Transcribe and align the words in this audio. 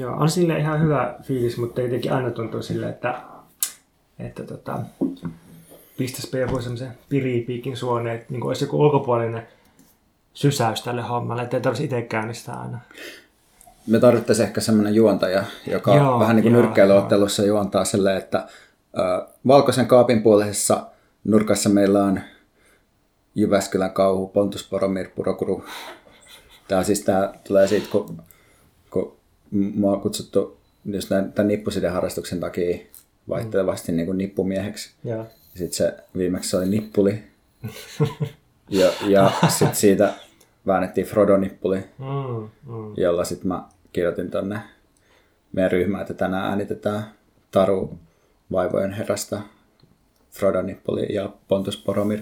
Joo, 0.00 0.16
on 0.16 0.30
sille 0.30 0.58
ihan 0.58 0.82
hyvä 0.82 1.14
fiilis, 1.22 1.56
mutta 1.56 1.80
jotenkin 1.80 2.12
aina 2.12 2.30
tuntuu 2.30 2.62
sille, 2.62 2.88
että, 2.88 3.20
että 4.18 4.42
tota, 4.44 4.78
pistäisi 5.96 6.38
joku 6.38 6.60
semmoisen 6.60 6.98
piripiikin 7.08 7.76
suoneen, 7.76 8.16
että 8.16 8.32
niin 8.32 8.46
olisi 8.46 8.64
joku 8.64 8.80
ulkopuolinen 8.80 9.48
sysäys 10.34 10.82
tälle 10.82 11.02
hommalle, 11.02 11.42
ettei 11.42 11.60
tarvitsisi 11.60 11.84
itse 11.84 12.02
käynnistää 12.02 12.60
aina. 12.60 12.80
Me 13.86 14.00
tarvittaisiin 14.00 14.46
ehkä 14.48 14.60
semmoinen 14.60 14.94
juontaja, 14.94 15.44
joka 15.66 15.94
joo, 15.94 16.20
vähän 16.20 16.36
niin 16.36 16.42
kuin 16.42 16.52
nyrkkeilyottelussa 16.52 17.44
juontaa 17.44 17.84
silleen, 17.84 18.16
että 18.16 18.38
äh, 18.38 19.28
valkoisen 19.46 19.86
kaapin 19.86 20.22
puolisessa 20.22 20.86
nurkassa 21.24 21.68
meillä 21.68 22.04
on 22.04 22.20
Jyväskylän 23.34 23.92
kauhu, 23.92 24.28
Pontus 24.28 24.68
Poromir, 24.68 25.08
Purokuru. 25.16 25.64
Tämä 26.68 26.82
siis 26.82 27.00
tämä 27.00 27.32
tulee 27.46 27.66
siitä, 27.66 27.88
kun, 27.90 28.22
kun 28.90 29.19
mua 29.50 29.92
on 29.92 30.00
kutsuttu 30.00 30.60
just 30.84 31.08
tämän 31.08 31.48
nippusiden 31.48 31.92
harrastuksen 31.92 32.40
takia 32.40 32.78
vaihtelevasti 33.28 33.92
mm. 33.92 33.96
niin 33.96 34.06
kuin 34.06 34.18
nippumieheksi. 34.18 34.90
Ja. 35.04 35.24
Sitten 35.54 35.72
se 35.72 35.96
viimeksi 36.16 36.56
oli 36.56 36.68
nippuli. 36.68 37.22
ja 38.68 38.92
ja 39.06 39.30
sitten 39.48 39.76
siitä 39.76 40.14
väännettiin 40.66 41.06
Frodo-nippuli, 41.06 41.78
mm, 41.98 42.48
mm. 42.72 42.94
jolla 42.96 43.24
sitten 43.24 43.48
mä 43.48 43.64
kirjoitin 43.92 44.30
tonne 44.30 44.60
meidän 45.52 45.72
ryhmään, 45.72 46.00
että 46.00 46.14
tänään 46.14 46.44
äänitetään 46.44 47.04
Taru 47.50 47.98
vaivojen 48.52 48.92
herrasta, 48.92 49.40
Frodo-nippuli 50.30 51.12
ja 51.12 51.30
Pontus 51.48 51.76
Poromir. 51.76 52.20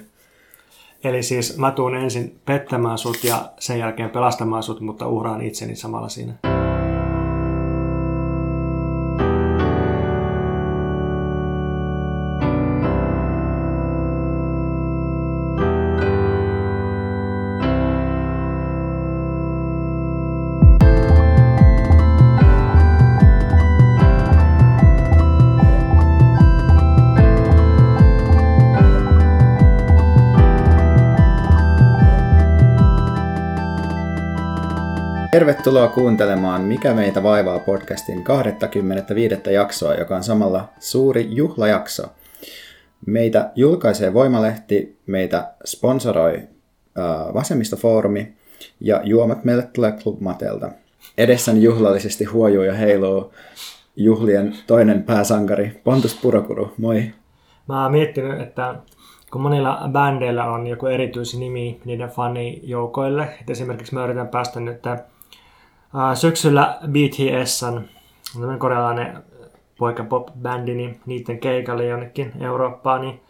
Eli 1.04 1.22
siis 1.22 1.58
mä 1.58 1.70
tuun 1.70 1.94
ensin 1.94 2.40
pettämään 2.44 2.98
sut 2.98 3.24
ja 3.24 3.52
sen 3.58 3.78
jälkeen 3.78 4.10
pelastamaan 4.10 4.62
sut, 4.62 4.80
mutta 4.80 5.08
uhraan 5.08 5.42
itseni 5.42 5.76
samalla 5.76 6.08
siinä. 6.08 6.34
Tervetuloa 35.38 35.88
kuuntelemaan 35.88 36.60
Mikä 36.60 36.94
meitä 36.94 37.22
vaivaa 37.22 37.58
podcastin 37.58 38.24
25. 38.24 39.34
jaksoa, 39.50 39.94
joka 39.94 40.16
on 40.16 40.22
samalla 40.22 40.68
suuri 40.78 41.28
juhlajakso. 41.30 42.02
Meitä 43.06 43.50
julkaisee 43.54 44.14
Voimalehti, 44.14 44.98
meitä 45.06 45.52
sponsoroi 45.64 46.36
äh, 46.36 47.34
Vasemmistofoorumi 47.34 48.34
ja 48.80 49.00
juomat 49.04 49.44
meille 49.44 49.62
tulee 49.62 49.92
Club 49.92 50.20
Matelta. 50.20 50.70
Edessäni 51.18 51.62
juhlallisesti 51.62 52.24
huojuu 52.24 52.62
ja 52.62 52.74
heiluu 52.74 53.32
juhlien 53.96 54.56
toinen 54.66 55.02
pääsankari 55.02 55.80
Pontus 55.84 56.18
Purokuru. 56.22 56.72
Moi! 56.78 57.12
Mä 57.68 57.82
oon 57.82 57.92
miettinyt, 57.92 58.40
että 58.40 58.74
kun 59.32 59.40
monilla 59.40 59.88
bändeillä 59.92 60.44
on 60.44 60.66
joku 60.66 60.86
nimi 61.38 61.80
niiden 61.84 62.08
fanijoukoille, 62.08 63.28
että 63.40 63.52
esimerkiksi 63.52 63.94
mä 63.94 64.04
yritän 64.04 64.28
päästä 64.28 64.60
nyt 64.60 64.82
syksyllä 66.14 66.78
BTS 66.86 67.62
on 67.62 67.84
tämmöinen 68.32 68.58
korealainen 68.58 69.22
poika 69.78 70.04
pop-bändi, 70.04 70.74
niin 70.74 71.00
niiden 71.06 71.38
keikalle 71.38 71.86
jonnekin 71.86 72.32
Eurooppaan, 72.40 73.00
niin, 73.00 73.20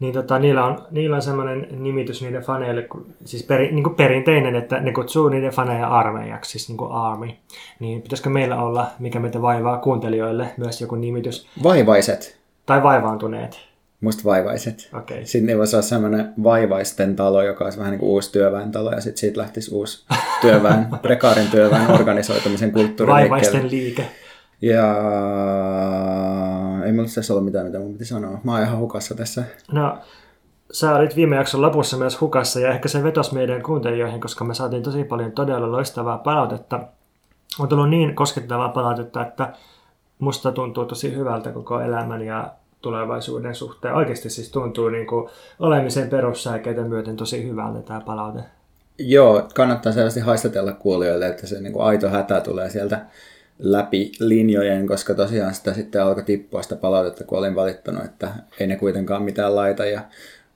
niin 0.00 0.14
tota, 0.14 0.38
niillä, 0.38 0.64
on, 0.64 0.78
niillä 0.90 1.16
on 1.16 1.22
semmoinen 1.22 1.68
nimitys 1.70 2.22
niiden 2.22 2.42
faneille, 2.42 2.88
siis 3.24 3.42
peri, 3.42 3.72
niin 3.72 3.84
kuin 3.84 3.96
perinteinen, 3.96 4.56
että 4.56 4.80
ne 4.80 4.92
kutsuu 4.92 5.28
niiden 5.28 5.52
faneja 5.52 5.88
armeijaksi, 5.88 6.50
siis 6.50 6.68
niin 6.68 6.78
kuin 6.78 6.92
army. 6.92 7.28
Niin 7.80 8.02
pitäisikö 8.02 8.30
meillä 8.30 8.62
olla, 8.62 8.86
mikä 8.98 9.20
meitä 9.20 9.42
vaivaa 9.42 9.78
kuuntelijoille, 9.78 10.48
myös 10.56 10.80
joku 10.80 10.94
nimitys? 10.94 11.48
Vaivaiset. 11.62 12.38
Tai 12.66 12.82
vaivaantuneet. 12.82 13.71
Musta 14.02 14.24
vaivaiset. 14.24 14.90
Okay. 14.98 15.24
Sitten 15.24 15.58
voisi 15.58 15.76
olla 15.76 15.82
semmoinen 15.82 16.32
vaivaisten 16.42 17.16
talo, 17.16 17.42
joka 17.42 17.64
olisi 17.64 17.78
vähän 17.78 17.90
niin 17.90 17.98
kuin 17.98 18.10
uusi 18.10 18.32
työväentalo, 18.32 18.92
ja 18.92 19.00
sitten 19.00 19.20
siitä 19.20 19.40
lähtisi 19.40 19.74
uusi 19.74 20.04
työväen, 20.40 20.86
prekaarin 21.02 21.50
työväen 21.50 21.90
organisoitumisen 21.90 22.72
kulttuuri. 22.72 23.12
Vaivaisten 23.12 23.70
liike. 23.70 24.06
Ja 24.62 24.96
ei 26.86 26.92
mulla 26.92 27.08
tässä 27.14 27.32
ollut 27.32 27.44
mitään, 27.44 27.66
mitä 27.66 27.78
mun 27.78 27.92
piti 27.92 28.04
sanoa. 28.04 28.40
Mä 28.44 28.52
oon 28.52 28.62
ihan 28.62 28.78
hukassa 28.78 29.14
tässä. 29.14 29.44
No, 29.72 29.98
sä 30.72 30.96
olit 30.96 31.16
viime 31.16 31.36
jakson 31.36 31.62
lopussa 31.62 31.96
myös 31.96 32.20
hukassa, 32.20 32.60
ja 32.60 32.70
ehkä 32.72 32.88
se 32.88 33.02
vetosi 33.02 33.34
meidän 33.34 33.62
kuuntelijoihin, 33.62 34.20
koska 34.20 34.44
me 34.44 34.54
saatiin 34.54 34.82
tosi 34.82 35.04
paljon 35.04 35.32
todella 35.32 35.72
loistavaa 35.72 36.18
palautetta. 36.18 36.80
On 37.58 37.68
tullut 37.68 37.90
niin 37.90 38.14
koskettavaa 38.14 38.68
palautetta, 38.68 39.22
että 39.22 39.52
musta 40.18 40.52
tuntuu 40.52 40.84
tosi 40.84 41.14
hyvältä 41.14 41.52
koko 41.52 41.80
elämän 41.80 42.22
ja 42.22 42.50
tulevaisuuden 42.82 43.54
suhteen. 43.54 43.94
Oikeasti 43.94 44.30
siis 44.30 44.50
tuntuu 44.50 44.88
niin 44.88 45.06
kuin 45.06 45.28
olemisen 45.58 46.08
perussääkeitä 46.08 46.82
myöten 46.82 47.16
tosi 47.16 47.48
hyvältä 47.48 47.82
tämä 47.82 48.00
palaute. 48.00 48.40
Joo, 48.98 49.48
kannattaa 49.54 49.92
selvästi 49.92 50.20
haistatella 50.20 50.72
kuulijoille, 50.72 51.26
että 51.26 51.46
se 51.46 51.60
niin 51.60 51.72
kuin 51.72 51.84
aito 51.84 52.08
hätä 52.08 52.40
tulee 52.40 52.70
sieltä 52.70 53.06
läpi 53.58 54.12
linjojen, 54.20 54.86
koska 54.86 55.14
tosiaan 55.14 55.54
sitä 55.54 55.74
sitten 55.74 56.02
alkoi 56.02 56.22
tippua 56.22 56.62
sitä 56.62 56.76
palautetta, 56.76 57.24
kun 57.24 57.38
olin 57.38 57.54
valittanut, 57.54 58.04
että 58.04 58.28
ei 58.60 58.66
ne 58.66 58.76
kuitenkaan 58.76 59.22
mitään 59.22 59.56
laita. 59.56 59.84
Ja 59.84 60.00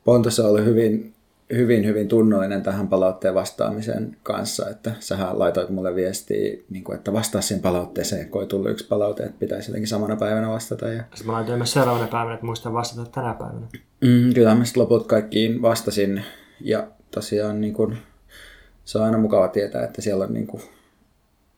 Pontus 0.05 0.41
oli 0.41 0.65
hyvin 0.65 1.15
hyvin, 1.55 1.87
hyvin 1.87 2.09
tunnollinen 2.09 2.63
tähän 2.63 2.89
palautteen 2.89 3.35
vastaamisen 3.35 4.17
kanssa, 4.23 4.71
että 4.71 4.93
sähän 5.01 5.39
laitoit 5.39 5.71
mulle 5.71 5.95
viestiä, 5.95 6.59
niin 6.71 6.85
kuin, 6.85 6.97
että 6.97 7.13
vastaa 7.13 7.41
siihen 7.41 7.63
palautteeseen, 7.63 8.29
kun 8.29 8.43
ei 8.43 8.49
tullut 8.49 8.71
yksi 8.71 8.87
palaute, 8.87 9.23
että 9.23 9.39
pitäisi 9.39 9.71
jotenkin 9.71 9.89
samana 9.89 10.17
päivänä 10.17 10.49
vastata. 10.49 10.89
Ja... 10.89 11.03
Sitten 11.03 11.27
mä 11.27 11.33
laitoin 11.33 11.59
myös 11.59 11.73
seuraavana 11.73 12.09
päivänä, 12.09 12.35
että 12.35 12.47
muistan 12.47 12.73
vastata 12.73 13.11
tänä 13.11 13.35
päivänä. 13.35 13.67
Mm, 14.01 14.35
kyllä 14.35 14.55
mä 14.55 14.65
sitten 14.65 14.83
loput 14.83 15.07
kaikkiin 15.07 15.63
vastasin 15.63 16.23
ja 16.61 16.89
tosiaan 17.11 17.61
niin 17.61 17.75
kuin, 17.75 17.99
se 18.85 18.99
on 18.99 19.05
aina 19.05 19.19
mukava 19.19 19.49
tietää, 19.49 19.85
että 19.85 20.03
siellä 20.03 20.25
on 20.25 20.35
niin 20.35 20.47
kuin, 20.47 20.63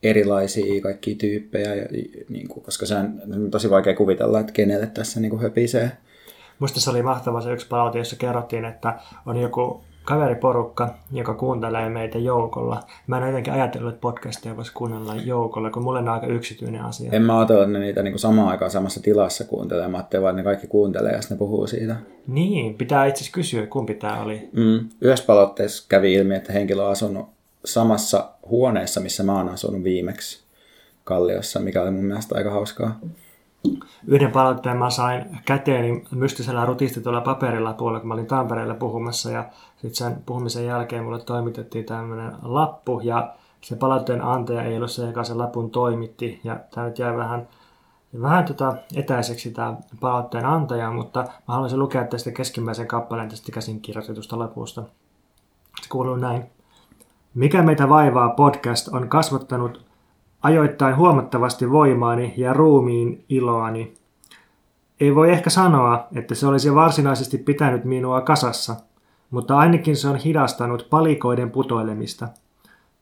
erilaisia 0.03 0.83
kaikkia 0.83 1.15
tyyppejä, 1.17 1.75
ja, 1.75 1.87
niin 2.29 2.49
kuin, 2.49 2.65
koska 2.65 2.87
se 2.87 2.95
on 2.95 3.21
tosi 3.51 3.71
vaikea 3.71 3.97
kuvitella, 3.97 4.41
että 4.41 4.53
kenelle 4.53 4.87
tässä 4.87 5.21
niin 5.21 5.31
kuin 5.31 5.43
höpisee 5.43 5.93
Musta 6.59 6.81
se 6.81 6.91
oli 6.91 7.03
mahtava 7.03 7.41
se 7.41 7.53
yksi 7.53 7.69
palaute, 7.69 7.99
jossa 7.99 8.17
kerrottiin, 8.17 8.65
että 8.65 8.99
on 9.27 9.37
joku 9.37 9.81
kaveriporukka, 10.05 10.95
joka 11.13 11.35
kuuntelee 11.35 11.89
meitä 11.89 12.19
joukolla. 12.19 12.83
Mä 13.07 13.19
en 13.19 13.27
jotenkin 13.27 13.53
ajatellut, 13.53 13.89
että 13.89 14.01
podcastia 14.01 14.57
voisi 14.57 14.73
kuunnella 14.73 15.15
joukolla, 15.15 15.71
kun 15.71 15.83
mulle 15.83 15.99
on 15.99 16.09
aika 16.09 16.27
yksityinen 16.27 16.83
asia. 16.83 17.11
En 17.13 17.23
mä 17.23 17.39
ajatellut, 17.39 17.63
että 17.63 17.79
ne 17.79 17.85
niitä 17.85 18.03
niin 18.03 18.19
samaan 18.19 18.49
aikaan 18.49 18.71
samassa 18.71 19.03
tilassa 19.03 19.45
kuuntelee. 19.45 19.89
Mä 19.89 19.97
ajattelin 19.97 20.23
vaan, 20.23 20.37
ne 20.37 20.43
kaikki 20.43 20.67
kuuntelee 20.67 21.13
ja 21.13 21.21
sitten 21.23 21.37
ne 21.37 21.39
puhuu 21.39 21.67
siitä. 21.67 21.97
Niin, 22.27 22.75
pitää 22.75 23.07
itse 23.07 23.19
asiassa 23.19 23.35
kysyä, 23.35 23.67
kumpi 23.67 23.95
tämä 23.95 24.23
oli. 24.23 24.49
Mm. 24.53 24.89
Yhdessä 25.01 25.27
palautteessa 25.27 25.87
kävi 25.89 26.15
ilmi, 26.15 26.35
että 26.35 26.53
henkilö 26.53 26.83
on 26.85 26.91
asunut 26.91 27.27
samassa 27.65 28.31
huoneessa, 28.51 29.01
missä 29.01 29.23
mä 29.23 29.37
oon 29.37 29.49
asunut 29.49 29.85
viimeksi 29.85 30.45
Kalliossa, 31.05 31.61
mikä 31.61 31.83
oli 31.83 31.91
mun 31.91 32.05
mielestä 32.05 32.35
aika 32.35 32.51
hauskaa. 32.51 33.01
Yhden 34.07 34.33
palautteen 34.33 34.77
mä 34.77 34.91
sain 34.91 35.41
käteeni 35.45 36.05
mystisellä 36.11 36.65
rutistetulla 36.65 37.21
paperilla 37.21 37.73
tuolla, 37.73 38.01
kun 38.01 38.09
mä 38.09 38.15
olin 38.15 38.27
Tampereella 38.27 38.75
puhumassa 38.75 39.31
ja 39.31 39.45
sitten 39.77 39.95
sen 39.95 40.23
puhumisen 40.27 40.67
jälkeen 40.67 41.05
mulle 41.05 41.21
toimitettiin 41.23 41.85
tämmöinen 41.85 42.33
lappu 42.43 43.01
ja 43.01 43.35
se 43.61 43.77
palautteen 43.77 44.25
antaja 44.25 44.63
ei 44.63 44.77
ollut 44.77 44.91
se, 44.91 45.07
joka 45.07 45.25
sen 45.25 45.39
lapun 45.39 45.71
toimitti 45.71 46.41
ja 46.45 46.61
tämä 46.75 46.87
nyt 46.87 46.99
jäi 46.99 47.17
vähän, 47.17 47.49
vähän 48.21 48.45
tota 48.45 48.77
etäiseksi 48.95 49.51
tämä 49.51 49.77
palautteen 50.01 50.45
antaja, 50.47 50.91
mutta 50.91 51.21
mä 51.21 51.55
haluaisin 51.55 51.79
lukea 51.79 52.05
tästä 52.05 52.31
keskimmäisen 52.31 52.87
kappaleen 52.87 53.29
tästä 53.29 53.53
käsin 53.53 53.81
kirjoitetusta 53.81 54.39
lapusta. 54.39 54.83
Se 55.83 55.89
kuuluu 55.89 56.17
näin. 56.17 56.45
Mikä 57.35 57.63
meitä 57.63 57.89
vaivaa 57.89 58.29
podcast 58.29 58.89
on 58.89 59.09
kasvattanut 59.09 59.88
ajoittain 60.43 60.97
huomattavasti 60.97 61.71
voimaani 61.71 62.35
ja 62.37 62.53
ruumiin 62.53 63.25
iloani. 63.29 63.95
Ei 65.01 65.15
voi 65.15 65.31
ehkä 65.31 65.51
sanoa, 65.51 66.09
että 66.15 66.35
se 66.35 66.47
olisi 66.47 66.75
varsinaisesti 66.75 67.39
pitänyt 67.39 67.85
minua 67.85 68.21
kasassa, 68.21 68.77
mutta 69.31 69.59
ainakin 69.59 69.97
se 69.97 70.09
on 70.09 70.17
hidastanut 70.17 70.87
palikoiden 70.91 71.51
putoilemista. 71.51 72.29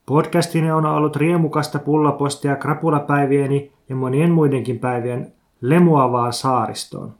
Podcastini 0.05 0.71
on 0.71 0.85
ollut 0.85 1.15
riemukasta 1.15 1.79
pullapostia 1.79 2.55
krapulapäivieni 2.55 3.71
ja 3.89 3.95
monien 3.95 4.31
muidenkin 4.31 4.79
päivien 4.79 5.33
lemuavaan 5.61 6.33
saaristoon. 6.33 7.13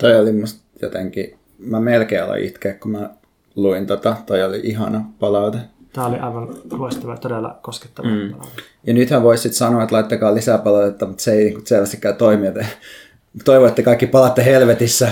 Toi 0.00 0.20
oli 0.20 0.32
musta 0.32 0.60
jotenkin, 0.82 1.38
mä 1.58 1.80
melkein 1.80 2.24
aloin 2.24 2.44
itkeä, 2.44 2.74
kun 2.74 2.90
mä 2.90 3.10
luin 3.56 3.86
tota, 3.86 4.16
toi 4.26 4.42
oli 4.42 4.60
ihana 4.64 5.04
palaute. 5.20 5.58
Tämä 5.96 6.06
oli 6.06 6.18
aivan 6.18 6.48
loistava, 6.70 7.16
todella 7.16 7.58
koskettava 7.62 8.08
mm. 8.08 8.34
Ja 8.86 8.94
nythän 8.94 9.22
voisit 9.22 9.52
sanoa, 9.52 9.82
että 9.82 9.94
laittakaa 9.94 10.34
lisää 10.34 10.58
palautetta, 10.58 11.06
mutta 11.06 11.22
se 11.22 11.32
ei 11.32 11.44
niin 11.44 11.66
selvästikään 11.66 12.16
toimi. 12.16 12.46
Joten 12.46 12.66
toivon, 13.44 13.68
että 13.68 13.82
kaikki 13.82 14.06
palatte 14.06 14.44
helvetissä. 14.44 15.04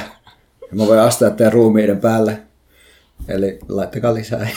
Ja 0.70 0.76
mä 0.76 0.86
voin 0.86 1.00
astua 1.00 1.30
teidän 1.30 1.52
ruumiiden 1.52 2.00
päälle. 2.00 2.42
Eli 3.28 3.58
laittakaa 3.68 4.14
lisää, 4.14 4.48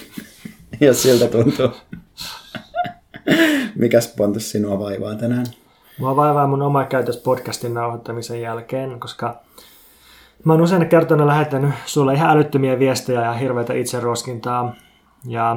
jos 0.80 1.02
siltä 1.02 1.26
tuntuu. 1.28 1.70
Mikäs 3.74 4.14
Pontus 4.16 4.50
sinua 4.50 4.78
vaivaa 4.78 5.14
tänään? 5.14 5.46
Mua 5.98 6.16
vaivaa 6.16 6.46
mun 6.46 6.62
oma 6.62 6.84
käytös 6.84 7.16
podcastin 7.16 7.74
nauhoittamisen 7.74 8.40
jälkeen, 8.40 9.00
koska 9.00 9.40
mä 10.44 10.52
oon 10.52 10.62
usein 10.62 10.88
kertona 10.88 11.26
lähettänyt 11.26 11.70
sulle 11.86 12.14
ihan 12.14 12.30
älyttömiä 12.30 12.78
viestejä 12.78 13.24
ja 13.24 13.32
hirveitä 13.32 13.72
itseroskintaa. 13.74 14.74
Ja 15.28 15.56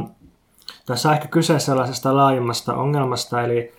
tässä 0.85 1.09
on 1.09 1.15
ehkä 1.15 1.27
kyse 1.27 1.59
sellaisesta 1.59 2.15
laajemmasta 2.15 2.73
ongelmasta, 2.73 3.41
eli 3.41 3.73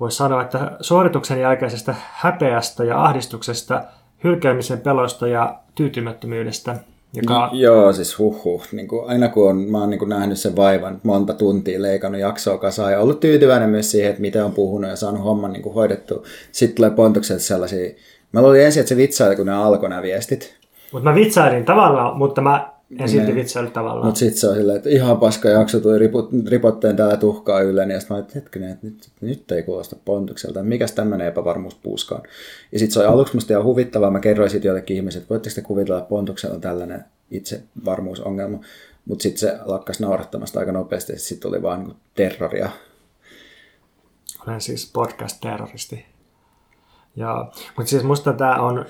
voisi 0.00 0.16
sanoa, 0.16 0.42
että 0.42 0.76
suorituksen 0.80 1.40
jälkeisestä 1.40 1.94
häpeästä 2.12 2.84
ja 2.84 3.04
ahdistuksesta, 3.04 3.84
hylkäämisen 4.24 4.80
pelosta 4.80 5.28
ja 5.28 5.58
tyytymättömyydestä– 5.74 6.76
joka... 7.14 7.50
Joo, 7.52 7.92
siis 7.92 8.18
huhhuh. 8.18 8.62
Niin 8.72 8.88
kuin, 8.88 9.08
aina 9.08 9.28
kun 9.28 9.50
on, 9.50 9.56
mä 9.56 9.78
oon 9.78 9.90
niin 9.90 9.98
kuin 9.98 10.08
nähnyt 10.08 10.38
sen 10.38 10.56
vaivan, 10.56 11.00
monta 11.02 11.34
tuntia 11.34 11.82
leikannut 11.82 12.20
jaksoa 12.20 12.58
kasaan 12.58 12.92
ja 12.92 13.00
ollut 13.00 13.20
tyytyväinen 13.20 13.70
myös 13.70 13.90
siihen, 13.90 14.10
että 14.10 14.20
miten 14.20 14.44
on 14.44 14.52
puhunut 14.52 14.90
ja 14.90 14.96
saanut 14.96 15.24
homman 15.24 15.52
niin 15.52 15.62
kuin 15.62 15.74
hoidettu. 15.74 16.24
Sitten 16.52 16.76
tulee 16.76 16.90
pontukset 16.90 17.40
sellaisia. 17.40 17.90
Mä 18.32 18.42
luulin 18.42 18.64
ensin, 18.64 18.80
että 18.80 18.88
se 18.88 18.96
vitsaili, 18.96 19.36
kun 19.36 19.46
ne 19.46 19.52
alkoi 19.52 19.88
nämä 19.88 20.02
viestit. 20.02 20.56
Mutta 20.92 21.10
mä 21.10 21.14
vitsailin 21.14 21.64
tavallaan, 21.64 22.16
mutta 22.16 22.40
mä 22.40 22.72
en 22.98 23.08
silti 23.08 23.34
vitsailla 23.34 23.70
tavallaan. 23.70 24.06
Mutta 24.06 24.18
sitten 24.18 24.40
se 24.40 24.48
on 24.48 24.54
silleen, 24.54 24.76
että 24.76 24.90
ihan 24.90 25.16
paska 25.16 25.48
jakso 25.48 25.80
tuli 25.80 25.98
ripot, 25.98 26.30
ripotteen 26.48 26.96
täällä 26.96 27.16
tuhkaa 27.16 27.60
ylle, 27.60 27.86
niin 27.86 28.00
sitten 28.00 28.16
mä 28.16 28.20
että 28.20 28.32
hetkinen, 28.34 28.70
että 28.70 28.86
nyt, 28.86 29.08
nyt 29.20 29.52
ei 29.52 29.62
kuulosta 29.62 29.96
pontukselta, 30.04 30.62
mikäs 30.62 30.92
tämmöinen 30.92 31.26
epävarmuus 31.26 31.74
puuskaan. 31.74 32.22
Ja 32.72 32.78
sitten 32.78 32.92
se 32.92 32.98
oli 32.98 33.08
aluksi 33.08 33.34
musta 33.34 33.52
ihan 33.52 33.64
huvittavaa, 33.64 34.10
mä 34.10 34.20
kerroin 34.20 34.50
sitten 34.50 34.68
joillekin 34.68 34.96
ihmisille, 34.96 35.22
että 35.22 35.34
voitteko 35.34 35.54
te 35.54 35.62
kuvitella, 35.62 35.98
että 35.98 36.08
pontuksella 36.08 36.58
tällainen 36.58 37.04
itsevarmuusongelma. 37.30 38.60
Mutta 39.04 39.22
sitten 39.22 39.38
se 39.38 39.58
lakkas 39.64 40.00
naurattamasta 40.00 40.60
aika 40.60 40.72
nopeasti, 40.72 41.12
ja 41.12 41.18
sitten 41.18 41.50
tuli 41.50 41.62
vaan 41.62 41.84
niin 41.84 41.96
terroria. 42.14 42.70
Olen 44.46 44.60
siis 44.60 44.90
podcast-terroristi. 44.92 46.06
Ja, 47.16 47.50
mutta 47.76 47.90
siis 47.90 48.02
musta 48.02 48.32
tämä 48.32 48.60
on, 48.60 48.84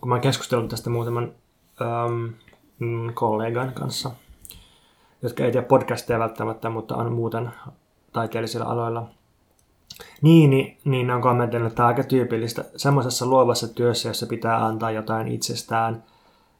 kun 0.00 0.08
mä 0.08 0.14
oon 0.14 0.22
keskustellut 0.22 0.68
tästä 0.68 0.90
muutaman 0.90 1.32
mm, 2.10 2.34
kollegan 3.14 3.72
kanssa, 3.72 4.10
jotka 5.22 5.44
ei 5.44 5.52
tee 5.52 5.62
podcasteja 5.62 6.18
välttämättä, 6.18 6.70
mutta 6.70 6.96
on 6.96 7.12
muuten 7.12 7.50
taiteellisilla 8.12 8.66
aloilla. 8.66 9.08
Niin, 10.22 10.50
niin, 10.50 10.78
niin 10.84 11.06
ne 11.06 11.14
on 11.14 11.22
kommentoinut, 11.22 11.66
että 11.66 11.76
tämä 11.76 11.86
on 11.86 11.94
aika 11.94 12.08
tyypillistä 12.08 12.64
semmoisessa 12.76 13.26
luovassa 13.26 13.68
työssä, 13.68 14.08
jossa 14.08 14.26
pitää 14.26 14.66
antaa 14.66 14.90
jotain 14.90 15.28
itsestään. 15.28 16.04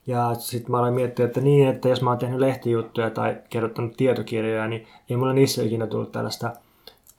Ja 0.07 0.35
sitten 0.35 0.71
mä 0.71 0.79
olen 0.79 0.95
miettinyt, 0.95 1.29
että 1.31 1.41
niin, 1.41 1.69
että 1.69 1.89
jos 1.89 2.03
mä 2.03 2.11
oon 2.11 2.19
tehnyt 2.19 2.41
lehtijuttuja 2.41 3.11
tai 3.11 3.37
kirjoittanut 3.51 3.97
tietokirjoja, 3.97 4.69
niin 4.69 4.87
ei 5.11 5.17
mulla 5.17 5.33
niissä 5.33 5.63
ikinä 5.63 5.87
tullut 5.87 6.13
tällaista 6.13 6.53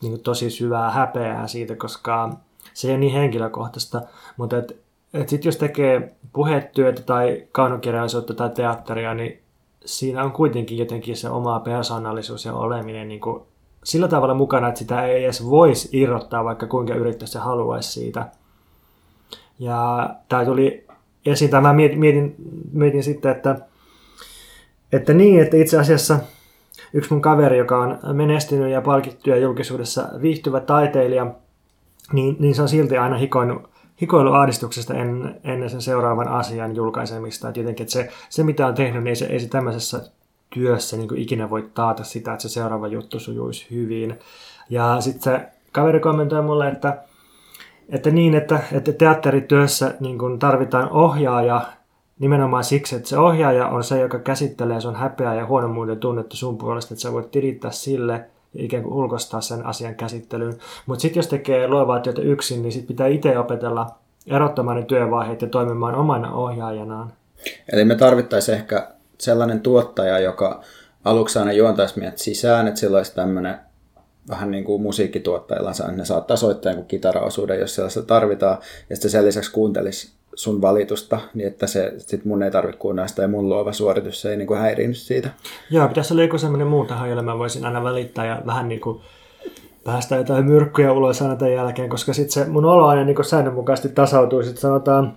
niin 0.01 0.19
tosi 0.19 0.49
syvää 0.49 0.91
häpeää 0.91 1.47
siitä, 1.47 1.75
koska 1.75 2.29
se 2.73 2.87
ei 2.87 2.93
ole 2.93 2.99
niin 2.99 3.13
henkilökohtaista. 3.13 4.01
Mutta 4.37 4.57
et 4.57 4.81
sitten 5.19 5.47
jos 5.49 5.57
tekee 5.57 6.15
puhetyötä 6.33 7.01
tai 7.01 7.47
kaunokirjallisuutta 7.51 8.33
tai 8.33 8.49
teatteria, 8.49 9.13
niin 9.13 9.41
siinä 9.85 10.23
on 10.23 10.31
kuitenkin 10.31 10.77
jotenkin 10.77 11.17
se 11.17 11.29
oma 11.29 11.59
persoonallisuus 11.59 12.45
ja 12.45 12.53
oleminen 12.53 13.07
niin 13.07 13.21
kuin 13.21 13.41
sillä 13.83 14.07
tavalla 14.07 14.33
mukana, 14.33 14.67
että 14.67 14.79
sitä 14.79 15.05
ei 15.05 15.23
edes 15.23 15.49
voisi 15.49 15.89
irrottaa, 15.91 16.43
vaikka 16.43 16.67
kuinka 16.67 16.95
yrittäisi 16.95 17.37
ja 17.37 17.43
haluaisi 17.43 17.91
siitä. 17.91 18.27
Ja 19.59 20.09
tämä 20.29 20.45
tuli 20.45 20.87
esiin, 21.25 21.51
tai 21.51 21.61
mä 21.61 21.73
mietin, 21.73 21.99
mietin, 21.99 22.35
mietin 22.73 23.03
sitten, 23.03 23.31
että, 23.31 23.55
että 24.91 25.13
niin, 25.13 25.41
että 25.41 25.57
itse 25.57 25.79
asiassa 25.79 26.19
yksi 26.93 27.13
mun 27.13 27.21
kaveri, 27.21 27.57
joka 27.57 27.79
on 27.79 27.99
menestynyt 28.15 28.71
ja 28.71 28.81
palkittu 28.81 29.29
ja 29.29 29.37
julkisuudessa 29.37 30.09
viihtyvä 30.21 30.59
taiteilija, 30.59 31.33
niin, 32.13 32.35
niin 32.39 32.55
se 32.55 32.61
on 32.61 32.69
silti 32.69 32.97
aina 32.97 33.17
hikoinut 33.17 33.70
hikoiluahdistuksesta 34.01 34.93
en, 34.93 35.39
ennen 35.43 35.69
sen 35.69 35.81
seuraavan 35.81 36.27
asian 36.27 36.75
julkaisemista. 36.75 37.47
Että 37.47 37.59
jotenkin, 37.59 37.83
että 37.83 37.93
se, 37.93 38.09
se, 38.29 38.43
mitä 38.43 38.67
on 38.67 38.73
tehnyt, 38.73 39.03
niin 39.03 39.07
ei 39.07 39.15
se, 39.15 39.25
ei 39.25 39.39
se 39.39 39.47
tämmöisessä 39.47 40.09
työssä 40.49 40.97
niin 40.97 41.17
ikinä 41.17 41.49
voi 41.49 41.69
taata 41.73 42.03
sitä, 42.03 42.33
että 42.33 42.41
se 42.41 42.49
seuraava 42.49 42.87
juttu 42.87 43.19
sujuisi 43.19 43.67
hyvin. 43.71 44.19
Ja 44.69 45.01
sitten 45.01 45.21
se 45.21 45.47
kaveri 45.71 45.99
kommentoi 45.99 46.41
mulle, 46.41 46.67
että, 46.67 46.97
että 47.89 48.11
niin, 48.11 48.35
että, 48.35 48.59
että 48.71 48.91
teatterityössä 48.91 49.93
niin 49.99 50.19
kun 50.19 50.39
tarvitaan 50.39 50.89
ohjaaja 50.89 51.61
nimenomaan 52.19 52.63
siksi, 52.63 52.95
että 52.95 53.09
se 53.09 53.17
ohjaaja 53.17 53.67
on 53.67 53.83
se, 53.83 53.99
joka 53.99 54.19
käsittelee 54.19 54.81
sun 54.81 54.95
häpeää 54.95 55.35
ja 55.35 55.45
huonommuuden 55.45 55.99
tunnetta 55.99 56.37
sun 56.37 56.57
puolesta, 56.57 56.93
että 56.93 57.01
sä 57.01 57.13
voit 57.13 57.31
tilittää 57.31 57.71
sille– 57.71 58.25
ikään 58.55 58.83
kuin 58.83 58.93
ulkoistaa 58.93 59.41
sen 59.41 59.65
asian 59.65 59.95
käsittelyyn. 59.95 60.57
Mutta 60.85 61.01
sitten 61.01 61.19
jos 61.19 61.27
tekee 61.27 61.67
luovaa 61.67 61.99
työtä 61.99 62.21
yksin, 62.21 62.61
niin 62.61 62.71
sitten 62.71 62.87
pitää 62.87 63.07
itse 63.07 63.37
opetella 63.37 63.87
erottamaan 64.27 64.77
ne 64.77 64.83
työvaiheet 64.83 65.41
ja 65.41 65.47
toimimaan 65.47 65.95
omana 65.95 66.33
ohjaajanaan. 66.33 67.13
Eli 67.73 67.85
me 67.85 67.95
tarvittaisiin 67.95 68.57
ehkä 68.57 68.87
sellainen 69.17 69.61
tuottaja, 69.61 70.19
joka 70.19 70.61
aluksi 71.03 71.39
aina 71.39 71.51
juontaisi 71.51 71.99
meidät 71.99 72.17
sisään, 72.17 72.67
että 72.67 72.79
sillä 72.79 72.97
olisi 72.97 73.15
tämmöinen 73.15 73.59
vähän 74.29 74.51
niin 74.51 74.63
kuin 74.63 74.81
musiikkituottajilla, 74.81 75.71
ne 75.91 76.05
saattaa 76.05 76.37
soittaa 76.37 76.71
jonkun 76.71 76.87
kitaraosuuden, 76.87 77.59
jos 77.59 77.75
sellaista 77.75 78.01
tarvitaan, 78.01 78.57
ja 78.89 78.95
sitten 78.95 79.11
sen 79.11 79.25
lisäksi 79.25 79.51
kuuntelisi 79.51 80.11
sun 80.35 80.61
valitusta, 80.61 81.19
niin 81.33 81.47
että 81.47 81.67
se, 81.67 81.93
sit 81.97 82.25
mun 82.25 82.43
ei 82.43 82.51
tarvitse 82.51 82.79
kuunnella 82.79 83.07
sitä 83.07 83.21
ja 83.21 83.27
mun 83.27 83.49
luova 83.49 83.73
suoritus 83.73 84.21
se 84.21 84.31
ei 84.31 84.37
niin 84.37 84.47
kuin 84.47 84.95
siitä. 84.95 85.29
Joo, 85.69 85.87
pitäisi 85.87 86.13
olla 86.13 86.23
joku 86.23 86.37
semmoinen 86.37 86.67
muu 86.67 86.85
taho, 86.85 87.05
jolle 87.05 87.21
mä 87.21 87.37
voisin 87.37 87.65
aina 87.65 87.83
välittää 87.83 88.25
ja 88.25 88.41
vähän 88.45 88.67
niin 88.67 88.81
kuin 88.81 89.01
päästä 89.83 90.15
jotain 90.15 90.45
myrkkyjä 90.45 90.91
ulos 90.91 91.21
aina 91.21 91.35
tämän 91.35 91.53
jälkeen, 91.53 91.89
koska 91.89 92.13
sitten 92.13 92.31
se 92.31 92.49
mun 92.49 92.65
olo 92.65 92.85
aina 92.85 93.03
niin 93.03 93.25
säännönmukaisesti 93.25 93.89
tasautuu, 93.89 94.43
sitten 94.43 94.61
sanotaan 94.61 95.15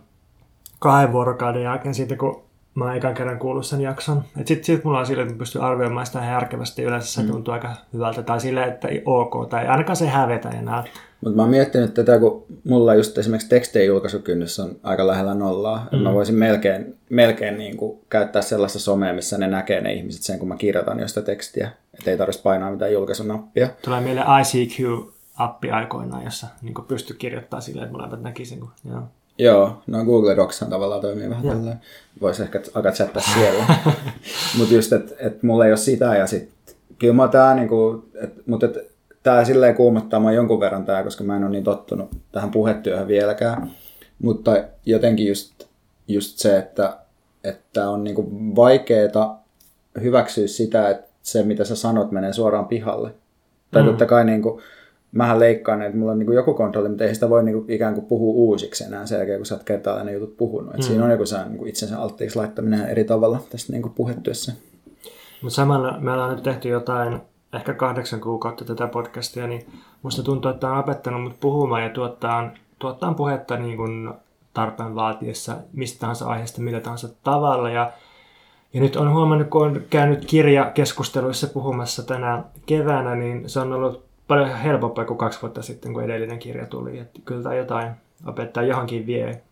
kahden 0.78 1.12
vuorokauden 1.12 1.62
jälkeen 1.62 1.94
siitä, 1.94 2.16
kun 2.16 2.42
mä 2.74 2.84
oon 2.84 2.96
ekan 2.96 3.14
kerran 3.14 3.38
kuullut 3.38 3.66
sen 3.66 3.80
jakson. 3.80 4.24
Sitten 4.36 4.64
sit 4.64 4.84
mulla 4.84 4.98
on 4.98 5.06
sille, 5.06 5.22
että 5.22 5.34
pystyn 5.34 5.62
arvioimaan 5.62 6.06
sitä 6.06 6.24
järkevästi. 6.24 6.82
Yleensä 6.82 7.12
se 7.12 7.22
mm. 7.22 7.28
tuntuu 7.28 7.54
aika 7.54 7.74
hyvältä. 7.92 8.22
Tai 8.22 8.40
sille, 8.40 8.64
että 8.64 8.88
ei 8.88 9.02
ok. 9.04 9.48
Tai 9.50 9.66
ainakaan 9.66 9.96
se 9.96 10.06
hävetä 10.06 10.50
enää. 10.50 10.84
Mutta 11.20 11.36
mä 11.36 11.42
oon 11.42 11.50
miettinyt 11.50 11.94
tätä, 11.94 12.18
kun 12.18 12.44
mulla 12.64 12.94
just 12.94 13.18
esimerkiksi 13.18 13.48
tekstien 13.48 13.86
julkaisukynnys 13.86 14.60
on 14.60 14.76
aika 14.82 15.06
lähellä 15.06 15.34
nollaa. 15.34 15.88
Mm. 15.92 15.98
Mä 15.98 16.14
voisin 16.14 16.34
melkein, 16.34 16.98
melkein 17.10 17.58
niin 17.58 17.76
kuin 17.76 17.98
käyttää 18.10 18.42
sellaista 18.42 18.78
somea, 18.78 19.12
missä 19.12 19.38
ne 19.38 19.46
näkee 19.46 19.80
ne 19.80 19.92
ihmiset 19.92 20.22
sen, 20.22 20.38
kun 20.38 20.48
mä 20.48 20.56
kirjoitan 20.56 21.00
josta 21.00 21.22
tekstiä. 21.22 21.70
Että 21.98 22.10
ei 22.10 22.16
tarvitsisi 22.16 22.42
painaa 22.42 22.70
mitään 22.70 22.92
julkaisunappia. 22.92 23.68
Tulee 23.84 24.00
meille 24.00 24.20
ICQ-appi 24.20 25.70
aikoinaan, 25.72 26.24
jossa 26.24 26.46
niin 26.62 26.74
pystyy 26.88 27.16
kirjoittamaan 27.16 27.62
silleen, 27.62 27.84
että 27.84 27.96
molemmat 27.96 28.22
näkisin. 28.22 28.60
Kun, 28.60 28.70
joo. 28.90 29.02
Joo, 29.38 29.82
no 29.86 30.04
Google 30.04 30.36
Docs 30.36 30.64
tavallaan 30.70 31.00
toimii 31.00 31.30
vähän 31.30 31.48
tällä. 31.48 31.76
Voisi 32.20 32.42
ehkä 32.42 32.60
alkaa 32.74 32.92
chattaa 32.92 33.22
siellä. 33.34 33.64
mutta 34.58 34.74
just, 34.74 34.92
että 34.92 35.14
et 35.18 35.42
mulla 35.42 35.64
ei 35.64 35.70
ole 35.70 35.76
sitä 35.76 36.16
ja 36.16 36.26
sitten 36.26 36.74
kyllä 36.98 37.14
mä 37.14 37.28
tää 37.28 37.54
niinku, 37.54 38.04
et, 38.14 38.46
mutta 38.46 38.66
et, 38.66 38.90
tää 39.22 39.44
silleen 39.44 39.74
kuumottaa 39.74 40.20
mä 40.20 40.32
jonkun 40.32 40.60
verran 40.60 40.84
tää, 40.84 41.02
koska 41.02 41.24
mä 41.24 41.36
en 41.36 41.42
ole 41.42 41.50
niin 41.50 41.64
tottunut 41.64 42.10
tähän 42.32 42.50
puhetyöhön 42.50 43.08
vieläkään. 43.08 43.70
Mutta 44.22 44.64
jotenkin 44.86 45.26
just, 45.26 45.64
just 46.08 46.38
se, 46.38 46.58
että, 46.58 46.96
että 47.44 47.90
on 47.90 48.04
niinku 48.04 48.30
vaikeeta 48.56 49.34
hyväksyä 50.02 50.46
sitä, 50.46 50.90
että 50.90 51.06
se 51.22 51.42
mitä 51.42 51.64
sä 51.64 51.76
sanot 51.76 52.10
menee 52.10 52.32
suoraan 52.32 52.66
pihalle. 52.66 53.10
Tai 53.70 53.82
mm. 53.82 53.88
totta 53.88 54.06
kai 54.06 54.24
niinku, 54.24 54.60
mähän 55.14 55.40
leikkaan, 55.40 55.82
että 55.82 55.98
mulla 55.98 56.12
on 56.12 56.18
niin 56.18 56.26
kuin 56.26 56.36
joku 56.36 56.54
kontrolli, 56.54 56.88
mutta 56.88 57.04
ei 57.04 57.14
sitä 57.14 57.30
voi 57.30 57.44
niin 57.44 57.56
kuin 57.56 57.70
ikään 57.70 57.94
kuin 57.94 58.06
puhua 58.06 58.34
uusiksi 58.34 58.84
enää 58.84 59.06
sen 59.06 59.18
jälkeen, 59.18 59.38
kun 59.38 59.46
sä 59.46 59.54
oot 59.54 59.64
kertaalleen 59.64 60.06
ne 60.06 60.12
jutut 60.12 60.36
puhunut. 60.36 60.76
Mm. 60.76 60.82
Siinä 60.82 61.04
on 61.04 61.10
joku 61.10 61.26
se 61.26 61.44
niin 61.44 61.58
kuin 61.58 61.68
itsensä 61.68 61.98
alttiiksi 61.98 62.38
laittaminen 62.38 62.88
eri 62.88 63.04
tavalla 63.04 63.40
tästä 63.50 63.72
niin 63.72 63.82
kuin 63.82 63.92
puhetyössä. 63.92 64.52
Mutta 65.42 65.56
samalla 65.56 65.98
me 66.00 66.12
ollaan 66.12 66.34
nyt 66.34 66.42
tehty 66.42 66.68
jotain, 66.68 67.20
ehkä 67.52 67.74
kahdeksan 67.74 68.20
kuukautta 68.20 68.64
tätä 68.64 68.86
podcastia, 68.86 69.46
niin 69.46 69.66
musta 70.02 70.22
tuntuu, 70.22 70.50
että 70.50 70.70
on 70.70 70.78
opettanut 70.78 71.22
mut 71.22 71.40
puhumaan 71.40 71.82
ja 71.82 71.90
tuottaa, 71.90 72.50
tuottaa 72.78 73.14
puhetta 73.14 73.56
niin 73.56 73.76
kuin 73.76 74.10
tarpeen 74.54 74.94
vaatiessa 74.94 75.56
mistä 75.72 76.00
tahansa 76.00 76.26
aiheesta, 76.26 76.62
millä 76.62 76.80
tahansa 76.80 77.08
tavalla. 77.24 77.70
Ja, 77.70 77.92
ja 78.72 78.80
nyt 78.80 78.96
on 78.96 79.12
huomannut, 79.12 79.48
kun 79.48 79.66
on 79.66 79.82
käynyt 79.90 80.24
kirjakeskusteluissa 80.24 81.46
puhumassa 81.46 82.02
tänä 82.02 82.44
keväänä, 82.66 83.14
niin 83.14 83.48
se 83.48 83.60
on 83.60 83.72
ollut 83.72 84.04
paljon 84.28 84.48
helpompaa 84.48 85.04
kuin 85.04 85.18
kaksi 85.18 85.42
vuotta 85.42 85.62
sitten, 85.62 85.92
kun 85.92 86.04
edellinen 86.04 86.38
kirja 86.38 86.66
tuli. 86.66 86.98
Että 86.98 87.20
kyllä 87.24 87.42
tämä 87.42 87.54
jotain 87.54 87.92
opettaa 88.26 88.62
johonkin 88.62 89.06
vie 89.06 89.28
ehkä. 89.28 89.44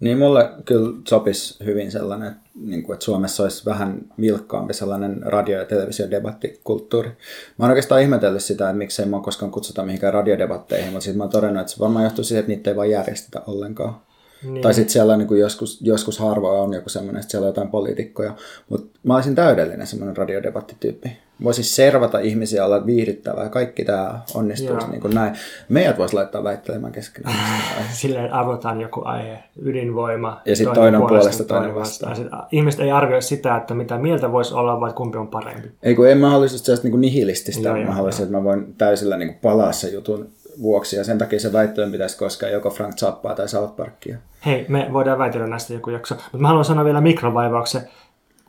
Niin 0.00 0.18
mulle 0.18 0.50
kyllä 0.64 0.96
sopisi 1.08 1.64
hyvin 1.64 1.92
sellainen, 1.92 2.28
että, 2.28 2.40
niin 2.54 2.82
kuin, 2.82 2.94
että 2.94 3.04
Suomessa 3.04 3.42
olisi 3.42 3.66
vähän 3.66 4.00
vilkkaampi 4.20 4.74
sellainen 4.74 5.22
radio- 5.22 5.58
ja 5.58 5.64
televisiodebattikulttuuri. 5.64 7.08
Mä 7.08 7.64
oon 7.64 7.70
oikeastaan 7.70 8.02
ihmetellyt 8.02 8.42
sitä, 8.42 8.64
että 8.70 8.78
miksei 8.78 9.06
mua 9.06 9.20
koskaan 9.20 9.52
kutsuta 9.52 9.82
mihinkään 9.82 10.14
radiodebatteihin, 10.14 10.92
mutta 10.92 11.04
sitten 11.04 11.18
mä 11.18 11.24
oon 11.24 11.30
todennut, 11.30 11.60
että 11.60 11.72
se 11.72 11.80
varmaan 11.80 12.04
johtuu 12.04 12.24
siitä, 12.24 12.40
että 12.40 12.52
niitä 12.52 12.70
ei 12.70 12.76
vaan 12.76 12.90
järjestetä 12.90 13.42
ollenkaan. 13.46 13.94
Niin. 14.42 14.62
Tai 14.62 14.74
sitten 14.74 14.92
siellä 14.92 15.16
niin 15.16 15.28
kuin 15.28 15.40
joskus, 15.40 15.80
joskus 15.82 16.18
harvoin 16.18 16.60
on 16.60 16.74
joku 16.74 16.88
semmoinen, 16.88 17.20
että 17.20 17.30
siellä 17.30 17.44
on 17.44 17.48
jotain 17.48 17.68
poliitikkoja. 17.68 18.34
Mutta 18.68 18.98
mä 19.02 19.14
olisin 19.14 19.34
täydellinen 19.34 19.86
semmoinen 19.86 20.16
radiodebattityyppi. 20.16 21.16
Voisi 21.42 21.62
servata 21.62 22.18
ihmisiä, 22.18 22.64
olla 22.64 22.86
viihdyttävää 22.86 23.44
ja 23.44 23.50
kaikki 23.50 23.84
tämä 23.84 24.20
onnistuisi 24.34 24.90
niin 24.90 25.00
kuin 25.00 25.14
näin. 25.14 25.34
Meidät 25.68 25.98
voisi 25.98 26.14
laittaa 26.14 26.44
väittelemään 26.44 26.92
keskenään. 26.92 27.36
Silleen 27.92 28.32
avotaan 28.32 28.80
joku 28.80 29.02
aihe, 29.04 29.38
ydinvoima. 29.62 30.40
Ja 30.44 30.56
sitten 30.56 30.74
toinen, 30.74 31.00
toinen 31.00 31.18
puolesta, 31.18 31.44
toinen 31.44 31.74
vastaan. 31.74 32.10
vastaan. 32.10 32.46
ihmiset 32.52 32.80
ei 32.80 32.90
arvioi 32.90 33.22
sitä, 33.22 33.56
että 33.56 33.74
mitä 33.74 33.98
mieltä 33.98 34.32
voisi 34.32 34.54
olla, 34.54 34.80
vai 34.80 34.92
kumpi 34.92 35.18
on 35.18 35.28
parempi. 35.28 35.68
Ei 35.82 35.94
kun 35.94 36.08
en 36.08 36.18
mä 36.18 36.30
haluaisi 36.30 36.58
sellaista 36.58 36.88
niin 36.88 37.00
nihilististä. 37.00 37.68
Joo, 37.68 37.76
mä 37.76 37.92
haluaisin, 37.92 38.22
että 38.22 38.36
mä 38.36 38.44
voin 38.44 38.74
täysillä 38.78 39.16
niin 39.16 39.34
palaa 39.34 39.72
se 39.72 39.88
jutun 39.88 40.28
vuoksi, 40.62 40.96
ja 40.96 41.04
sen 41.04 41.18
takia 41.18 41.40
se 41.40 41.52
väittöön 41.52 41.92
pitäisi 41.92 42.18
koskea 42.18 42.48
joko 42.48 42.70
Frank 42.70 42.94
Zappaa 42.96 43.34
tai 43.34 43.48
South 43.48 43.76
Parkia. 43.76 44.18
Hei, 44.46 44.66
me 44.68 44.88
voidaan 44.92 45.18
väitellä 45.18 45.46
näistä 45.46 45.74
joku 45.74 45.90
jakso, 45.90 46.14
mutta 46.14 46.38
mä 46.38 46.48
haluan 46.48 46.64
sanoa 46.64 46.84
vielä 46.84 47.00
mikrovaivauksen. 47.00 47.82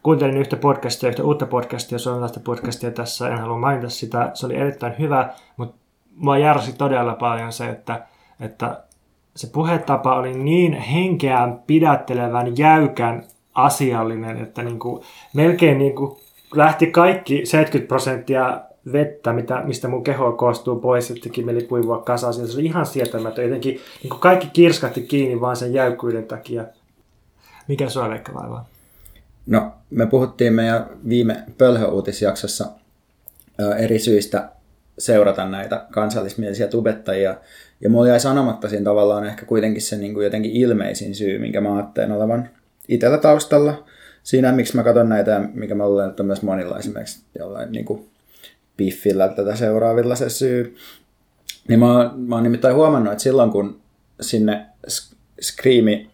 Kuuntelin 0.05 0.37
yhtä 0.37 0.55
podcastia, 0.55 1.09
yhtä 1.09 1.23
uutta 1.23 1.45
podcastia, 1.45 1.99
suomalaista 1.99 2.39
podcastia 2.39 2.91
tässä, 2.91 3.29
en 3.29 3.37
halua 3.37 3.57
mainita 3.57 3.89
sitä, 3.89 4.31
se 4.33 4.45
oli 4.45 4.55
erittäin 4.55 4.93
hyvä, 4.99 5.33
mutta 5.57 5.75
mua 6.15 6.37
järsi 6.37 6.73
todella 6.73 7.13
paljon 7.13 7.53
se, 7.53 7.69
että, 7.69 8.05
että 8.39 8.83
se 9.35 9.47
puhetapa 9.47 10.15
oli 10.15 10.33
niin 10.33 10.73
henkeään 10.73 11.59
pidättelevän, 11.67 12.57
jäykän, 12.57 13.23
asiallinen, 13.55 14.37
että 14.37 14.63
niin 14.63 14.79
kuin, 14.79 15.03
melkein 15.33 15.77
niin 15.77 15.95
kuin 15.95 16.19
lähti 16.55 16.87
kaikki 16.87 17.45
70 17.45 17.87
prosenttia 17.87 18.61
vettä, 18.91 19.33
mitä, 19.33 19.61
mistä 19.63 19.87
mun 19.87 20.03
keho 20.03 20.31
koostuu 20.31 20.79
pois, 20.79 21.11
että 21.11 21.23
teki 21.23 21.43
mieli 21.43 21.63
kuivua 21.63 22.01
kasaan. 22.01 22.33
Se 22.33 22.41
oli 22.41 22.65
ihan 22.65 22.85
sietämätön. 22.85 23.45
Jotenkin 23.45 23.79
niin 24.03 24.09
kuin 24.09 24.19
kaikki 24.19 24.47
kirskatti 24.53 25.01
kiinni 25.01 25.41
vaan 25.41 25.55
sen 25.55 25.73
jäykkyyden 25.73 26.27
takia. 26.27 26.65
Mikä 27.67 27.89
sua 27.89 28.09
Veikka 28.09 28.33
vaivaa? 28.33 28.74
No, 29.45 29.73
me 29.89 30.05
puhuttiin 30.05 30.53
meidän 30.53 30.89
viime 31.09 31.43
pölhöuutisjaksossa 31.57 32.65
eri 33.77 33.99
syistä 33.99 34.49
seurata 34.97 35.45
näitä 35.45 35.85
kansallismielisiä 35.91 36.67
tubettajia. 36.67 37.37
Ja 37.81 37.89
mulla 37.89 38.07
jäi 38.07 38.19
sanomatta 38.19 38.69
siinä 38.69 38.83
tavallaan 38.83 39.25
ehkä 39.25 39.45
kuitenkin 39.45 39.81
se 39.81 39.97
niin 39.97 40.13
kuin 40.13 40.23
jotenkin 40.23 40.51
ilmeisin 40.51 41.15
syy, 41.15 41.39
minkä 41.39 41.61
mä 41.61 41.75
ajattelen 41.75 42.11
olevan 42.11 42.49
itsellä 42.87 43.17
taustalla. 43.17 43.83
Siinä, 44.23 44.51
miksi 44.51 44.75
mä 44.75 44.83
katson 44.83 45.09
näitä, 45.09 45.41
mikä 45.53 45.75
mä 45.75 45.89
luulen, 45.89 46.09
että 46.09 46.23
myös 46.23 46.41
monilla 46.41 46.79
esimerkiksi 46.79 47.23
jollain 47.39 47.71
niin 47.71 47.85
kuin 47.85 48.09
piffillä 48.77 49.27
tätä 49.27 49.55
seuraavilla 49.55 50.15
se 50.15 50.29
syy. 50.29 50.75
Niin 51.67 51.79
mä, 51.79 52.11
mä 52.15 52.35
oon 52.35 52.43
nimittäin 52.43 52.75
huomannut, 52.75 53.11
että 53.11 53.23
silloin 53.23 53.51
kun 53.51 53.81
sinne 54.21 54.65
Screami 55.41 56.09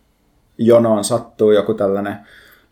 jonoon 0.58 1.04
sattuu 1.04 1.52
joku 1.52 1.74
tällainen 1.74 2.16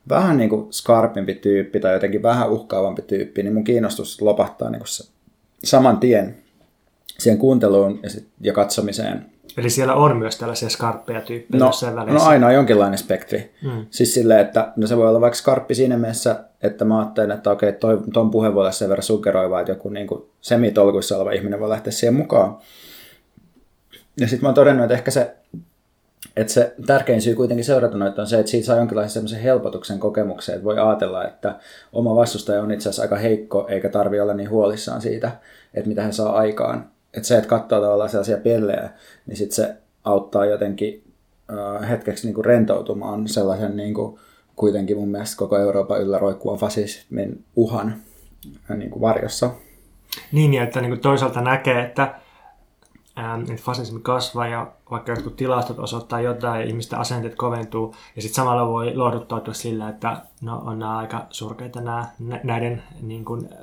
vähän 0.09 0.37
niin 0.37 0.49
kuin 0.49 0.73
skarpimpi 0.73 1.33
tyyppi 1.33 1.79
tai 1.79 1.93
jotenkin 1.93 2.23
vähän 2.23 2.49
uhkaavampi 2.49 3.01
tyyppi, 3.01 3.43
niin 3.43 3.53
mun 3.53 3.63
kiinnostus 3.63 4.21
lopahtaa 4.21 4.69
niin 4.69 4.79
kuin 4.79 4.87
se 4.87 5.09
saman 5.63 5.97
tien 5.97 6.37
siihen 7.19 7.39
kuunteluun 7.39 7.99
ja, 8.03 8.09
sit, 8.09 8.27
ja 8.41 8.53
katsomiseen. 8.53 9.25
Eli 9.57 9.69
siellä 9.69 9.93
on 9.95 10.17
myös 10.17 10.37
tällaisia 10.37 10.69
skarppeja 10.69 11.21
tyyppejä 11.21 11.59
no, 11.59 11.65
jossain 11.65 11.95
välissä? 11.95 12.19
No 12.19 12.25
aina 12.25 12.47
on 12.47 12.53
jonkinlainen 12.53 12.97
spektri. 12.97 13.51
Mm. 13.63 13.85
Siis 13.89 14.13
silleen, 14.13 14.39
että 14.39 14.73
no 14.75 14.87
se 14.87 14.97
voi 14.97 15.09
olla 15.09 15.21
vaikka 15.21 15.37
skarppi 15.37 15.75
siinä 15.75 15.97
mielessä, 15.97 16.43
että 16.61 16.85
mä 16.85 16.99
ajattelen, 16.99 17.31
että 17.31 17.51
okei, 17.51 17.73
toi, 17.73 17.99
ton 18.13 18.31
puhe 18.31 18.53
voi 18.53 18.61
olla 18.61 18.71
sen 18.71 18.89
verran 18.89 19.03
suggeroiva, 19.03 19.59
että 19.59 19.71
joku 19.71 19.89
niin 19.89 20.07
kuin 20.07 20.23
semitolkuissa 20.41 21.17
oleva 21.17 21.31
ihminen 21.31 21.59
voi 21.59 21.69
lähteä 21.69 21.91
siihen 21.91 22.13
mukaan. 22.13 22.57
Ja 24.19 24.27
sitten 24.27 24.41
mä 24.41 24.47
oon 24.47 24.55
todennut, 24.55 24.83
että 24.83 24.95
ehkä 24.95 25.11
se, 25.11 25.35
että 26.35 26.53
se 26.53 26.75
tärkein 26.85 27.21
syy 27.21 27.35
kuitenkin 27.35 27.65
seurata 27.65 27.97
noita 27.97 28.21
on 28.21 28.27
se, 28.27 28.39
että 28.39 28.51
siitä 28.51 28.65
saa 28.65 28.77
jonkinlaisen 28.77 29.13
semmoisen 29.13 29.41
helpotuksen 29.41 29.99
kokemuksen, 29.99 30.55
että 30.55 30.65
voi 30.65 30.79
ajatella, 30.79 31.27
että 31.27 31.59
oma 31.93 32.15
vastustaja 32.15 32.61
on 32.61 32.71
itse 32.71 32.89
asiassa 32.89 33.01
aika 33.01 33.15
heikko, 33.15 33.67
eikä 33.69 33.89
tarvi 33.89 34.19
olla 34.19 34.33
niin 34.33 34.49
huolissaan 34.49 35.01
siitä, 35.01 35.31
että 35.73 35.89
mitä 35.89 36.03
hän 36.03 36.13
saa 36.13 36.37
aikaan 36.37 36.89
että 37.13 37.27
se, 37.27 37.37
että 37.37 37.49
katsoo 37.49 37.79
tavallaan 37.79 38.09
sellaisia 38.09 38.37
pellejä, 38.37 38.89
niin 39.25 39.37
sitten 39.37 39.55
se 39.55 39.75
auttaa 40.03 40.45
jotenkin 40.45 41.03
äh, 41.81 41.89
hetkeksi 41.89 42.27
niin 42.27 42.35
kuin 42.35 42.45
rentoutumaan 42.45 43.27
sellaisen 43.27 43.77
niin 43.77 43.93
kuin, 43.93 44.19
kuitenkin 44.55 44.97
mun 44.97 45.09
mielestä 45.09 45.37
koko 45.37 45.57
Euroopan 45.57 46.01
yllä 46.01 46.17
roikkuvan 46.17 46.57
fasismin 46.57 47.43
uhan 47.55 47.95
äh, 48.71 48.77
niin 48.77 48.91
kuin 48.91 49.01
varjossa. 49.01 49.51
Niin, 50.31 50.53
ja 50.53 50.63
että 50.63 50.81
niin 50.81 50.91
kuin 50.91 50.99
toisaalta 50.99 51.41
näkee, 51.41 51.81
että 51.83 52.15
että 53.41 53.63
fasismi 53.63 53.99
kasvaa 53.99 54.47
ja 54.47 54.71
vaikka 54.91 55.11
jotkut 55.11 55.35
tilastot 55.35 55.79
osoittaa 55.79 56.21
jotain 56.21 56.61
ja 56.61 56.67
ihmisten 56.67 56.99
asenteet 56.99 57.35
koventuu 57.35 57.95
ja 58.15 58.21
sitten 58.21 58.35
samalla 58.35 58.67
voi 58.67 58.95
lohduttautua 58.95 59.53
sillä, 59.53 59.89
että 59.89 60.21
no, 60.41 60.61
on 60.65 60.79
nämä 60.79 60.97
aika 60.97 61.27
surkeita 61.29 61.81
nämä, 61.81 62.05
näiden 62.43 62.83
niin 63.01 63.25
kuin, 63.25 63.49
äh, 63.51 63.59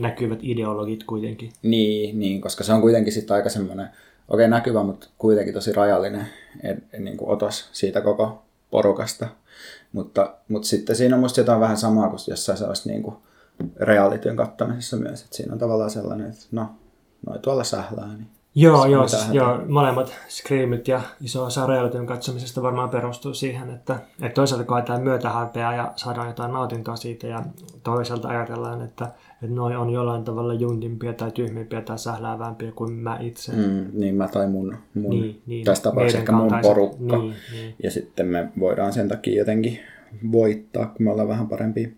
näkyvät 0.00 0.38
ideologit 0.42 1.04
kuitenkin. 1.04 1.52
Niin, 1.62 2.18
niin, 2.18 2.40
koska 2.40 2.64
se 2.64 2.72
on 2.72 2.80
kuitenkin 2.80 3.12
sitten 3.12 3.36
aika 3.36 3.48
semmoinen, 3.48 3.86
okei 3.86 3.94
okay, 4.28 4.48
näkyvä, 4.48 4.82
mutta 4.82 5.08
kuitenkin 5.18 5.54
tosi 5.54 5.72
rajallinen 5.72 6.26
en, 6.62 6.82
en, 6.92 7.04
niin 7.04 7.16
kuin 7.16 7.30
otos 7.30 7.68
siitä 7.72 8.00
koko 8.00 8.42
porukasta. 8.70 9.28
Mutta, 9.92 10.34
mutta 10.48 10.68
sitten 10.68 10.96
siinä 10.96 11.16
on 11.16 11.20
musta 11.20 11.40
jotain 11.40 11.60
vähän 11.60 11.76
samaa 11.76 12.08
kuin 12.08 12.20
jossain 12.28 12.58
sellaista 12.58 12.88
niin 12.88 13.02
kuin 13.02 13.16
kattamisessa 14.36 14.96
myös, 14.96 15.22
että 15.22 15.36
siinä 15.36 15.52
on 15.52 15.58
tavallaan 15.58 15.90
sellainen, 15.90 16.30
että 16.30 16.46
no, 16.50 16.66
noi 17.26 17.38
tuolla 17.38 17.64
sählää, 17.64 18.16
niin 18.16 18.37
Joo, 18.60 18.86
joo, 18.86 19.08
siis, 19.08 19.28
joo, 19.32 19.60
molemmat 19.68 20.14
Screamit 20.28 20.88
ja 20.88 21.00
iso 21.20 21.44
osa 21.44 21.66
realityn 21.66 22.06
katsomisesta 22.06 22.62
varmaan 22.62 22.90
perustuu 22.90 23.34
siihen, 23.34 23.70
että, 23.70 23.94
että 24.22 24.34
toisaalta 24.34 24.64
koetaan 24.64 25.02
myötäharpeaa 25.02 25.74
ja 25.74 25.92
saadaan 25.96 26.26
jotain 26.26 26.52
nautintoa 26.52 26.96
siitä 26.96 27.26
ja 27.26 27.42
toisaalta 27.82 28.28
ajatellaan, 28.28 28.82
että, 28.82 29.04
että 29.42 29.54
noi 29.54 29.76
on 29.76 29.90
jollain 29.90 30.24
tavalla 30.24 30.54
juntimpia 30.54 31.12
tai 31.12 31.32
tyhmimpiä 31.32 31.80
tai 31.80 31.98
sähläävämpiä 31.98 32.72
kuin 32.72 32.92
mä 32.92 33.18
itse. 33.20 33.52
Mm, 33.52 33.86
niin 33.92 34.14
mä 34.14 34.28
tai 34.28 34.48
mun, 34.48 34.76
mun 34.94 35.10
niin, 35.10 35.42
niin, 35.46 35.64
tässä 35.64 35.82
tapauksessa 35.82 36.18
ehkä 36.18 36.32
mun 36.32 36.52
porukka. 36.62 37.18
Niin, 37.18 37.34
niin. 37.52 37.74
Ja 37.82 37.90
sitten 37.90 38.26
me 38.26 38.48
voidaan 38.60 38.92
sen 38.92 39.08
takia 39.08 39.38
jotenkin 39.38 39.78
voittaa, 40.32 40.86
kun 40.86 41.06
me 41.06 41.10
ollaan 41.10 41.28
vähän 41.28 41.48
parempia. 41.48 41.88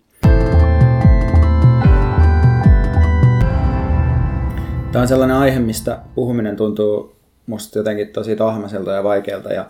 Tämä 4.91 5.01
on 5.01 5.07
sellainen 5.07 5.37
aihe, 5.37 5.59
mistä 5.59 5.99
puhuminen 6.15 6.55
tuntuu 6.55 7.15
musta 7.47 7.79
jotenkin 7.79 8.07
tosi 8.07 8.35
tahmaselta 8.35 8.91
ja 8.91 9.03
vaikealta 9.03 9.53
ja 9.53 9.69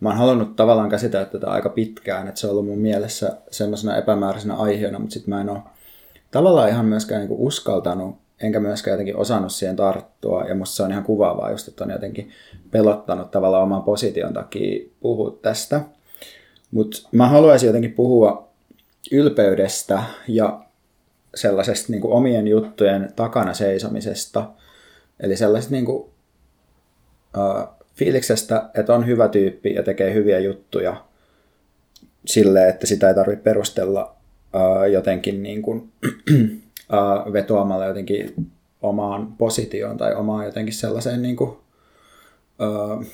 mä 0.00 0.08
oon 0.08 0.18
halunnut 0.18 0.56
tavallaan 0.56 0.88
käsitellä 0.88 1.26
tätä 1.26 1.50
aika 1.50 1.68
pitkään, 1.68 2.28
että 2.28 2.40
se 2.40 2.46
on 2.46 2.50
ollut 2.50 2.66
mun 2.66 2.78
mielessä 2.78 3.36
semmoisena 3.50 3.96
epämääräisenä 3.96 4.54
aiheena, 4.54 4.98
mutta 4.98 5.12
sitten 5.12 5.34
mä 5.34 5.40
en 5.40 5.50
ole 5.50 5.58
tavallaan 6.30 6.68
ihan 6.68 6.86
myöskään 6.86 7.20
niinku 7.20 7.46
uskaltanut, 7.46 8.16
enkä 8.40 8.60
myöskään 8.60 8.92
jotenkin 8.92 9.16
osannut 9.16 9.52
siihen 9.52 9.76
tarttua 9.76 10.44
ja 10.44 10.54
musta 10.54 10.76
se 10.76 10.82
on 10.82 10.90
ihan 10.90 11.04
kuvaavaa 11.04 11.50
just, 11.50 11.68
että 11.68 11.84
on 11.84 11.90
jotenkin 11.90 12.30
pelottanut 12.70 13.30
tavallaan 13.30 13.62
oman 13.62 13.82
position 13.82 14.32
takia 14.32 14.88
puhua 15.00 15.38
tästä. 15.42 15.80
Mutta 16.70 17.08
mä 17.12 17.28
haluaisin 17.28 17.66
jotenkin 17.66 17.92
puhua 17.92 18.48
ylpeydestä 19.12 20.02
ja 20.28 20.60
sellaisesta 21.34 21.92
niin 21.92 22.00
kuin 22.00 22.12
omien 22.12 22.48
juttujen 22.48 23.12
takana 23.16 23.54
seisomisesta– 23.54 24.48
Eli 25.22 25.36
sellaisesta 25.36 25.74
niin 25.74 25.84
kuin, 25.84 26.02
uh, 27.36 27.68
fiiliksestä, 27.94 28.70
että 28.74 28.94
on 28.94 29.06
hyvä 29.06 29.28
tyyppi 29.28 29.74
ja 29.74 29.82
tekee 29.82 30.14
hyviä 30.14 30.38
juttuja 30.38 31.04
sille, 32.26 32.68
että 32.68 32.86
sitä 32.86 33.08
ei 33.08 33.14
tarvitse 33.14 33.42
perustella 33.42 34.16
uh, 34.54 34.90
jotenkin 34.92 35.42
niin 35.42 35.62
kuin, 35.62 35.92
uh, 36.92 37.32
vetoamalla 37.32 37.86
jotenkin 37.86 38.50
omaan 38.82 39.32
positioon 39.32 39.96
tai 39.96 40.14
omaan 40.14 40.44
jotenkin 40.44 40.74
sellaiseen 40.74 41.22
niin 41.22 41.36
kuin, 41.36 41.50
uh, 41.50 43.04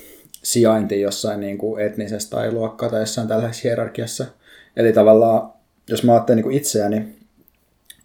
sijaintiin 0.43 1.01
jossain 1.01 1.39
niin 1.39 1.57
kuin 1.57 1.85
etnisessä 1.85 2.29
tai 2.29 2.51
luokka 2.51 2.89
tai 2.89 2.99
jossain 2.99 3.27
tällaisessa 3.27 3.67
hierarkiassa. 3.67 4.25
Eli 4.75 4.93
tavallaan, 4.93 5.53
jos 5.89 6.03
mä 6.03 6.13
ajattelen 6.13 6.43
niin 6.43 6.57
itseäni, 6.57 7.18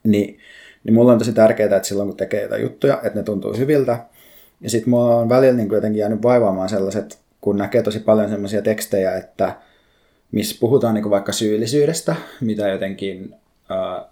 niin 0.04 0.38
niin 0.84 0.94
mulla 0.94 1.12
on 1.12 1.18
tosi 1.18 1.32
tärkeää, 1.32 1.76
että 1.76 1.88
silloin 1.88 2.08
kun 2.08 2.16
tekee 2.16 2.42
jotain 2.42 2.62
juttuja, 2.62 3.00
että 3.02 3.18
ne 3.18 3.22
tuntuu 3.22 3.56
hyviltä. 3.56 3.98
Ja 4.60 4.70
sitten 4.70 4.90
mulla 4.90 5.16
on 5.16 5.28
välillä 5.28 5.56
niin 5.56 5.72
jotenkin 5.72 6.00
jäänyt 6.00 6.22
vaivaamaan 6.22 6.68
sellaiset, 6.68 7.18
kun 7.40 7.56
näkee 7.56 7.82
tosi 7.82 8.00
paljon 8.00 8.30
sellaisia 8.30 8.62
tekstejä, 8.62 9.16
että 9.16 9.56
missä 10.32 10.56
puhutaan 10.60 10.94
niin 10.94 11.10
vaikka 11.10 11.32
syyllisyydestä, 11.32 12.16
mitä 12.40 12.68
jotenkin 12.68 13.34
äh, 13.70 14.04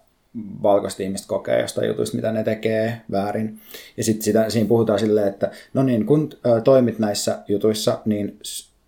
valkoiset 0.62 1.00
ihmiset 1.00 1.26
kokee 1.26 1.60
jostain 1.60 1.88
jutuista, 1.88 2.16
mitä 2.16 2.32
ne 2.32 2.44
tekee 2.44 3.00
väärin. 3.10 3.58
Ja 3.96 4.04
sitten 4.04 4.50
siinä 4.50 4.68
puhutaan 4.68 4.98
silleen, 4.98 5.28
että 5.28 5.50
no 5.74 5.82
niin, 5.82 6.06
kun 6.06 6.30
äh, 6.46 6.62
toimit 6.62 6.98
näissä 6.98 7.38
jutuissa, 7.48 7.98
niin 8.04 8.38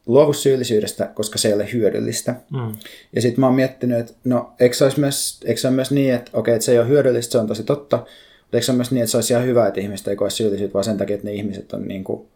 luovu 0.07 0.33
syyllisyydestä, 0.33 1.07
koska 1.15 1.39
se 1.39 1.49
ei 1.49 1.55
ole 1.55 1.73
hyödyllistä. 1.73 2.35
Mm. 2.51 2.73
Ja 3.13 3.23
sitten 3.23 3.41
mä 3.41 3.47
oon 3.47 3.55
miettinyt, 3.55 3.99
että 3.99 4.13
no, 4.25 4.53
eikö 4.61 4.77
se, 4.77 4.85
olisi 4.85 5.01
myös, 5.01 5.41
eikö 5.45 5.61
se 5.61 5.69
ole 5.69 5.75
myös 5.75 5.91
niin, 5.91 6.15
että 6.15 6.31
okei, 6.35 6.55
että 6.55 6.65
se 6.65 6.73
ei 6.73 6.79
ole 6.79 6.89
hyödyllistä, 6.89 7.33
se 7.33 7.39
on 7.39 7.47
tosi 7.47 7.63
totta, 7.63 7.97
mutta 7.97 8.57
eikö 8.57 8.65
se 8.65 8.73
ole 8.73 8.77
myös 8.77 8.91
niin, 8.91 9.03
että 9.03 9.11
se 9.11 9.17
olisi 9.17 9.33
ihan 9.33 9.47
hyvä, 9.47 9.67
että 9.67 9.81
ihmiset 9.81 10.09
ei 10.09 10.17
koe 10.17 10.31
syyllisyyttä, 10.31 10.75
vaan 10.75 10.85
sen 10.85 10.99
takia, 10.99 11.15
että 11.15 11.27
ne 11.27 11.33
ihmiset 11.33 11.73
on 11.73 11.89
niin 11.89 12.05
kuin 12.05 12.29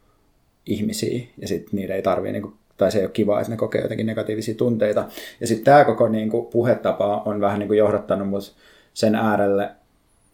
ihmisiä, 0.66 1.20
ja 1.40 1.48
sitten 1.48 1.76
niitä 1.76 1.94
ei 1.94 2.02
tarvitse, 2.02 2.32
niin 2.32 2.42
kuin, 2.42 2.54
tai 2.76 2.92
se 2.92 2.98
ei 2.98 3.04
ole 3.04 3.10
kiva, 3.10 3.40
että 3.40 3.50
ne 3.50 3.56
kokee 3.56 3.82
jotenkin 3.82 4.06
negatiivisia 4.06 4.54
tunteita. 4.54 5.08
Ja 5.40 5.46
sitten 5.46 5.64
tämä 5.64 5.84
koko 5.84 6.08
niin 6.08 6.30
kuin, 6.30 6.46
puhetapa 6.46 7.22
on 7.26 7.40
vähän 7.40 7.58
niin 7.58 7.68
kuin 7.68 7.78
johdattanut 7.78 8.28
mut 8.28 8.54
sen 8.94 9.14
äärelle, 9.14 9.70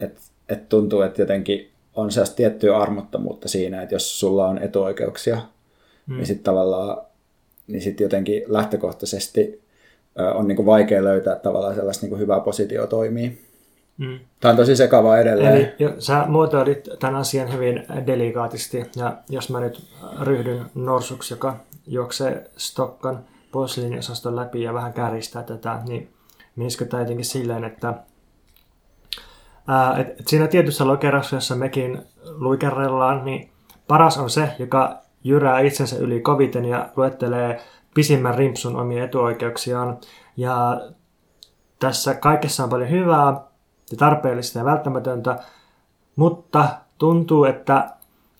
että, 0.00 0.20
että 0.48 0.66
tuntuu, 0.68 1.02
että 1.02 1.22
jotenkin 1.22 1.70
on 1.94 2.12
sellaista 2.12 2.36
tiettyä 2.36 2.78
armottomuutta 2.78 3.48
siinä, 3.48 3.82
että 3.82 3.94
jos 3.94 4.20
sulla 4.20 4.48
on 4.48 4.58
etuoikeuksia, 4.58 5.38
mm. 6.06 6.16
niin 6.16 6.26
sitten 6.26 6.44
tavallaan 6.44 7.06
niin 7.66 7.82
sitten 7.82 8.04
jotenkin 8.04 8.42
lähtökohtaisesti 8.46 9.62
on 10.34 10.48
niin 10.48 10.56
kuin 10.56 10.66
vaikea 10.66 11.04
löytää 11.04 11.36
tavallaan 11.36 11.74
sellaista 11.74 12.04
niin 12.04 12.10
kuin 12.10 12.20
hyvää 12.20 12.40
positio 12.40 12.86
toimii. 12.86 13.44
Mm. 13.98 14.18
Tämä 14.40 14.50
on 14.50 14.56
tosi 14.56 14.76
sekavaa 14.76 15.18
edelleen. 15.18 15.56
Eli 15.56 15.72
jo, 15.78 15.94
sä 15.98 16.24
muotoilit 16.28 16.88
tämän 17.00 17.16
asian 17.16 17.52
hyvin 17.52 17.86
delikaatisti, 18.06 18.84
ja 18.96 19.16
jos 19.28 19.50
mä 19.50 19.60
nyt 19.60 19.82
ryhdyn 20.20 20.64
norsuksi, 20.74 21.34
joka 21.34 21.56
juoksee 21.86 22.50
Stokkan 22.56 23.24
posliiniosaston 23.52 24.36
läpi 24.36 24.62
ja 24.62 24.74
vähän 24.74 24.92
käristää 24.92 25.42
tätä, 25.42 25.78
niin 25.88 26.10
menisikö 26.56 26.84
tämä 26.84 27.02
jotenkin 27.02 27.24
silleen, 27.24 27.64
että 27.64 27.94
ää, 29.68 29.98
et, 29.98 30.20
et 30.20 30.28
siinä 30.28 30.46
tietyssä 30.46 30.86
lokerassa, 30.86 31.36
jossa 31.36 31.54
mekin 31.54 32.02
luikerrellaan, 32.24 33.24
niin 33.24 33.50
paras 33.88 34.18
on 34.18 34.30
se, 34.30 34.48
joka 34.58 35.03
jyrää 35.24 35.60
itsensä 35.60 35.96
yli 35.96 36.20
koviten 36.20 36.64
ja 36.64 36.88
luettelee 36.96 37.60
pisimmän 37.94 38.34
rimpsun 38.34 38.76
omia 38.76 39.04
etuoikeuksiaan. 39.04 39.98
Ja 40.36 40.80
tässä 41.80 42.14
kaikessa 42.14 42.64
on 42.64 42.70
paljon 42.70 42.90
hyvää 42.90 43.40
ja 43.90 43.96
tarpeellista 43.96 44.58
ja 44.58 44.64
välttämätöntä, 44.64 45.38
mutta 46.16 46.68
tuntuu, 46.98 47.44
että, 47.44 47.90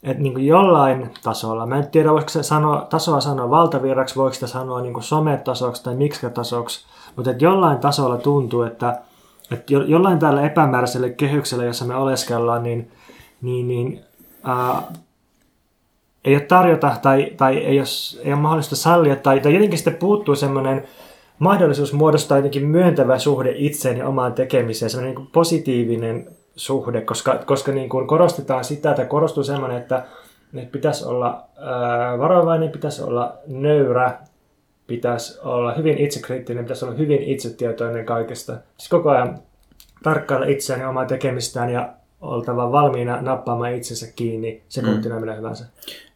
että 0.03 0.23
niin 0.23 0.33
kuin 0.33 0.47
jollain 0.47 1.11
tasolla, 1.23 1.67
mä 1.67 1.77
en 1.77 1.91
tiedä 1.91 2.13
voiko 2.13 2.29
se 2.29 2.43
sanoa, 2.43 2.87
tasoa 2.91 3.21
sanoa 3.21 3.51
valtavirraksi, 3.51 4.17
voiko 4.17 4.35
sitä 4.35 4.47
sanoa 4.47 4.81
niin 4.81 4.95
kuin 4.95 5.05
sometasoksi 5.05 5.85
tai 5.85 5.95
miksi 5.95 6.31
tasoksi, 6.31 6.87
mutta 7.17 7.31
että 7.31 7.45
jollain 7.45 7.79
tasolla 7.79 8.17
tuntuu, 8.17 8.63
että, 8.63 9.01
että 9.51 9.73
jollain 9.73 10.19
tällä 10.19 10.43
epämääräisellä 10.43 11.09
kehyksellä, 11.09 11.65
jossa 11.65 11.85
me 11.85 11.97
oleskellaan, 11.97 12.63
niin, 12.63 12.93
niin, 13.43 13.69
niin 13.69 14.05
ää, 14.45 14.83
ei 16.25 16.35
ole 16.35 16.43
tarjota 16.43 16.97
tai, 17.03 17.33
tai 17.37 17.59
ei, 17.59 17.79
ole, 17.79 17.87
ei 18.25 18.33
ole 18.33 18.41
mahdollista 18.41 18.77
sallia 18.77 19.17
tai, 19.17 19.41
tai 19.41 19.55
jotenkin 19.55 19.79
sitten 19.79 19.95
puuttuu 19.95 20.35
semmoinen 20.35 20.85
mahdollisuus 21.39 21.93
muodostaa 21.93 22.39
jotenkin 22.39 22.67
myöntävä 22.67 23.19
suhde 23.19 23.53
itseen 23.57 23.97
ja 23.97 24.09
omaan 24.09 24.33
tekemiseen, 24.33 24.91
semmoinen 24.91 25.15
niin 25.15 25.27
positiivinen 25.33 26.27
suhde, 26.57 27.01
koska, 27.01 27.39
koska 27.47 27.73
niin 27.73 27.89
kuin 27.89 28.07
korostetaan 28.07 28.65
sitä, 28.65 28.91
että 28.91 29.05
korostuu 29.05 29.45
semmoinen, 29.45 29.79
että, 29.79 30.05
että 30.55 30.73
pitäisi 30.73 31.05
olla 31.05 31.45
ää, 31.57 32.19
varovainen, 32.19 32.71
pitäisi 32.71 33.03
olla 33.03 33.37
nöyrä, 33.47 34.19
pitäisi 34.87 35.41
olla 35.43 35.75
hyvin 35.75 35.99
itsekriittinen, 35.99 36.65
pitäisi 36.65 36.85
olla 36.85 36.95
hyvin 36.95 37.23
itsetietoinen 37.23 38.07
kaikesta. 38.07 38.57
Siis 38.77 38.89
koko 38.89 39.11
ajan 39.11 39.39
tarkkailla 40.03 40.47
itseään 40.47 40.81
ja 40.81 40.89
omaa 40.89 41.05
tekemistään 41.05 41.71
ja 41.71 41.93
oltava 42.21 42.73
valmiina 42.73 43.23
nappaamaan 43.23 43.75
itsensä 43.75 44.07
kiinni 44.17 44.63
sekuntina 44.69 45.15
mm. 45.15 45.21
millä 45.21 45.35
hyvänsä. 45.35 45.65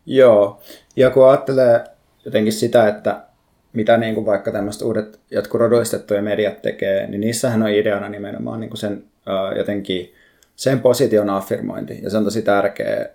Joo, 0.06 0.60
ja 0.96 1.10
kun 1.10 1.28
ajattelee 1.28 1.84
jotenkin 2.24 2.52
sitä, 2.52 2.88
että 2.88 3.20
mitä 3.72 3.96
niin 3.96 4.14
kuin 4.14 4.26
vaikka 4.26 4.52
tämmöiset 4.52 4.82
uudet 4.82 5.20
jotkut 5.30 5.60
rodullistettuja 5.60 6.22
mediat 6.22 6.62
tekee, 6.62 7.06
niin 7.06 7.20
niissähän 7.20 7.62
on 7.62 7.68
ideana 7.68 8.08
nimenomaan 8.08 8.60
niin 8.60 8.70
kuin 8.70 8.78
sen 8.78 9.04
uh, 9.26 9.58
jotenkin 9.58 10.14
sen 10.56 10.80
position 10.80 11.30
affirmointi, 11.30 12.00
ja 12.02 12.10
se 12.10 12.16
on 12.16 12.24
tosi 12.24 12.42
tärkeä, 12.42 13.08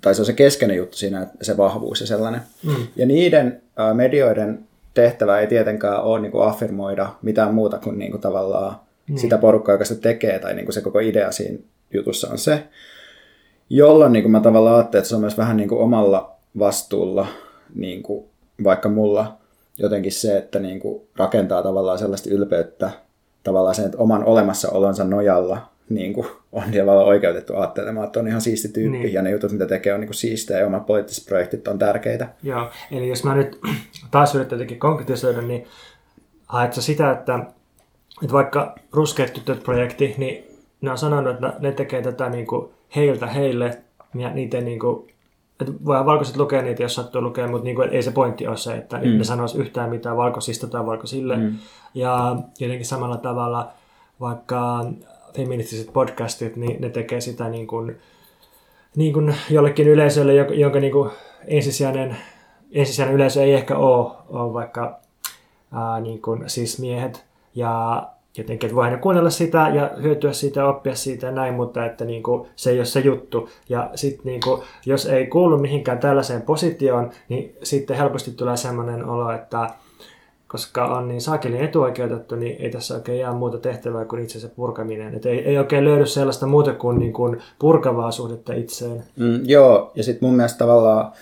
tai 0.00 0.14
se 0.14 0.22
on 0.22 0.26
se 0.26 0.32
keskeinen 0.32 0.76
juttu 0.76 0.96
siinä, 0.96 1.22
että 1.22 1.44
se 1.44 1.56
vahvuus 1.56 2.00
ja 2.00 2.06
sellainen. 2.06 2.40
Mm. 2.64 2.86
Ja 2.96 3.06
niiden 3.06 3.62
uh, 3.78 3.96
medioiden 3.96 4.58
tehtävä 4.94 5.40
ei 5.40 5.46
tietenkään 5.46 6.02
ole 6.02 6.20
niin 6.20 6.32
kuin 6.32 6.48
affirmoida 6.48 7.08
mitään 7.22 7.54
muuta 7.54 7.78
kuin, 7.78 7.98
niin 7.98 8.10
kuin 8.10 8.20
tavallaan 8.20 8.76
mm. 9.08 9.16
sitä 9.16 9.38
porukkaa, 9.38 9.74
joka 9.74 9.84
sitä 9.84 10.00
tekee, 10.00 10.38
tai 10.38 10.54
niin 10.54 10.66
kuin 10.66 10.74
se 10.74 10.80
koko 10.80 10.98
idea 10.98 11.32
siinä 11.32 11.58
jutussa 11.94 12.28
on 12.30 12.38
se, 12.38 12.68
jolloin 13.70 14.12
niin 14.12 14.22
kuin 14.22 14.32
mä 14.32 14.40
tavallaan 14.40 14.76
ajattelen, 14.76 15.00
että 15.00 15.08
se 15.08 15.14
on 15.14 15.20
myös 15.20 15.38
vähän 15.38 15.56
niin 15.56 15.68
kuin 15.68 15.80
omalla 15.80 16.36
vastuulla, 16.58 17.26
niin 17.74 18.02
kuin 18.02 18.24
vaikka 18.64 18.88
mulla 18.88 19.36
jotenkin 19.78 20.12
se, 20.12 20.36
että 20.36 20.58
niin 20.58 20.80
kuin 20.80 21.02
rakentaa 21.16 21.62
tavallaan 21.62 21.98
sellaista 21.98 22.30
ylpeyttä 22.30 22.90
tavallaan 23.44 23.74
sen, 23.74 23.84
että 23.84 23.98
oman 23.98 24.24
olemassaolonsa 24.24 25.04
nojalla 25.04 25.68
niin 25.88 26.12
kuin 26.12 26.26
on 26.52 26.64
tavallaan 26.78 27.06
oikeutettu 27.06 27.56
ajattelemaan, 27.56 28.06
että 28.06 28.20
on 28.20 28.28
ihan 28.28 28.40
siisti 28.40 28.68
tyyppi 28.68 28.98
niin. 28.98 29.12
ja 29.12 29.22
ne 29.22 29.30
jutut, 29.30 29.52
mitä 29.52 29.66
tekee, 29.66 29.94
on 29.94 30.00
niin 30.00 30.08
kuin 30.08 30.14
siistejä 30.14 30.60
ja 30.60 30.66
omat 30.66 30.86
poliittiset 30.86 31.26
projektit 31.26 31.68
on 31.68 31.78
tärkeitä. 31.78 32.28
Joo, 32.42 32.70
eli 32.90 33.08
jos 33.08 33.24
mä 33.24 33.34
nyt 33.34 33.60
taas 34.10 34.34
yritän 34.34 34.56
jotenkin 34.56 34.78
konkretisoida, 34.78 35.42
niin 35.42 35.66
haet 36.46 36.74
sitä, 36.74 37.10
että, 37.10 37.38
että 38.22 38.32
vaikka 38.32 38.74
Ruskeat 38.92 39.32
tytöt-projekti, 39.32 40.14
niin 40.18 40.44
ne 40.80 40.90
on 40.90 40.98
sanonut, 40.98 41.34
että 41.34 41.54
ne 41.58 41.72
tekee 41.72 42.02
tätä 42.02 42.28
niin 42.28 42.46
kuin 42.46 42.68
heiltä 42.96 43.26
heille 43.26 43.78
ja 44.14 44.30
niiden 44.30 44.64
niin 44.64 44.80
kuin, 44.80 45.08
että 45.60 45.72
voidaan 45.84 46.06
valkoiset 46.06 46.36
lukea 46.36 46.62
niitä, 46.62 46.82
jos 46.82 46.94
sattuu 46.94 47.22
lukea, 47.22 47.48
mutta 47.48 47.64
niin 47.64 47.76
kuin, 47.76 47.88
ei 47.88 48.02
se 48.02 48.10
pointti 48.10 48.46
ole 48.46 48.56
se, 48.56 48.76
että 48.76 48.98
mm. 48.98 49.18
ne 49.18 49.24
sanoisi 49.24 49.58
yhtään 49.58 49.90
mitään 49.90 50.16
valkoisista 50.16 50.66
tai 50.66 50.86
valkoisille. 50.86 51.36
Mm. 51.36 51.54
Ja 51.94 52.36
jotenkin 52.60 52.86
samalla 52.86 53.16
tavalla 53.16 53.68
vaikka 54.20 54.84
feministiset 55.36 55.92
podcastit, 55.92 56.56
niin 56.56 56.80
ne 56.80 56.90
tekee 56.90 57.20
sitä 57.20 57.48
niin 57.48 57.66
kuin, 57.66 57.98
niin 58.96 59.12
kuin 59.12 59.34
jollekin 59.50 59.88
yleisölle, 59.88 60.34
jonka 60.34 60.80
niin 60.80 60.92
kuin 60.92 61.10
ensisijainen, 61.46 62.16
ensisijainen 62.72 63.14
yleisö 63.14 63.42
ei 63.42 63.54
ehkä 63.54 63.76
ole, 63.76 64.12
ole 64.28 64.52
vaikka 64.52 64.98
ää, 65.72 66.00
niin 66.00 66.22
kuin, 66.22 66.42
siis 66.46 66.80
miehet. 66.80 67.24
Ja 67.54 68.02
jotenkin, 68.38 68.66
että 68.66 68.76
voihan 68.76 68.92
ne 68.92 68.98
kuunnella 68.98 69.30
sitä 69.30 69.70
ja 69.74 69.90
hyötyä 70.02 70.32
siitä 70.32 70.68
oppia 70.68 70.94
siitä 70.94 71.26
ja 71.26 71.32
näin, 71.32 71.54
mutta 71.54 71.86
että 71.86 72.04
niin 72.04 72.22
kuin, 72.22 72.48
se 72.56 72.70
ei 72.70 72.78
ole 72.78 72.84
se 72.84 73.00
juttu. 73.00 73.48
Ja 73.68 73.90
sitten 73.94 74.26
niin 74.26 74.40
jos 74.86 75.06
ei 75.06 75.26
kuulu 75.26 75.58
mihinkään 75.58 75.98
tällaiseen 75.98 76.42
positioon, 76.42 77.10
niin 77.28 77.56
sitten 77.62 77.96
helposti 77.96 78.30
tulee 78.30 78.56
sellainen 78.56 79.04
olo, 79.04 79.30
että 79.30 79.70
koska 80.48 80.86
on 80.86 81.08
niin 81.08 81.20
saakelin 81.20 81.60
etuoikeutettu, 81.60 82.36
niin 82.36 82.56
ei 82.60 82.70
tässä 82.70 82.94
oikein 82.94 83.18
jää 83.18 83.32
muuta 83.32 83.58
tehtävää 83.58 84.04
kuin 84.04 84.22
itsensä 84.22 84.48
purkaminen. 84.48 85.14
Että 85.14 85.28
ei, 85.28 85.38
ei 85.38 85.58
oikein 85.58 85.84
löydy 85.84 86.06
sellaista 86.06 86.46
muuta 86.46 86.72
kuin, 86.72 86.98
niin 86.98 87.12
kuin 87.12 87.42
purkavaa 87.58 88.10
suhdetta 88.10 88.54
itseen. 88.54 89.04
Mm, 89.16 89.40
joo, 89.44 89.92
ja 89.94 90.02
sitten 90.02 90.28
mun 90.28 90.36
mielestä 90.36 90.58
tavallaan 90.58 91.12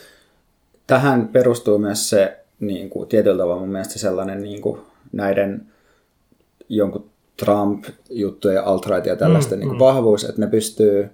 tähän 0.87 1.29
perustuu 1.29 1.79
myös 1.79 2.11
se 2.11 2.39
niin 2.61 2.91
kuin, 2.91 3.09
tietyllä 3.09 3.39
tavalla 3.39 3.61
mun 3.61 3.69
mielestä 3.69 3.99
sellainen 3.99 4.43
niin 4.43 4.63
kuin, 4.63 4.81
näiden 5.13 5.67
jonkun 6.69 7.11
Trump-juttuja 7.37 8.55
ja 8.55 8.65
alt 8.65 8.87
ja 9.07 9.17
tällaisten 9.17 9.59
mm, 9.59 9.61
niin 9.61 9.69
kuin 9.69 9.77
mm. 9.77 9.85
vahvuus, 9.85 10.25
että 10.25 10.41
ne 10.41 10.47
pystyy 10.47 11.11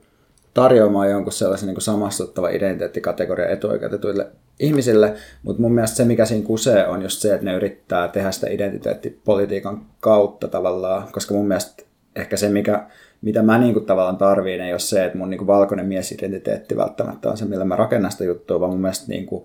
tarjoamaan 0.55 1.11
jonkun 1.11 1.33
sellaisen 1.33 1.67
niin 1.67 1.75
kuin 1.75 1.83
samastuttava 1.83 2.49
identiteettikategoria 2.49 3.49
etuoikeutetuille 3.49 4.27
ihmisille, 4.61 5.15
mutta 5.43 5.63
mun 5.63 5.73
mielestä 5.73 5.97
se, 5.97 6.05
mikä 6.05 6.25
siinä 6.25 6.47
kusee, 6.47 6.87
on 6.87 7.03
just 7.03 7.21
se, 7.21 7.35
että 7.35 7.45
ne 7.45 7.55
yrittää 7.55 8.09
tehdä 8.09 8.33
sitä 8.33 8.47
identiteettipolitiikan 8.51 9.87
kautta 10.01 10.49
tavallaan, 10.49 11.09
koska 11.13 11.35
mun 11.35 11.49
mielestä 11.49 11.83
ehkä 12.17 12.37
se, 12.37 12.49
mikä, 12.49 12.87
mitä 13.23 13.43
mä 13.43 13.59
niin 13.59 13.73
kuin 13.73 13.87
tavallaan 13.87 14.17
tarviin, 14.17 14.61
ei 14.61 14.73
ole 14.73 14.79
se, 14.79 15.05
että 15.05 15.19
mun 15.19 15.31
niin 15.31 15.39
kuin 15.39 15.47
valkoinen 15.47 15.87
miesidentiteetti 15.87 16.77
välttämättä 16.77 17.31
on 17.31 17.37
se, 17.37 17.45
millä 17.45 17.65
mä 17.65 17.77
rakennan 17.77 18.13
sitä 18.13 18.25
juttua, 18.25 18.61
vaan 18.61 18.71
mun 18.71 18.81
mielestä 18.81 19.09
niin 19.09 19.27
kuin 19.27 19.45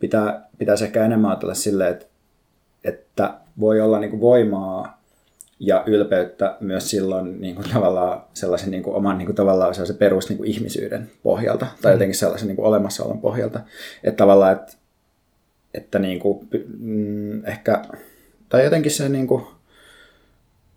pitää, 0.00 0.48
pitäisi 0.58 0.84
ehkä 0.84 1.04
enemmän 1.04 1.30
ajatella 1.30 1.54
silleen, 1.54 1.92
että, 1.92 2.06
että 2.84 3.34
voi 3.60 3.80
olla 3.80 3.98
niin 3.98 4.10
kuin 4.10 4.20
voimaa 4.20 4.97
ja 5.60 5.82
ylpeyttä 5.86 6.56
myös 6.60 6.90
silloin 6.90 7.40
niin 7.40 7.54
kuin 7.54 7.70
tavallaan 7.74 8.22
sellaisen 8.34 8.70
niin 8.70 8.82
kuin 8.82 8.96
oman 8.96 9.18
niin 9.18 9.26
kuin 9.26 9.36
tavallaan 9.36 9.74
sellaisen 9.74 9.96
perus 9.96 10.28
niin 10.28 10.36
kuin 10.36 10.50
ihmisyyden 10.50 11.10
pohjalta 11.22 11.66
tai 11.82 11.92
mm. 11.92 11.94
jotenkin 11.94 12.18
sellaisen 12.18 12.48
niin 12.48 12.56
kuin 12.56 12.66
olemassaolon 12.66 13.20
pohjalta. 13.20 13.60
Että 14.04 14.16
tavallaan, 14.16 14.52
että, 14.52 14.72
että 15.74 15.98
niin 15.98 16.18
kuin, 16.18 16.48
mm, 16.78 17.44
ehkä, 17.44 17.82
tai 18.48 18.64
jotenkin 18.64 18.92
se 18.92 19.08
niin 19.08 19.26
kuin, 19.26 19.44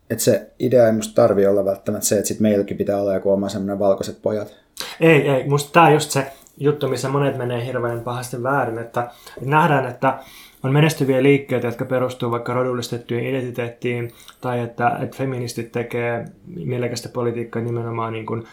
että 0.10 0.24
se 0.24 0.50
idea 0.60 0.86
ei 0.86 0.91
musta 0.91 1.22
tarvi 1.22 1.46
olla 1.46 1.65
välttämättä 1.65 2.08
se, 2.08 2.15
että 2.15 2.28
sit 2.28 2.39
meilläkin 2.39 2.78
pitää 2.78 3.02
olla 3.02 3.13
joku 3.13 3.32
oma 3.32 3.50
semmoinen 3.50 3.80
valkoiset 3.80 4.22
pojat. 4.22 4.56
Ei, 5.00 5.30
ei. 5.30 5.48
Musta 5.48 5.72
tämä 5.72 5.86
on 5.86 5.94
just 5.94 6.12
se 6.12 6.32
juttu, 6.58 6.88
missä 6.88 7.10
monet 7.10 7.38
menee 7.38 7.66
hirveän 7.66 8.02
pahasti 8.02 8.44
väärin, 8.44 8.78
että 8.78 9.12
nähdään, 9.46 9.86
että 9.86 10.20
on 10.64 10.74
menestyviä 10.74 11.24
liikkeitä, 11.24 11.68
jotka 11.68 11.86
perustuu 11.86 12.32
vaikka 12.32 12.54
rodullistettujen 12.54 13.26
identiteettiin, 13.26 14.12
tai 14.42 14.60
että, 14.60 14.98
että 15.02 15.18
feministit 15.18 15.72
tekee 15.72 16.26
mielekästä 16.46 17.10
politiikkaa 17.10 17.62
nimenomaan 17.62 18.14
niin 18.14 18.26
kuin, 18.26 18.44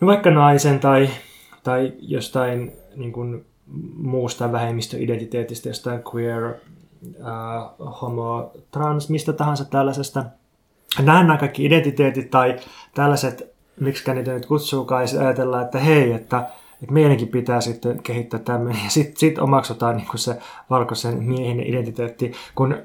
no 0.00 0.06
vaikka 0.06 0.30
naisen 0.30 0.80
tai, 0.80 1.10
tai 1.62 1.92
jostain 1.98 2.72
niin 2.96 3.12
kuin 3.12 3.44
muusta 3.96 4.52
vähemmistöidentiteetistä, 4.52 5.68
jostain 5.68 6.02
queer, 6.14 6.44
äh, 6.44 8.00
homo, 8.02 8.52
trans, 8.70 9.10
mistä 9.10 9.32
tahansa 9.32 9.64
tällaisesta. 9.64 10.24
Nämä 11.02 11.36
kaikki 11.36 11.64
identiteetit 11.64 12.30
tai 12.30 12.56
tällaiset, 12.94 13.54
miksi 13.80 14.14
niitä 14.14 14.32
nyt 14.32 14.46
kutsuukaan, 14.46 15.06
ja 15.14 15.20
ajatellaan, 15.20 15.64
että 15.64 15.78
hei, 15.78 16.12
että, 16.12 16.46
että 16.82 16.92
meidänkin 16.92 17.28
pitää 17.28 17.60
sitten 17.60 18.02
kehittää 18.02 18.40
tämmöinen, 18.40 18.84
ja 18.84 18.90
sitten 18.90 19.16
sit 19.16 19.38
omaksutaan 19.38 19.96
niin 19.96 20.06
se 20.14 20.36
valkoisen 20.70 21.22
miehen 21.22 21.60
identiteetti, 21.60 22.32
kun 22.54 22.76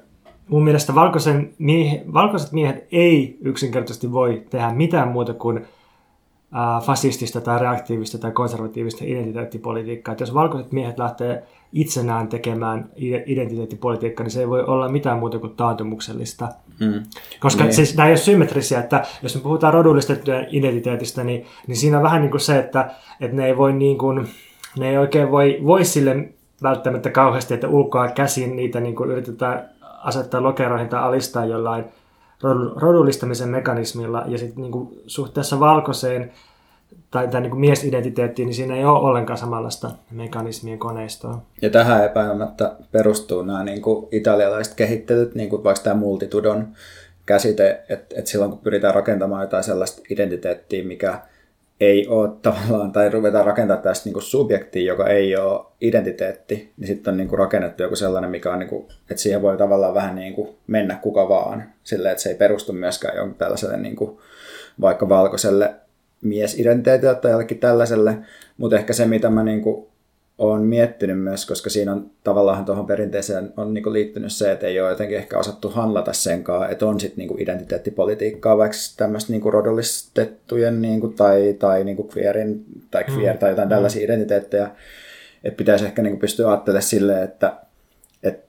mun 0.47 0.63
mielestä 0.63 0.95
valkoisen 0.95 1.53
miehe, 1.57 2.03
valkoiset 2.13 2.51
miehet 2.51 2.87
ei 2.91 3.37
yksinkertaisesti 3.41 4.11
voi 4.11 4.43
tehdä 4.49 4.73
mitään 4.73 5.07
muuta 5.07 5.33
kuin 5.33 5.65
fasistista 6.85 7.41
tai 7.41 7.59
reaktiivista 7.59 8.17
tai 8.17 8.31
konservatiivista 8.31 9.05
identiteettipolitiikkaa. 9.05 10.11
Että 10.11 10.21
jos 10.21 10.33
valkoiset 10.33 10.71
miehet 10.71 10.99
lähtee 10.99 11.43
itsenään 11.73 12.27
tekemään 12.27 12.89
identiteettipolitiikkaa, 13.25 14.23
niin 14.23 14.31
se 14.31 14.39
ei 14.39 14.49
voi 14.49 14.63
olla 14.63 14.89
mitään 14.89 15.19
muuta 15.19 15.39
kuin 15.39 15.55
taantumuksellista. 15.55 16.47
Mm. 16.79 17.03
Koska 17.39 17.63
niin. 17.63 17.73
siis 17.73 17.97
nämä 17.97 18.07
ei 18.07 18.11
ole 18.11 18.17
symmetrisiä, 18.17 18.79
että 18.79 19.03
jos 19.23 19.35
me 19.35 19.41
puhutaan 19.41 19.73
rodullistettujen 19.73 20.47
identiteetistä, 20.49 21.23
niin, 21.23 21.45
niin 21.67 21.77
siinä 21.77 21.97
on 21.97 22.03
vähän 22.03 22.21
niin 22.21 22.31
kuin 22.31 22.41
se, 22.41 22.59
että, 22.59 22.91
että 23.21 23.37
ne 23.37 23.45
ei 23.45 23.57
voi 23.57 23.73
niin 23.73 23.97
kuin, 23.97 24.27
ne 24.77 24.89
ei 24.89 24.97
oikein 24.97 25.31
voi, 25.31 25.59
voi 25.65 25.85
sille 25.85 26.29
välttämättä 26.63 27.09
kauheasti, 27.09 27.53
että 27.53 27.67
ulkoa 27.67 28.07
käsin 28.07 28.55
niitä 28.55 28.79
niin 28.79 28.95
kuin 28.95 29.11
yritetään 29.11 29.69
asettaa 29.81 30.43
lokeroihin 30.43 30.89
tai 30.89 31.01
alistaa 31.01 31.45
jollain 31.45 31.85
rodullistamisen 32.75 33.49
mekanismilla 33.49 34.23
ja 34.27 34.37
sitten 34.37 34.63
niin 34.63 35.01
suhteessa 35.07 35.59
valkoiseen 35.59 36.31
tai, 37.15 37.27
tai 37.27 37.41
niin 37.41 37.59
miesidentiteettiin, 37.59 38.45
niin 38.45 38.55
siinä 38.55 38.75
ei 38.75 38.85
ole 38.85 38.99
ollenkaan 38.99 39.37
samanlaista 39.37 39.91
mekanismien 40.11 40.79
koneistoa. 40.79 41.41
Ja 41.61 41.69
tähän 41.69 42.05
epäilemättä 42.05 42.75
perustuu 42.91 43.41
nämä 43.41 43.63
niin 43.63 43.81
kuin 43.81 44.07
italialaiset 44.11 44.73
kehittelyt, 44.73 45.35
niin 45.35 45.49
kuin 45.49 45.63
vaikka 45.63 45.83
tämä 45.83 45.95
multitudon 45.95 46.67
käsite, 47.25 47.83
että, 47.89 48.15
että 48.19 48.31
silloin 48.31 48.51
kun 48.51 48.59
pyritään 48.59 48.93
rakentamaan 48.93 49.41
jotain 49.41 49.63
sellaista 49.63 50.01
identiteettiä, 50.09 50.83
mikä 50.83 51.19
ei 51.79 52.07
ole 52.07 52.29
tavallaan, 52.41 52.91
tai 52.91 53.09
ruvetaan 53.09 53.45
rakentamaan 53.45 53.83
tästä 53.83 54.09
niin 54.09 54.21
subjektia, 54.21 54.87
joka 54.87 55.07
ei 55.07 55.35
ole 55.35 55.65
identiteetti, 55.81 56.73
niin 56.77 56.87
sitten 56.87 57.11
on 57.11 57.17
niin 57.17 57.27
kuin 57.27 57.39
rakennettu 57.39 57.83
joku 57.83 57.95
sellainen, 57.95 58.31
mikä 58.31 58.51
on, 58.51 58.59
niin 58.59 58.69
kuin, 58.69 58.85
että 59.09 59.21
siihen 59.21 59.41
voi 59.41 59.57
tavallaan 59.57 59.93
vähän 59.93 60.15
niin 60.15 60.33
kuin 60.33 60.55
mennä 60.67 60.95
kuka 60.95 61.29
vaan, 61.29 61.63
silleen, 61.83 62.11
että 62.11 62.23
se 62.23 62.29
ei 62.29 62.35
perustu 62.35 62.73
myöskään 62.73 63.17
jonkun 63.17 63.37
tällaiselle 63.37 63.77
niin 63.77 63.95
kuin, 63.95 64.17
vaikka 64.81 65.09
valkoiselle 65.09 65.75
miesidentiteetille 66.21 67.15
tai 67.15 67.31
jollekin 67.31 67.59
tällaiselle, 67.59 68.17
mutta 68.57 68.75
ehkä 68.75 68.93
se, 68.93 69.05
mitä 69.05 69.29
mä 69.29 69.43
niin 69.43 69.61
kuin 69.61 69.87
olen 70.37 70.61
miettinyt 70.61 71.19
myös, 71.19 71.45
koska 71.45 71.69
siinä 71.69 71.91
on 71.91 72.11
tavallaan 72.23 72.65
tuohon 72.65 72.87
perinteeseen 72.87 73.53
on 73.57 73.73
niinku 73.73 73.93
liittynyt 73.93 74.31
se, 74.31 74.51
että 74.51 74.67
ei 74.67 74.81
ole 74.81 74.89
jotenkin 74.89 75.17
ehkä 75.17 75.39
osattu 75.39 75.69
handlata 75.69 76.13
senkaan, 76.13 76.71
että 76.71 76.85
on 76.85 76.99
sitten 76.99 77.17
niinku 77.17 77.37
identiteettipolitiikkaa, 77.39 78.57
vaikka 78.57 78.77
tämmöistä 78.97 79.31
niinku 79.31 79.51
rodollistettujen 79.51 80.81
niinku, 80.81 81.07
tai, 81.07 81.55
tai 81.59 81.83
niinku 81.83 82.09
queerin 82.15 82.65
tai 82.91 83.03
queer 83.09 83.33
mm. 83.33 83.39
tai 83.39 83.49
jotain 83.49 83.67
mm. 83.67 83.69
tällaisia 83.69 84.05
identiteettejä, 84.05 84.69
että 85.43 85.57
pitäisi 85.57 85.85
ehkä 85.85 86.01
niinku 86.01 86.19
pystyä 86.19 86.49
ajattelemaan 86.49 86.83
silleen, 86.83 87.23
että 87.23 87.53
et, 88.23 88.43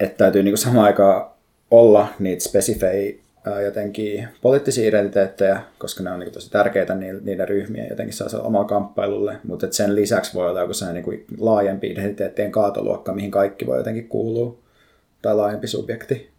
et 0.00 0.16
täytyy 0.16 0.42
niinku 0.42 0.56
samaan 0.56 0.86
aikaan 0.86 1.30
olla 1.70 2.08
niitä 2.18 2.44
spesifejä 2.44 3.14
jotenkin 3.64 4.28
poliittisia 4.42 4.88
identiteettejä, 4.88 5.60
koska 5.78 6.02
ne 6.02 6.10
on 6.10 6.20
niin 6.20 6.32
tosi 6.32 6.50
tärkeitä 6.50 6.94
niiden 6.94 7.48
ryhmien 7.48 7.86
jotenkin 7.90 8.14
saa 8.14 8.40
omalla 8.40 8.68
kamppailulle, 8.68 9.36
mutta 9.44 9.66
sen 9.70 9.94
lisäksi 9.94 10.34
voi 10.34 10.50
olla 10.50 10.60
joku 10.60 10.74
sellainen 10.74 11.04
niin 11.04 11.26
laajempi 11.38 11.86
identiteettien 11.86 12.52
kaatoluokka, 12.52 13.14
mihin 13.14 13.30
kaikki 13.30 13.66
voi 13.66 13.78
jotenkin 13.78 14.08
kuulua, 14.08 14.58
tai 15.22 15.34
laajempi 15.34 15.66
subjekti. 15.66 16.30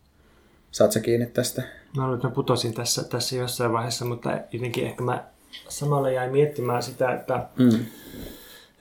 Saat 0.72 0.92
kiinni 1.02 1.26
tästä? 1.26 1.62
Mä 1.98 2.04
luulen, 2.04 2.16
että 2.16 2.28
mä 2.28 2.34
putosin 2.34 2.74
tässä, 2.74 3.04
tässä 3.04 3.36
jossain 3.36 3.74
vaiheessa, 3.74 4.06
mutta 4.06 4.39
jotenkin 4.52 4.86
ehkä 4.86 5.04
mä 5.04 5.24
samalla 5.70 6.12
jäin 6.12 6.32
miettimään 6.32 6.84
sitä, 6.84 7.13
että 7.13 7.46
mm 7.58 7.86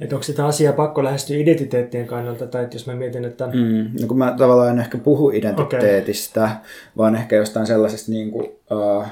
että 0.03 0.17
onko 0.17 0.23
sitä 0.23 0.47
asiaa 0.47 0.73
pakko 0.73 1.05
lähestyä 1.05 1.37
identiteettien 1.37 2.07
kannalta, 2.07 2.47
tai 2.47 2.65
että 2.65 2.77
jos 2.77 2.87
mä 2.87 2.95
mietin, 2.95 3.25
että... 3.25 3.47
Mm, 3.47 3.91
no 4.01 4.07
kun 4.09 4.19
mä 4.19 4.35
tavallaan 4.39 4.71
en 4.71 4.79
ehkä 4.79 4.99
puhu 4.99 5.31
identiteetistä, 5.31 6.45
okay. 6.45 6.57
vaan 6.97 7.17
ehkä 7.17 7.37
jostain 7.37 7.67
sellaisesta, 7.67 8.13
niin 8.13 8.31
kuin, 8.31 8.47
uh, 8.71 9.07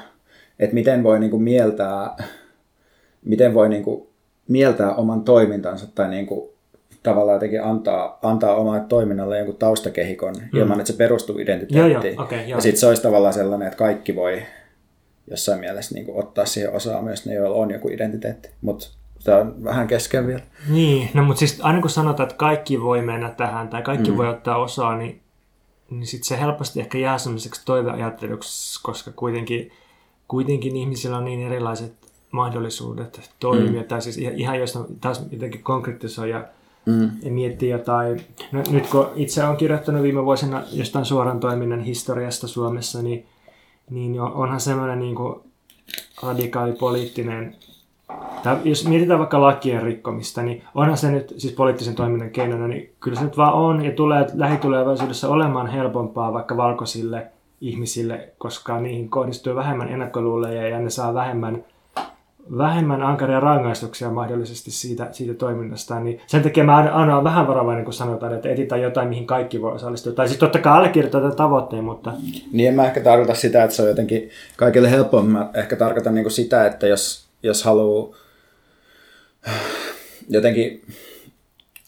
että 0.59 0.74
miten 0.74 1.03
voi 1.03 1.20
niin 1.20 1.31
kuin 1.31 1.42
mieltää, 1.42 2.16
miten 3.24 3.55
voi 3.55 3.68
niin 3.68 3.83
kuin 3.83 4.07
mieltää 4.48 4.94
oman 4.94 5.24
toimintansa, 5.24 5.87
tai 5.94 6.09
niin 6.09 6.26
kuin, 6.26 6.50
tavallaan 7.03 7.37
jotenkin 7.37 7.64
antaa, 7.64 8.18
antaa 8.22 8.55
omalle 8.55 8.81
toiminnalle 8.88 9.38
jonkun 9.38 9.57
taustakehikon, 9.57 10.35
mm. 10.35 10.59
ilman 10.59 10.81
että 10.81 10.92
se 10.92 10.98
perustuu 10.98 11.38
identiteettiin. 11.38 11.92
Joo, 11.92 12.05
joo, 12.05 12.22
okay, 12.24 12.38
joo. 12.38 12.59
Ja 12.59 12.61
sitten 12.61 12.81
se 12.81 12.87
olisi 12.87 13.03
tavallaan 13.03 13.35
sellainen, 13.35 13.68
että 13.68 13.79
kaikki 13.79 14.16
voi 14.16 14.42
jossain 15.31 15.61
mielessä 15.61 15.94
niin 15.94 16.07
kuin, 16.07 16.18
ottaa 16.18 16.44
siihen 16.44 16.72
osaa 16.72 17.03
myös 17.03 17.26
ne, 17.26 17.35
joilla 17.35 17.57
on 17.57 17.70
joku 17.70 17.88
identiteetti. 17.88 18.50
Mutta 18.61 18.99
Tämä 19.24 19.38
on 19.38 19.64
vähän 19.64 19.87
kesken 19.87 20.26
vielä. 20.26 20.42
Niin, 20.68 21.11
no 21.14 21.22
mutta 21.24 21.38
siis 21.38 21.61
aina 21.62 21.80
kun 21.80 21.90
sanotaan, 21.90 22.28
että 22.28 22.38
kaikki 22.38 22.83
voi 22.83 23.02
mennä 23.02 23.30
tähän 23.30 23.68
tai 23.68 23.83
kaikki 23.83 24.11
mm. 24.11 24.16
voi 24.16 24.28
ottaa 24.28 24.56
osaa, 24.56 24.96
niin, 24.96 25.20
niin 25.90 26.06
sitten 26.06 26.28
se 26.28 26.40
helposti 26.40 26.80
ehkä 26.80 26.98
jää 26.98 27.18
semmoiseksi 27.18 27.62
toiveajatteluksi, 27.64 28.80
koska 28.83 29.11
kuitenkin, 29.11 29.72
kuitenkin 30.28 30.76
ihmisillä 30.76 31.16
on 31.16 31.24
niin 31.24 31.46
erilaiset 31.46 31.92
mahdollisuudet 32.30 33.30
toimia. 33.40 33.83
Mm. 33.83 33.88
Tai 33.88 34.02
siis 34.02 34.18
ihan 34.18 34.59
jos 34.59 34.78
taas 35.00 35.22
jotenkin 35.30 35.62
konkreettisoi 35.62 36.30
ja 36.30 36.44
mm. 36.87 37.11
miettii 37.33 37.70
jotain. 37.70 38.20
No, 38.52 38.62
nyt 38.70 38.87
kun 38.87 39.06
itse 39.14 39.44
olen 39.44 39.56
kirjoittanut 39.56 40.02
viime 40.02 40.24
vuosina 40.24 40.62
jostain 40.72 41.04
suoran 41.04 41.40
toiminnan 41.40 41.80
historiasta 41.80 42.48
Suomessa, 42.48 43.02
niin, 43.02 43.26
niin 43.90 44.20
onhan 44.20 44.61
semmoinen 44.61 44.98
niin 44.98 45.14
kuin 45.14 45.40
radikaali 46.22 46.72
poliittinen 46.72 47.56
tai 48.42 48.57
jos 48.64 48.88
mietitään 48.88 49.18
vaikka 49.18 49.40
lakien 49.40 49.83
rikkomista, 49.83 50.42
niin 50.42 50.62
onhan 50.75 50.96
se 50.96 51.11
nyt 51.11 51.35
siis 51.37 51.55
poliittisen 51.55 51.94
toiminnan 51.94 52.31
keinona, 52.31 52.68
niin 52.68 52.92
kyllä 53.01 53.18
se 53.18 53.25
nyt 53.25 53.37
vaan 53.37 53.55
on 53.55 53.85
ja 53.85 53.92
tulee 53.92 54.27
lähitulevaisuudessa 54.35 55.29
olemaan 55.29 55.66
helpompaa 55.66 56.33
vaikka 56.33 56.57
valkoisille 56.57 57.27
ihmisille, 57.61 58.29
koska 58.38 58.81
niihin 58.81 59.09
kohdistuu 59.09 59.55
vähemmän 59.55 59.88
ennakkoluuleja 59.88 60.68
ja 60.68 60.79
ne 60.79 60.90
saa 60.90 61.14
vähemmän, 61.14 61.64
vähemmän 62.59 63.03
ankaria 63.03 63.40
rangaistuksia 63.40 64.11
mahdollisesti 64.11 64.70
siitä, 64.70 65.09
siitä 65.12 65.35
toiminnasta. 65.35 66.01
Niin 66.01 66.20
sen 66.27 66.42
takia 66.42 66.64
mä 66.64 66.77
aina 66.77 67.14
olen 67.14 67.25
vähän 67.25 67.49
varovainen, 67.49 67.85
kun 67.85 67.94
sanotaan, 67.94 68.35
että 68.35 68.49
etsitään 68.49 68.83
jotain, 68.83 69.09
mihin 69.09 69.27
kaikki 69.27 69.62
voi 69.62 69.73
osallistua. 69.73 70.12
Tai 70.12 70.29
siis 70.29 70.38
totta 70.38 70.59
kai 70.59 70.77
allekirjoittaa 70.77 71.20
tämän 71.20 71.37
tavoitteen, 71.37 71.85
mutta... 71.85 72.12
Niin 72.53 72.68
en 72.68 72.75
mä 72.75 72.87
ehkä 72.87 73.01
tarkoita 73.01 73.35
sitä, 73.35 73.64
että 73.64 73.77
se 73.77 73.83
on 73.83 73.88
jotenkin 73.88 74.29
kaikille 74.57 74.90
helpompi. 74.90 75.33
Mä 75.33 75.51
ehkä 75.55 75.77
tarkoitan 75.77 76.14
niin 76.14 76.31
sitä, 76.31 76.66
että 76.66 76.87
jos, 76.87 77.29
jos 77.42 77.64
haluaa 77.64 78.16
jotenkin 80.29 80.83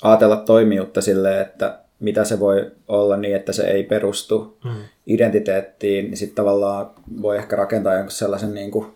ajatella 0.03 0.37
toimijuutta 0.37 1.01
silleen, 1.01 1.41
että 1.41 1.79
mitä 2.01 2.25
se 2.25 2.41
voi 2.41 2.71
olla 2.89 3.17
niin, 3.17 3.37
että 3.37 3.53
se 3.53 3.63
ei 3.63 3.83
perustu 3.83 4.59
mm. 4.65 4.71
identiteettiin, 5.07 6.05
niin 6.05 6.17
sitten 6.17 6.37
tavallaan 6.37 6.91
voi 7.23 7.37
ehkä 7.37 7.57
rakentaa 7.57 7.95
jonkun 7.95 8.11
sellaisen 8.11 8.55
niin 8.55 8.71
kuin, 8.71 8.87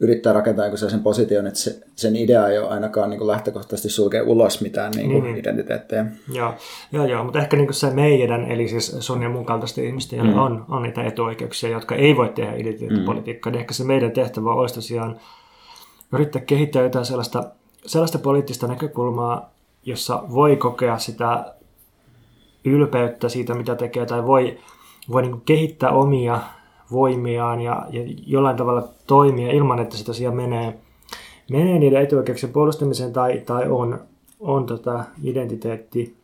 yrittää 0.00 0.32
rakentaa 0.32 0.64
jonkun 0.64 0.78
sellaisen 0.78 1.02
position, 1.02 1.46
että 1.46 1.60
se, 1.60 1.80
sen 1.96 2.16
idea 2.16 2.48
ei 2.48 2.58
ole 2.58 2.68
ainakaan 2.68 3.10
niin 3.10 3.18
kuin 3.18 3.28
lähtökohtaisesti 3.28 3.88
sulkea 3.88 4.22
ulos 4.22 4.60
mitään 4.60 4.92
niin 4.96 5.10
kuin 5.10 5.24
mm. 5.24 5.36
identiteettejä. 5.36 6.06
Joo, 6.32 6.54
joo, 6.92 7.06
joo, 7.06 7.24
mutta 7.24 7.38
ehkä 7.38 7.56
niin 7.56 7.66
kuin 7.66 7.74
se 7.74 7.90
meidän, 7.90 8.50
eli 8.50 8.68
siis 8.68 8.96
sun 9.00 9.22
ja 9.22 9.28
mun 9.28 9.46
kaltaisten 9.46 9.84
ihmisten, 9.84 10.16
joilla 10.16 10.34
mm. 10.34 10.40
on, 10.40 10.64
on 10.68 10.82
niitä 10.82 11.02
etuoikeuksia, 11.02 11.70
jotka 11.70 11.94
ei 11.94 12.16
voi 12.16 12.28
tehdä 12.28 12.54
identiteettipolitiikkaa, 12.54 13.50
mm. 13.50 13.54
niin 13.54 13.60
ehkä 13.60 13.74
se 13.74 13.84
meidän 13.84 14.12
tehtävä 14.12 14.52
olisi 14.52 14.74
tosiaan 14.74 15.20
yrittää 16.12 16.42
kehittää 16.42 16.82
jotain 16.82 17.04
sellaista, 17.04 17.44
sellaista 17.86 18.18
poliittista 18.18 18.66
näkökulmaa, 18.66 19.50
jossa 19.84 20.22
voi 20.32 20.56
kokea 20.56 20.98
sitä 20.98 21.54
ylpeyttä 22.64 23.28
siitä, 23.28 23.54
mitä 23.54 23.74
tekee, 23.74 24.06
tai 24.06 24.26
voi, 24.26 24.58
voi 25.12 25.22
niin 25.22 25.40
kehittää 25.40 25.90
omia 25.90 26.40
voimiaan 26.92 27.60
ja, 27.60 27.86
ja 27.90 28.02
jollain 28.26 28.56
tavalla 28.56 28.88
toimia 29.06 29.52
ilman, 29.52 29.78
että 29.78 29.96
se 29.96 30.04
tosiaan 30.04 30.36
menee, 30.36 30.78
menee 31.50 31.78
niiden 31.78 32.02
etuoikeuksien 32.02 32.52
puolustamiseen 32.52 33.12
tai, 33.12 33.42
tai 33.46 33.70
on, 33.70 34.00
on 34.40 34.66
tota 34.66 35.04
identiteetti 35.22 36.16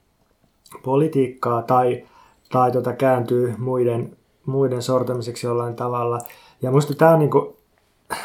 politiikkaa 0.84 1.62
tai, 1.62 2.04
tai 2.52 2.72
tota 2.72 2.92
kääntyy 2.92 3.54
muiden, 3.58 4.16
muiden 4.46 4.82
sortamiseksi 4.82 5.46
jollain 5.46 5.76
tavalla. 5.76 6.18
Ja 6.62 6.70
minusta 6.70 6.94
tämä 6.94 7.10
on 7.10 7.18
niin 7.18 7.30
kuin, 7.30 7.55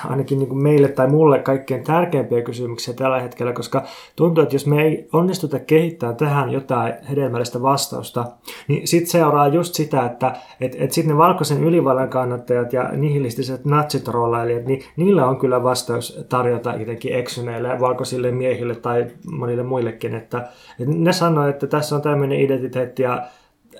ainakin 0.10 0.40
niin 0.40 0.50
kuin 0.50 0.64
meille 0.64 0.88
tai 0.88 1.08
mulle 1.08 1.40
kaikkein 1.40 1.84
tärkeimpiä 1.84 2.42
kysymyksiä 2.42 2.94
tällä 2.94 3.20
hetkellä, 3.20 3.54
koska 3.54 3.84
tuntuu, 4.16 4.44
että 4.44 4.56
jos 4.56 4.68
me 4.68 4.82
ei 4.82 5.08
onnistuta 5.14 5.60
kehittämään 5.60 6.16
tähän 6.16 6.52
jotain 6.52 6.94
hedelmällistä 7.10 7.62
vastausta, 7.62 8.26
niin 8.68 8.88
sitten 8.88 9.12
seuraa 9.12 9.48
just 9.48 9.74
sitä, 9.74 10.06
että 10.06 10.36
et, 10.62 10.76
et 10.80 10.92
sitten 10.92 11.14
ne 11.14 11.18
valkoisen 11.18 11.64
ylivallan 11.64 12.10
kannattajat 12.10 12.74
ja 12.74 12.90
nihilistiset 12.92 13.66
natsitrollailijat, 13.66 14.66
niin 14.66 14.84
niillä 14.96 15.26
on 15.26 15.40
kyllä 15.40 15.64
vastaus 15.64 16.26
tarjota 16.30 16.76
jotenkin 16.76 17.16
eksyneille 17.16 17.80
valkoisille 17.80 18.32
miehille 18.32 18.76
tai 18.76 19.08
monille 19.32 19.64
muillekin, 19.64 20.16
että, 20.16 20.38
että 20.80 20.96
ne 20.96 21.14
sanoo, 21.14 21.48
että 21.48 21.68
tässä 21.68 21.96
on 21.96 22.02
tämmöinen 22.02 22.40
identiteetti 22.40 23.04
ja, 23.04 23.24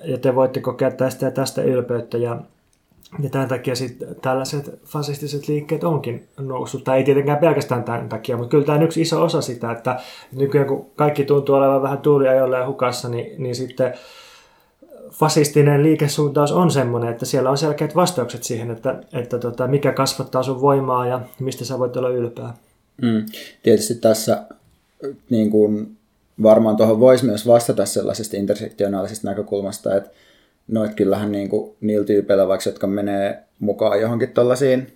ja 0.04 0.18
te 0.18 0.34
voitte 0.34 0.60
kokea 0.60 0.90
tästä 0.90 1.26
ja 1.26 1.30
tästä 1.30 1.62
ylpeyttä 1.62 2.18
ja 2.18 2.38
ja 3.22 3.30
tämän 3.30 3.48
takia 3.48 3.74
sitten 3.74 4.16
tällaiset 4.22 4.80
fasistiset 4.84 5.48
liikkeet 5.48 5.84
onkin 5.84 6.28
noussut. 6.40 6.84
Tai 6.84 6.98
ei 6.98 7.04
tietenkään 7.04 7.38
pelkästään 7.38 7.84
tämän 7.84 8.08
takia, 8.08 8.36
mutta 8.36 8.50
kyllä 8.50 8.64
tämä 8.64 8.78
on 8.78 8.84
yksi 8.84 9.00
iso 9.00 9.22
osa 9.22 9.40
sitä, 9.40 9.72
että 9.72 10.00
nykyään 10.32 10.66
kun 10.68 10.90
kaikki 10.96 11.24
tuntuu 11.24 11.54
olevan 11.54 11.82
vähän 11.82 11.98
tuulia 11.98 12.32
ja 12.32 12.66
hukassa, 12.66 13.08
niin, 13.08 13.42
niin 13.42 13.54
sitten 13.54 13.94
fasistinen 15.10 15.82
liikesuuntaus 15.82 16.52
on 16.52 16.70
semmoinen, 16.70 17.10
että 17.10 17.26
siellä 17.26 17.50
on 17.50 17.58
selkeät 17.58 17.94
vastaukset 17.94 18.42
siihen, 18.42 18.70
että, 18.70 19.00
että 19.12 19.38
tota, 19.38 19.66
mikä 19.66 19.92
kasvattaa 19.92 20.42
sun 20.42 20.60
voimaa 20.60 21.06
ja 21.06 21.20
mistä 21.40 21.64
sä 21.64 21.78
voit 21.78 21.96
olla 21.96 22.08
ylpeä. 22.08 22.48
Mm. 23.02 23.26
Tietysti 23.62 23.94
tässä 23.94 24.44
niin 25.30 25.50
kuin, 25.50 25.96
varmaan 26.42 26.76
tuohon 26.76 27.00
voisi 27.00 27.24
myös 27.24 27.46
vastata 27.46 27.86
sellaisesta 27.86 28.36
intersektionaalisesta 28.36 29.28
näkökulmasta, 29.28 29.96
että 29.96 30.10
no 30.68 30.84
et 30.84 30.94
kyllähän 30.94 31.32
niin 31.32 31.48
kuin, 31.48 31.76
niillä 31.80 32.06
tyypeillä 32.06 32.48
vaikka, 32.48 32.70
jotka 32.70 32.86
menee 32.86 33.42
mukaan 33.58 34.00
johonkin 34.00 34.32
tällaisiin 34.32 34.92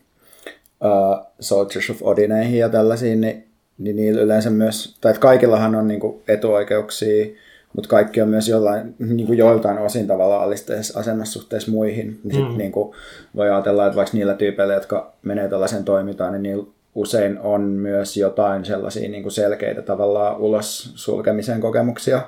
uh, 0.85 1.27
Soldiers 1.41 1.91
of 1.91 2.03
Odineihin 2.03 2.59
ja 2.59 2.69
tällaisiin, 2.69 3.21
niin, 3.21 3.47
niin 3.79 3.97
niillä 3.97 4.21
yleensä 4.21 4.51
myös, 4.51 4.97
tai 5.01 5.11
että 5.11 5.21
kaikillahan 5.21 5.75
on 5.75 5.89
niin 5.89 6.01
kuin, 6.01 6.23
etuoikeuksia, 6.29 7.27
mutta 7.73 7.89
kaikki 7.89 8.23
on 8.23 8.29
myös 8.29 8.49
jollain, 8.49 8.95
niin 8.99 9.27
kuin 9.27 9.39
joiltain 9.39 9.79
osin 9.79 10.07
tavallaan 10.07 10.45
alisteisessa 10.45 11.01
asemassa 11.01 11.33
suhteessa 11.41 11.71
muihin. 11.71 12.21
Niin 12.25 12.35
sit, 12.35 12.53
mm. 12.53 12.59
niin 12.59 12.73
kuin, 12.73 12.95
voi 13.37 13.51
ajatella, 13.51 13.87
että 13.87 13.97
vaikka 13.97 14.17
niillä 14.17 14.35
tyypeillä, 14.35 14.75
jotka 14.75 15.13
menee 15.23 15.49
tällaisen 15.49 15.85
toimintaan, 15.85 16.33
niin 16.33 16.43
niillä 16.43 16.67
usein 16.95 17.39
on 17.39 17.63
myös 17.63 18.17
jotain 18.17 18.65
sellaisia 18.65 19.09
niin 19.09 19.23
kuin 19.23 19.33
selkeitä 19.33 19.83
tavallaan 19.83 20.37
ulos 20.37 20.93
sulkemisen 20.95 21.61
kokemuksia 21.61 22.23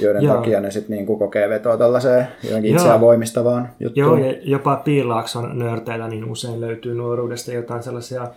joiden 0.00 0.22
Joo. 0.22 0.36
takia 0.36 0.60
ne 0.60 0.70
sitten 0.70 0.96
niinku 0.96 1.16
kokee 1.16 1.48
vetoa 1.48 1.76
tällaiseen 1.76 2.28
jotenkin 2.44 2.72
itseään 2.72 3.00
voimistavaan 3.00 3.68
juttuun. 3.80 4.20
Joo, 4.20 4.30
ja 4.30 4.34
jopa 4.42 4.76
piilaakson 4.76 5.58
nörteillä 5.58 6.08
niin 6.08 6.24
usein 6.24 6.60
löytyy 6.60 6.94
nuoruudesta 6.94 7.52
jotain 7.52 7.82
sellaisia 7.82 8.28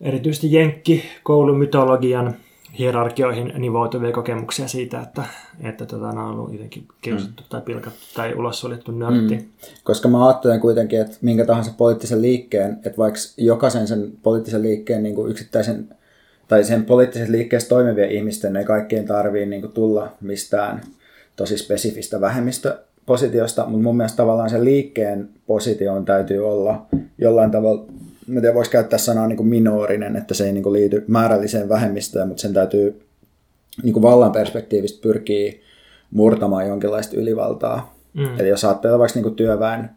erityisesti 0.00 0.52
jenkki 0.52 1.04
koulumytologian 1.22 2.34
hierarkioihin 2.78 3.52
nivoutuvia 3.58 4.12
kokemuksia 4.12 4.68
siitä, 4.68 5.00
että, 5.00 5.22
että 5.60 5.86
tota, 5.86 6.08
on 6.08 6.18
ollut 6.18 6.52
jotenkin 6.52 6.88
kiusattu 7.02 7.42
mm. 7.42 7.48
tai 7.48 7.60
pilkattu 7.60 8.00
tai 8.14 8.34
ulos 8.34 8.60
suljettu 8.60 8.92
nörtti. 8.92 9.36
Mm. 9.36 9.44
Koska 9.84 10.08
mä 10.08 10.26
ajattelen 10.26 10.60
kuitenkin, 10.60 11.00
että 11.00 11.16
minkä 11.20 11.44
tahansa 11.44 11.74
poliittisen 11.76 12.22
liikkeen, 12.22 12.72
että 12.72 12.98
vaikka 12.98 13.20
jokaisen 13.36 13.86
sen 13.86 14.12
poliittisen 14.22 14.62
liikkeen 14.62 15.02
niin 15.02 15.14
kuin 15.14 15.30
yksittäisen 15.30 15.95
tai 16.48 16.64
sen 16.64 16.84
poliittisessa 16.84 17.32
liikkeessä 17.32 17.68
toimivien 17.68 18.10
ihmisten 18.10 18.56
ei 18.56 18.64
kaikkien 18.64 19.04
tarvii 19.04 19.46
niin 19.46 19.60
kuin, 19.60 19.72
tulla 19.72 20.12
mistään 20.20 20.80
tosi 21.36 21.58
spesifistä 21.58 22.20
vähemmistöpositiosta, 22.20 23.62
mutta 23.66 23.82
mun 23.82 23.96
mielestä 23.96 24.16
tavallaan 24.16 24.50
sen 24.50 24.64
liikkeen 24.64 25.28
position 25.46 26.04
täytyy 26.04 26.48
olla 26.48 26.86
jollain 27.18 27.50
tavalla, 27.50 27.84
mä 28.26 28.40
tiedän, 28.40 28.54
voisi 28.54 28.70
käyttää 28.70 28.98
sanaa 28.98 29.26
niin 29.26 29.36
kuin 29.36 29.48
minorinen, 29.48 30.16
että 30.16 30.34
se 30.34 30.46
ei 30.46 30.52
niin 30.52 30.62
kuin, 30.62 30.72
liity 30.72 31.04
määrälliseen 31.06 31.68
vähemmistöön, 31.68 32.28
mutta 32.28 32.40
sen 32.40 32.52
täytyy 32.52 33.02
niin 33.82 33.92
kuin 33.92 34.02
vallan 34.02 34.32
perspektiivistä 34.32 35.02
pyrkiä 35.02 35.52
murtamaan 36.10 36.68
jonkinlaista 36.68 37.16
ylivaltaa. 37.16 37.94
Mm. 38.14 38.40
Eli 38.40 38.48
jos 38.48 38.64
ajattelee 38.64 38.98
vaikka 38.98 39.16
niin 39.16 39.22
kuin 39.22 39.34
työväen, 39.34 39.90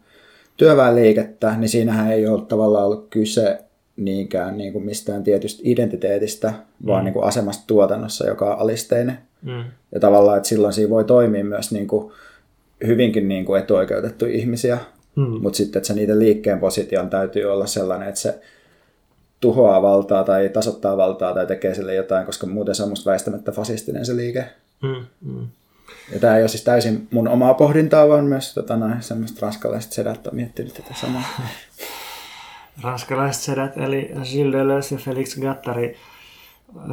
työväenliikettä, 0.56 1.56
niin 1.56 1.68
siinähän 1.68 2.12
ei 2.12 2.26
ole 2.26 2.42
tavallaan 2.48 2.86
ollut 2.86 3.06
kyse 3.10 3.58
niinkään 4.00 4.58
niin 4.58 4.72
kuin 4.72 4.84
mistään 4.84 5.24
tietystä 5.24 5.62
identiteetistä, 5.64 6.48
mm. 6.48 6.86
vaan 6.86 7.04
niin 7.04 7.12
kuin 7.12 7.24
asemasta 7.24 7.64
tuotannossa, 7.66 8.26
joka 8.26 8.54
on 8.54 8.60
alisteinen. 8.60 9.18
Mm. 9.42 9.64
Ja 9.92 10.00
tavallaan, 10.00 10.36
että 10.36 10.48
silloin 10.48 10.72
siinä 10.72 10.90
voi 10.90 11.04
toimia 11.04 11.44
myös 11.44 11.72
niin 11.72 11.86
kuin 11.86 12.12
hyvinkin 12.86 13.28
niin 13.28 13.44
kuin 13.44 13.62
etuoikeutettuja 13.62 14.32
ihmisiä, 14.32 14.78
mm. 15.16 15.42
mutta 15.42 15.56
sitten, 15.56 15.78
että 15.78 15.86
se 15.86 15.94
niiden 15.94 16.18
liikkeen 16.18 16.60
position 16.60 17.10
täytyy 17.10 17.44
olla 17.44 17.66
sellainen, 17.66 18.08
että 18.08 18.20
se 18.20 18.40
tuhoaa 19.40 19.82
valtaa 19.82 20.24
tai 20.24 20.48
tasoittaa 20.48 20.96
valtaa 20.96 21.34
tai 21.34 21.46
tekee 21.46 21.74
sille 21.74 21.94
jotain, 21.94 22.26
koska 22.26 22.46
muuten 22.46 22.74
se 22.74 22.82
on 22.82 22.88
musta 22.88 23.10
väistämättä 23.10 23.52
fasistinen 23.52 24.06
se 24.06 24.16
liike. 24.16 24.44
Mm. 24.82 25.06
Mm. 25.20 25.46
Ja 26.12 26.20
tämä 26.20 26.36
ei 26.36 26.42
ole 26.42 26.48
siis 26.48 26.64
täysin 26.64 27.08
mun 27.10 27.28
omaa 27.28 27.54
pohdintaa, 27.54 28.08
vaan 28.08 28.24
myös 28.24 28.54
tota, 28.54 28.78
semmoista 29.00 29.38
ranskalaiset 29.40 29.92
sedät 29.92 30.26
on 30.26 30.34
miettinyt 30.34 30.74
tätä 30.74 30.94
samaa. 31.00 31.22
ranskalaiset 32.82 33.42
sedät, 33.42 33.76
eli 33.76 34.10
Gilles 34.32 34.52
Deleuze 34.52 34.94
ja 34.94 34.98
Felix 34.98 35.40
Gattari 35.40 35.96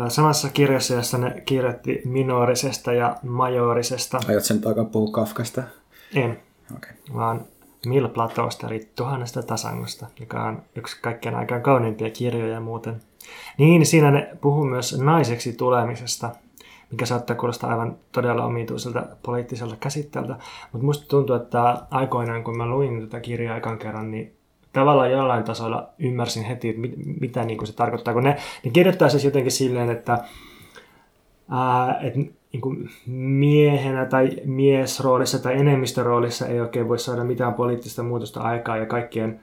samassa 0.07 0.49
kirjassa, 0.49 0.93
jossa 0.93 1.17
ne 1.17 1.41
kirjoitti 1.45 2.01
minorisesta 2.05 2.93
ja 2.93 3.15
majorisesta. 3.23 4.19
Aiot 4.27 4.43
sen 4.43 4.61
takaa 4.61 4.85
puhua 4.85 5.11
Kafkasta? 5.11 5.63
En, 6.15 6.39
okay. 6.75 6.91
vaan 7.15 7.41
Mil 7.85 8.07
Platosta, 8.07 8.67
eli 8.67 8.87
Tuhannesta 8.95 9.43
tasangosta, 9.43 10.07
joka 10.19 10.43
on 10.43 10.61
yksi 10.75 11.01
kaikkien 11.01 11.35
aikaan 11.35 11.61
kauneimpia 11.61 12.09
kirjoja 12.09 12.59
muuten. 12.59 13.01
Niin, 13.57 13.85
siinä 13.85 14.11
ne 14.11 14.29
puhuu 14.41 14.65
myös 14.65 14.99
naiseksi 14.99 15.53
tulemisesta, 15.53 16.29
mikä 16.91 17.05
saattaa 17.05 17.35
kuulostaa 17.35 17.69
aivan 17.69 17.97
todella 18.11 18.45
omituiselta 18.45 19.05
poliittiselta 19.23 19.75
käsitteeltä. 19.75 20.35
Mutta 20.71 20.85
musta 20.85 21.07
tuntuu, 21.07 21.35
että 21.35 21.81
aikoinaan 21.91 22.43
kun 22.43 22.57
mä 22.57 22.67
luin 22.67 23.01
tätä 23.01 23.19
kirjaa 23.19 23.57
ekan 23.57 23.77
kerran, 23.77 24.11
niin 24.11 24.36
tavallaan 24.79 25.11
jollain 25.11 25.43
tasolla 25.43 25.89
ymmärsin 25.99 26.43
heti, 26.43 26.69
että 26.69 26.81
mit, 26.81 26.93
mitä 27.21 27.43
niin 27.43 27.57
kuin 27.57 27.67
se 27.67 27.75
tarkoittaa, 27.75 28.13
kun 28.13 28.23
ne, 28.23 28.37
ne 28.65 28.71
kirjoittaa 28.71 29.09
siis 29.09 29.25
jotenkin 29.25 29.51
silleen, 29.51 29.89
että, 29.89 30.17
ää, 31.51 31.99
että 32.01 32.19
niin 32.53 32.61
kuin 32.61 32.89
miehenä 33.05 34.05
tai 34.05 34.29
miesroolissa 34.45 35.39
tai 35.39 35.59
enemmistöroolissa 35.59 36.47
ei 36.47 36.61
oikein 36.61 36.87
voi 36.87 36.99
saada 36.99 37.23
mitään 37.23 37.53
poliittista 37.53 38.03
muutosta 38.03 38.41
aikaa 38.41 38.77
ja 38.77 38.85
kaikkien, 38.85 39.39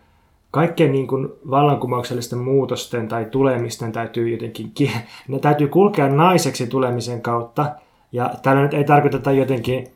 kaikkien 0.51 0.93
niin 0.93 1.07
kuin 1.07 1.29
vallankumouksellisten 1.51 2.39
muutosten 2.39 3.09
tai 3.09 3.25
tulemisten 3.25 3.93
täytyy 3.93 4.29
jotenkin, 4.29 4.91
ne 5.29 5.39
täytyy 5.39 5.69
kulkea 5.69 6.09
naiseksi 6.09 6.67
tulemisen 6.67 7.23
kautta. 7.23 7.75
Ja 8.13 8.31
tällä 8.43 8.63
nyt 8.63 8.75
ei 8.75 8.85
tarkoiteta 8.85 9.33
jotenkin 9.33 9.87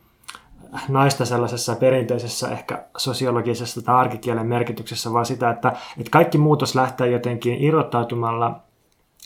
naista 0.89 1.25
sellaisessa 1.25 1.77
perinteisessä 1.77 2.49
ehkä 2.49 2.85
sosiologisessa 2.97 3.83
tai 3.83 3.95
arkikielen 3.95 4.47
merkityksessä, 4.47 5.13
vaan 5.13 5.27
sitä, 5.27 5.51
että, 5.51 5.69
että 5.69 6.11
kaikki 6.11 6.39
muutos 6.39 6.75
lähtee 6.75 7.11
jotenkin 7.11 7.63
irrottautumalla 7.65 8.61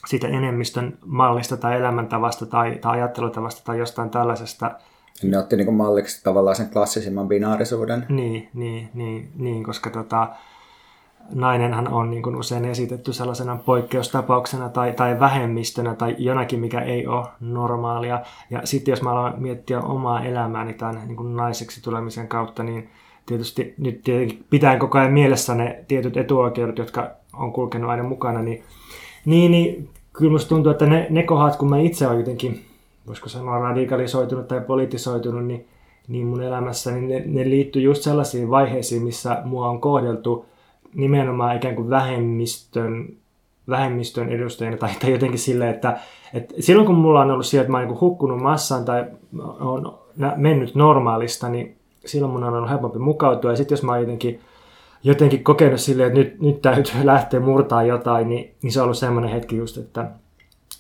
siitä 0.06 0.28
enemmistön 0.28 0.98
mallista 1.06 1.56
tai 1.56 1.76
elämäntavasta 1.76 2.46
tai, 2.46 2.78
tai 2.80 2.92
ajattelutavasta 2.98 3.62
tai 3.64 3.78
jostain 3.78 4.10
tällaisesta. 4.10 4.70
Ne 5.22 5.38
otti 5.38 5.56
niin 5.56 5.74
malliksi 5.74 6.24
tavallaan 6.24 6.56
sen 6.56 6.70
klassisimman 6.70 7.28
binaarisuuden. 7.28 8.06
Niin, 8.08 8.48
niin, 8.54 8.88
niin, 8.94 9.32
niin 9.36 9.64
koska 9.64 9.90
tota, 9.90 10.28
nainenhan 11.34 11.88
on 11.88 12.10
niin 12.10 12.22
kuin 12.22 12.36
usein 12.36 12.64
esitetty 12.64 13.12
sellaisena 13.12 13.58
poikkeustapauksena 13.66 14.68
tai, 14.68 14.92
tai 14.92 15.20
vähemmistönä 15.20 15.94
tai 15.94 16.16
jonakin, 16.18 16.60
mikä 16.60 16.80
ei 16.80 17.06
ole 17.06 17.26
normaalia. 17.40 18.20
Ja 18.50 18.60
sitten 18.64 18.92
jos 18.92 19.02
mä 19.02 19.10
aloin 19.10 19.42
miettiä 19.42 19.80
omaa 19.80 20.24
elämääni 20.24 20.74
tämän 20.74 21.00
niin 21.06 21.16
kuin 21.16 21.36
naiseksi 21.36 21.82
tulemisen 21.82 22.28
kautta, 22.28 22.62
niin 22.62 22.90
tietysti 23.26 23.74
nyt 23.78 24.02
tietenkin 24.04 24.44
pitää 24.50 24.78
koko 24.78 24.98
ajan 24.98 25.12
mielessä 25.12 25.54
ne 25.54 25.84
tietyt 25.88 26.16
etuoikeudet, 26.16 26.78
jotka 26.78 27.10
on 27.32 27.52
kulkenut 27.52 27.90
aina 27.90 28.02
mukana, 28.02 28.42
niin, 28.42 28.62
niin, 29.24 29.50
niin 29.50 29.88
kyllä 30.12 30.32
musta 30.32 30.48
tuntuu, 30.48 30.72
että 30.72 30.86
ne, 30.86 31.06
ne 31.10 31.22
kohdat, 31.22 31.56
kun 31.56 31.70
mä 31.70 31.78
itse 31.78 32.06
olen 32.06 32.18
jotenkin, 32.18 32.64
voisiko 33.06 33.28
sanoa 33.28 33.58
radikalisoitunut 33.58 34.48
tai 34.48 34.60
politisoitunut, 34.60 35.46
niin, 35.46 35.66
niin 36.08 36.26
mun 36.26 36.42
elämässä, 36.42 36.90
niin 36.90 37.08
ne, 37.08 37.22
ne 37.26 37.50
liittyy 37.50 37.82
just 37.82 38.02
sellaisiin 38.02 38.50
vaiheisiin, 38.50 39.02
missä 39.02 39.42
mua 39.44 39.68
on 39.68 39.80
kohdeltu 39.80 40.46
nimenomaan 40.94 41.56
ikään 41.56 41.74
kuin 41.74 41.90
vähemmistön, 41.90 43.08
vähemmistön 43.68 44.28
edustajana 44.28 44.76
tai, 44.76 44.90
tai 45.00 45.12
jotenkin 45.12 45.38
silleen, 45.38 45.70
että, 45.70 45.98
että 46.34 46.54
silloin 46.60 46.86
kun 46.86 46.96
mulla 46.96 47.20
on 47.20 47.30
ollut 47.30 47.46
siellä, 47.46 47.62
että 47.62 47.72
mä 47.72 47.78
oon 47.78 47.88
niin 47.88 48.00
hukkunut 48.00 48.42
massaan 48.42 48.84
tai 48.84 49.04
on 49.60 49.98
mennyt 50.36 50.74
normaalista, 50.74 51.48
niin 51.48 51.76
silloin 52.06 52.32
mun 52.32 52.44
on 52.44 52.54
ollut 52.54 52.70
helpompi 52.70 52.98
mukautua. 52.98 53.50
Ja 53.50 53.56
sitten 53.56 53.72
jos 53.76 53.82
mä 53.82 53.92
oon 53.92 54.00
jotenkin, 54.00 54.40
jotenkin 55.02 55.44
kokenut 55.44 55.80
silleen, 55.80 56.06
että 56.06 56.18
nyt, 56.18 56.40
nyt 56.40 56.62
täytyy 56.62 56.94
lähteä 57.04 57.40
murtaa 57.40 57.82
jotain, 57.82 58.28
niin, 58.28 58.54
niin 58.62 58.72
se 58.72 58.80
on 58.80 58.84
ollut 58.84 58.98
semmoinen 58.98 59.30
hetki 59.30 59.56
just, 59.56 59.76
että 59.76 60.10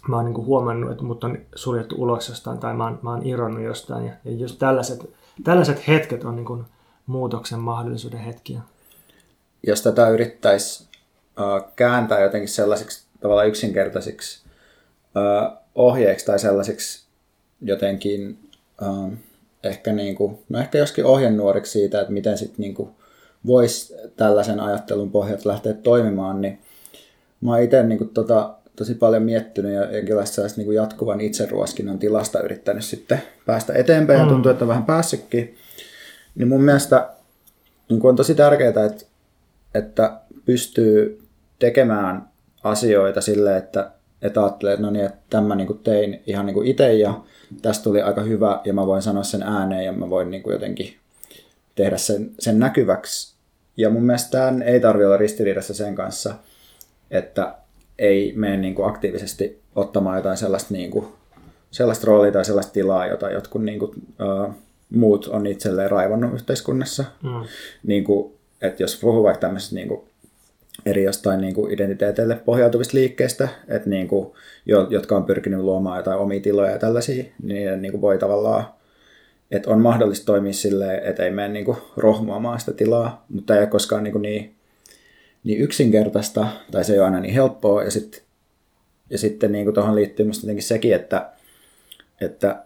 mä 0.08 0.16
oon 0.16 0.24
niin 0.24 0.46
huomannut, 0.46 0.90
että 0.90 1.04
mut 1.04 1.24
on 1.24 1.38
suljettu 1.54 1.94
ulos 1.98 2.28
jostain 2.28 2.58
tai 2.58 2.74
mä 2.74 2.84
oon, 2.84 2.98
mä 3.02 3.10
oon 3.10 3.26
irronnut 3.26 3.62
jostain. 3.62 4.06
Ja, 4.06 4.12
ja 4.24 4.32
just 4.32 4.58
tällaiset, 4.58 5.10
tällaiset 5.44 5.88
hetket 5.88 6.24
on 6.24 6.36
niin 6.36 6.64
muutoksen 7.06 7.60
mahdollisuuden 7.60 8.20
hetkiä 8.20 8.60
jos 9.66 9.82
tätä 9.82 10.08
yrittäisi 10.08 10.88
kääntää 11.76 12.20
jotenkin 12.20 12.48
sellaisiksi 12.48 13.06
tavallaan 13.20 13.48
yksinkertaisiksi 13.48 14.42
ohjeiksi 15.74 16.26
tai 16.26 16.38
sellaisiksi 16.38 17.06
jotenkin 17.60 18.38
ehkä, 19.64 19.92
niin 19.92 20.14
kuin, 20.14 20.38
no 20.48 20.58
ehkä 20.58 20.78
joskin 20.78 21.04
ohjenuoriksi 21.04 21.72
siitä, 21.72 22.00
että 22.00 22.12
miten 22.12 22.38
sitten 22.38 22.56
niin 22.58 22.88
voisi 23.46 23.94
tällaisen 24.16 24.60
ajattelun 24.60 25.10
pohjalta 25.10 25.48
lähteä 25.48 25.72
toimimaan, 25.72 26.40
niin 26.40 26.58
mä 27.40 27.50
oon 27.50 27.62
itse 27.62 27.82
niin 27.82 27.98
kuin, 27.98 28.10
tota, 28.10 28.54
tosi 28.76 28.94
paljon 28.94 29.22
miettinyt 29.22 29.72
ja 29.72 29.96
jonkinlaista 29.96 30.42
niin 30.56 30.64
kuin 30.64 30.76
jatkuvan 30.76 31.20
itseruoskinnan 31.20 31.98
tilasta 31.98 32.40
yrittänyt 32.40 32.84
sitten 32.84 33.22
päästä 33.46 33.72
eteenpäin 33.72 34.18
ja 34.18 34.24
mm. 34.24 34.30
tuntuu, 34.30 34.52
että 34.52 34.68
vähän 34.68 34.84
päässytkin. 34.84 35.56
Niin 36.34 36.48
mun 36.48 36.62
mielestä 36.62 37.08
niin 37.88 38.00
kuin 38.00 38.10
on 38.10 38.16
tosi 38.16 38.34
tärkeää, 38.34 38.68
että, 38.68 39.04
että 39.74 40.20
pystyy 40.44 41.22
tekemään 41.58 42.28
asioita 42.64 43.20
silleen, 43.20 43.56
että, 43.56 43.90
että 44.22 44.42
ajattelee, 44.42 44.74
että 44.74 44.86
no 44.86 44.90
niin, 44.90 45.04
että 45.04 45.18
tämä 45.30 45.54
niin 45.54 45.66
kuin 45.66 45.78
tein 45.78 46.22
ihan 46.26 46.46
niin 46.46 46.66
itse 46.66 46.94
ja 46.94 47.20
tästä 47.62 47.84
tuli 47.84 48.02
aika 48.02 48.20
hyvä 48.20 48.60
ja 48.64 48.72
mä 48.72 48.86
voin 48.86 49.02
sanoa 49.02 49.22
sen 49.22 49.42
ääneen 49.42 49.84
ja 49.84 49.92
mä 49.92 50.10
voin 50.10 50.30
niin 50.30 50.42
jotenkin 50.46 50.96
tehdä 51.74 51.96
sen, 51.96 52.30
sen 52.38 52.58
näkyväksi. 52.58 53.34
Ja 53.76 53.90
mun 53.90 54.02
mielestä 54.02 54.30
tämä 54.30 54.64
ei 54.64 54.80
tarvitse 54.80 55.06
olla 55.06 55.16
ristiriidassa 55.16 55.74
sen 55.74 55.94
kanssa, 55.94 56.34
että 57.10 57.54
ei 57.98 58.32
mene 58.36 58.56
niin 58.56 58.74
kuin 58.74 58.88
aktiivisesti 58.88 59.62
ottamaan 59.74 60.16
jotain 60.16 60.36
sellaista, 60.36 60.74
niin 60.74 60.90
kuin, 60.90 61.06
sellaista 61.70 62.06
roolia 62.06 62.32
tai 62.32 62.44
sellaista 62.44 62.72
tilaa, 62.72 63.06
jota 63.06 63.30
jotkut 63.30 63.62
niin 63.62 63.78
kuin, 63.78 63.90
uh, 63.96 64.54
muut 64.90 65.26
on 65.26 65.46
itselleen 65.46 65.90
raivannut 65.90 66.34
yhteiskunnassa. 66.34 67.04
Mm. 67.22 67.46
Niin 67.82 68.04
kuin, 68.04 68.32
että 68.62 68.82
jos 68.82 69.00
puhuu 69.00 69.22
vaikka 69.22 69.40
tämmöisestä 69.40 69.74
niin 69.74 69.88
kuin, 69.88 70.00
eri 70.86 71.04
jostain 71.04 71.40
niin 71.40 71.54
kuin 71.54 71.72
identiteeteille 71.72 72.34
pohjautuvista 72.34 72.96
liikkeistä, 72.96 73.48
että 73.68 73.90
niin 73.90 74.08
kuin, 74.08 74.32
jotka 74.90 75.16
on 75.16 75.24
pyrkinyt 75.24 75.60
luomaan 75.60 75.96
jotain 75.96 76.18
omia 76.18 76.40
tiloja 76.40 76.70
ja 76.70 76.78
tällaisia, 76.78 77.24
niin 77.42 77.82
niin 77.82 77.92
kuin 77.92 78.00
voi 78.00 78.18
tavallaan, 78.18 78.64
että 79.50 79.70
on 79.70 79.80
mahdollista 79.80 80.26
toimia 80.26 80.52
silleen, 80.52 81.02
että 81.04 81.24
ei 81.24 81.30
mene 81.30 81.48
niin 81.48 81.64
kuin 81.64 81.76
rohmuamaan 81.96 82.60
sitä 82.60 82.72
tilaa, 82.72 83.24
mutta 83.28 83.54
ei 83.54 83.60
ole 83.60 83.66
koskaan 83.66 84.04
niin, 84.04 84.12
kuin 84.12 84.22
niin, 84.22 84.54
niin 85.44 85.60
yksinkertaista, 85.60 86.46
tai 86.70 86.84
se 86.84 86.92
ei 86.92 86.98
ole 86.98 87.04
aina 87.04 87.20
niin 87.20 87.34
helppoa, 87.34 87.82
ja, 87.82 87.90
sit, 87.90 88.24
ja 89.10 89.18
sitten 89.18 89.52
niin 89.52 89.64
kuin 89.64 89.74
tuohon 89.74 89.94
liittyy 89.94 90.24
minusta 90.24 90.46
jotenkin 90.46 90.62
sekin, 90.62 90.94
että, 90.94 91.30
että 92.20 92.64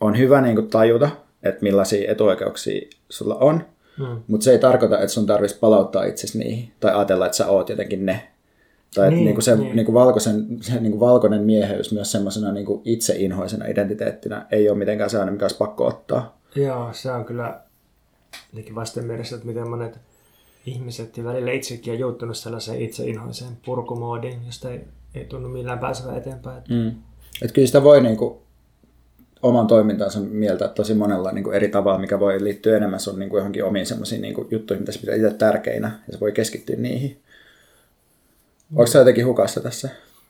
on 0.00 0.18
hyvä 0.18 0.40
niin 0.40 0.54
kuin 0.54 0.70
tajuta, 0.70 1.10
että 1.42 1.62
millaisia 1.62 2.10
etuoikeuksia 2.10 2.88
sulla 3.08 3.34
on, 3.34 3.64
Hmm. 3.98 4.22
Mutta 4.26 4.44
se 4.44 4.52
ei 4.52 4.58
tarkoita, 4.58 4.98
että 4.98 5.08
sun 5.08 5.26
tarvitsisi 5.26 5.60
palauttaa 5.60 6.04
itsesi 6.04 6.38
niihin 6.38 6.72
tai 6.80 6.94
ajatella, 6.94 7.26
että 7.26 7.36
sä 7.36 7.46
oot 7.46 7.68
jotenkin 7.68 8.06
ne. 8.06 8.28
Tai 8.94 9.10
niin, 9.10 9.24
niinku 9.24 9.40
se 9.40 9.56
niin. 9.56 9.76
niinku 9.76 9.94
valkoisen, 9.94 10.46
se 10.60 10.80
niinku 10.80 11.00
valkoinen 11.00 11.42
mieheys 11.42 11.92
myös 11.92 12.12
semmoisena 12.12 12.52
niinku 12.52 12.82
itseinhoisena 12.84 13.66
identiteettinä 13.66 14.46
ei 14.50 14.68
ole 14.68 14.78
mitenkään 14.78 15.10
sellainen, 15.10 15.34
mikä 15.34 15.44
olisi 15.44 15.56
pakko 15.56 15.86
ottaa. 15.86 16.38
Joo, 16.54 16.88
se 16.92 17.10
on 17.10 17.24
kyllä 17.24 17.60
jotenkin 18.52 18.74
vastenmielessä, 18.74 19.36
että 19.36 19.48
miten 19.48 19.70
monet 19.70 19.98
ihmiset 20.66 21.16
ja 21.16 21.24
välillä 21.24 21.52
itsekin 21.52 21.92
on 21.92 21.98
joutunut 21.98 22.36
sellaiseen 22.36 22.80
itseinhoiseen 22.80 23.56
purkumoodiin, 23.64 24.46
josta 24.46 24.70
ei, 24.70 24.80
ei 25.14 25.24
tunnu 25.24 25.48
millään 25.48 25.78
pääsevä 25.78 26.16
eteenpäin. 26.16 26.62
Mm. 26.68 26.92
Et 27.42 27.52
kyllä 27.52 27.66
sitä 27.66 27.82
voi 27.82 28.00
niinku 28.00 28.42
oman 29.42 29.66
toimintansa 29.66 30.20
mieltä 30.20 30.68
tosi 30.68 30.94
monella 30.94 31.32
niin 31.32 31.44
kuin 31.44 31.56
eri 31.56 31.68
tavalla, 31.68 31.98
mikä 31.98 32.20
voi 32.20 32.44
liittyä 32.44 32.76
enemmän 32.76 33.00
sun 33.00 33.18
niin 33.18 33.30
kuin 33.30 33.38
johonkin 33.38 33.64
omiin 33.64 33.86
semmoisiin 33.86 34.22
niin 34.22 34.34
juttuihin, 34.50 34.82
mitä 34.82 34.92
sä 34.92 35.00
pitää 35.00 35.14
itse 35.14 35.30
tärkeinä, 35.30 36.00
ja 36.06 36.12
se 36.12 36.20
voi 36.20 36.32
keskittyä 36.32 36.76
niihin. 36.76 37.10
Mm. 38.70 38.78
Onko 38.78 38.86
sä 38.86 38.98
jotenkin 38.98 39.26
hukassa 39.26 39.60
tässä? 39.60 39.88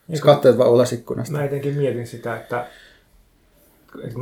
Jos 0.09 0.21
katsoit 0.21 0.59
vaan 0.59 0.71
ulos 0.71 0.93
ikkunasta. 0.93 1.33
Mä 1.33 1.43
jotenkin 1.43 1.75
mietin 1.75 2.07
sitä, 2.07 2.37
että, 2.37 2.67
että 4.05 4.19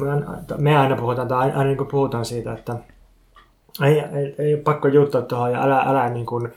me, 0.58 0.76
aina, 0.76 0.96
puhutaan, 0.96 1.28
tai 1.28 1.50
aina, 1.50 1.64
niin 1.64 1.86
puhutaan 1.90 2.24
siitä, 2.24 2.52
että 2.52 2.76
ei, 3.84 4.00
ei, 4.00 4.34
ei 4.38 4.54
ole 4.54 4.62
pakko 4.62 4.88
juttua 4.88 5.22
tuohon 5.22 5.52
ja 5.52 5.62
älä, 5.62 5.80
älä, 5.80 6.10
niin 6.10 6.26
kuin, 6.26 6.52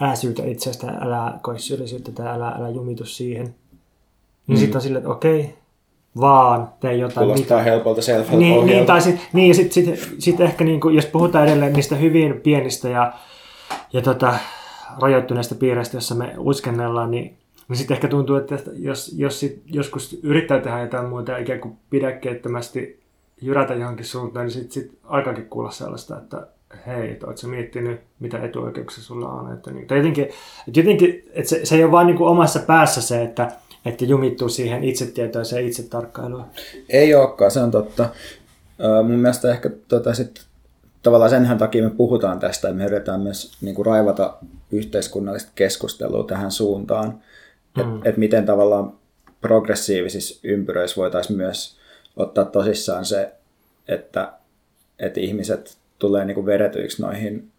älä 0.00 0.14
syytä 0.14 0.42
itsestä, 0.44 0.86
älä 0.86 1.38
koe 1.42 1.58
syyllisyyttä 1.58 2.12
tai 2.12 2.26
älä, 2.28 2.48
älä 2.48 2.68
jumitu 2.68 3.04
siihen. 3.04 3.54
Niin 4.46 4.58
mm. 4.58 4.60
sitten 4.60 4.76
on 4.76 4.82
silleen, 4.82 4.98
että 4.98 5.12
okei, 5.12 5.54
vaan 6.20 6.68
tee 6.80 6.94
jotain. 6.94 7.26
Kuulostaa 7.26 7.58
mitä... 7.58 7.70
helpolta 7.70 8.02
self 8.02 8.30
niin, 8.30 8.66
niin, 8.66 8.86
tai 8.86 9.00
sit, 9.00 9.28
niin, 9.32 9.54
sitten 9.54 9.96
sit, 9.96 10.14
sit 10.18 10.40
ehkä 10.40 10.64
niin 10.64 10.80
kuin, 10.80 10.94
jos 10.94 11.06
puhutaan 11.06 11.46
edelleen 11.46 11.72
niistä 11.72 11.96
hyvin 11.96 12.40
pienistä 12.40 12.88
ja, 12.88 13.12
ja 13.92 14.02
tota, 14.02 14.34
rajoittuneista 15.00 15.54
piireistä, 15.54 15.96
jossa 15.96 16.14
me 16.14 16.34
uskennellaan, 16.38 17.10
niin, 17.10 17.36
niin 17.68 17.76
sitten 17.76 17.94
ehkä 17.94 18.08
tuntuu, 18.08 18.36
että 18.36 18.58
jos, 18.76 19.14
jos 19.16 19.40
sit 19.40 19.62
joskus 19.66 20.18
yrittää 20.22 20.60
tehdä 20.60 20.80
jotain 20.80 21.08
muuta 21.08 21.38
ikään 21.38 21.60
kuin 21.60 21.76
pidäkkeettömästi 21.90 23.00
jyrätä 23.40 23.74
johonkin 23.74 24.06
suuntaan, 24.06 24.46
niin 24.46 24.52
sitten 24.52 24.72
sit 24.72 24.98
aikakin 25.04 25.46
kuulla 25.46 25.70
sellaista, 25.70 26.18
että 26.18 26.46
hei, 26.86 27.10
että 27.10 27.26
oletko 27.26 27.46
miettinyt, 27.46 28.00
mitä 28.20 28.38
etuoikeuksia 28.38 29.04
sulla 29.04 29.28
on. 29.28 29.52
Että, 29.52 29.70
niin, 29.70 29.86
jotenkin, 29.90 30.24
että 30.68 30.80
jotenkin 30.80 31.24
että 31.32 31.48
se, 31.48 31.66
se 31.66 31.76
ei 31.76 31.84
ole 31.84 31.92
vain 31.92 32.06
niin 32.06 32.22
omassa 32.22 32.60
päässä 32.60 33.02
se, 33.02 33.22
että 33.22 33.50
että 33.84 34.04
jumittuu 34.04 34.48
siihen 34.48 34.84
itsetietoiseen 34.84 35.66
itsetarkkailuun. 35.66 36.44
Ei 36.88 37.14
olekaan, 37.14 37.50
se 37.50 37.60
on 37.60 37.70
totta. 37.70 38.08
Mun 39.02 39.18
mielestä 39.18 39.50
ehkä 39.52 39.70
tota, 39.88 40.14
sit, 40.14 40.46
tavallaan 41.02 41.30
senhän 41.30 41.58
takia 41.58 41.84
me 41.84 41.90
puhutaan 41.90 42.40
tästä, 42.40 42.68
että 42.68 42.78
me 42.78 42.84
yritetään 42.84 43.20
myös 43.20 43.52
niin 43.60 43.74
kuin 43.74 43.86
raivata 43.86 44.36
yhteiskunnallista 44.72 45.52
keskustelua 45.54 46.24
tähän 46.24 46.50
suuntaan, 46.50 47.22
mm. 47.76 47.96
että 47.96 48.08
et 48.08 48.16
miten 48.16 48.46
tavallaan 48.46 48.92
progressiivisissa 49.40 50.40
ympyröissä 50.44 50.96
voitaisiin 50.96 51.36
myös 51.36 51.76
ottaa 52.16 52.44
tosissaan 52.44 53.04
se, 53.04 53.32
että, 53.88 54.32
että 54.98 55.20
ihmiset 55.20 55.76
tulee 55.98 56.24
niin 56.24 56.34
kuin 56.34 56.46
vedetyiksi 56.46 57.02
noihin 57.02 57.51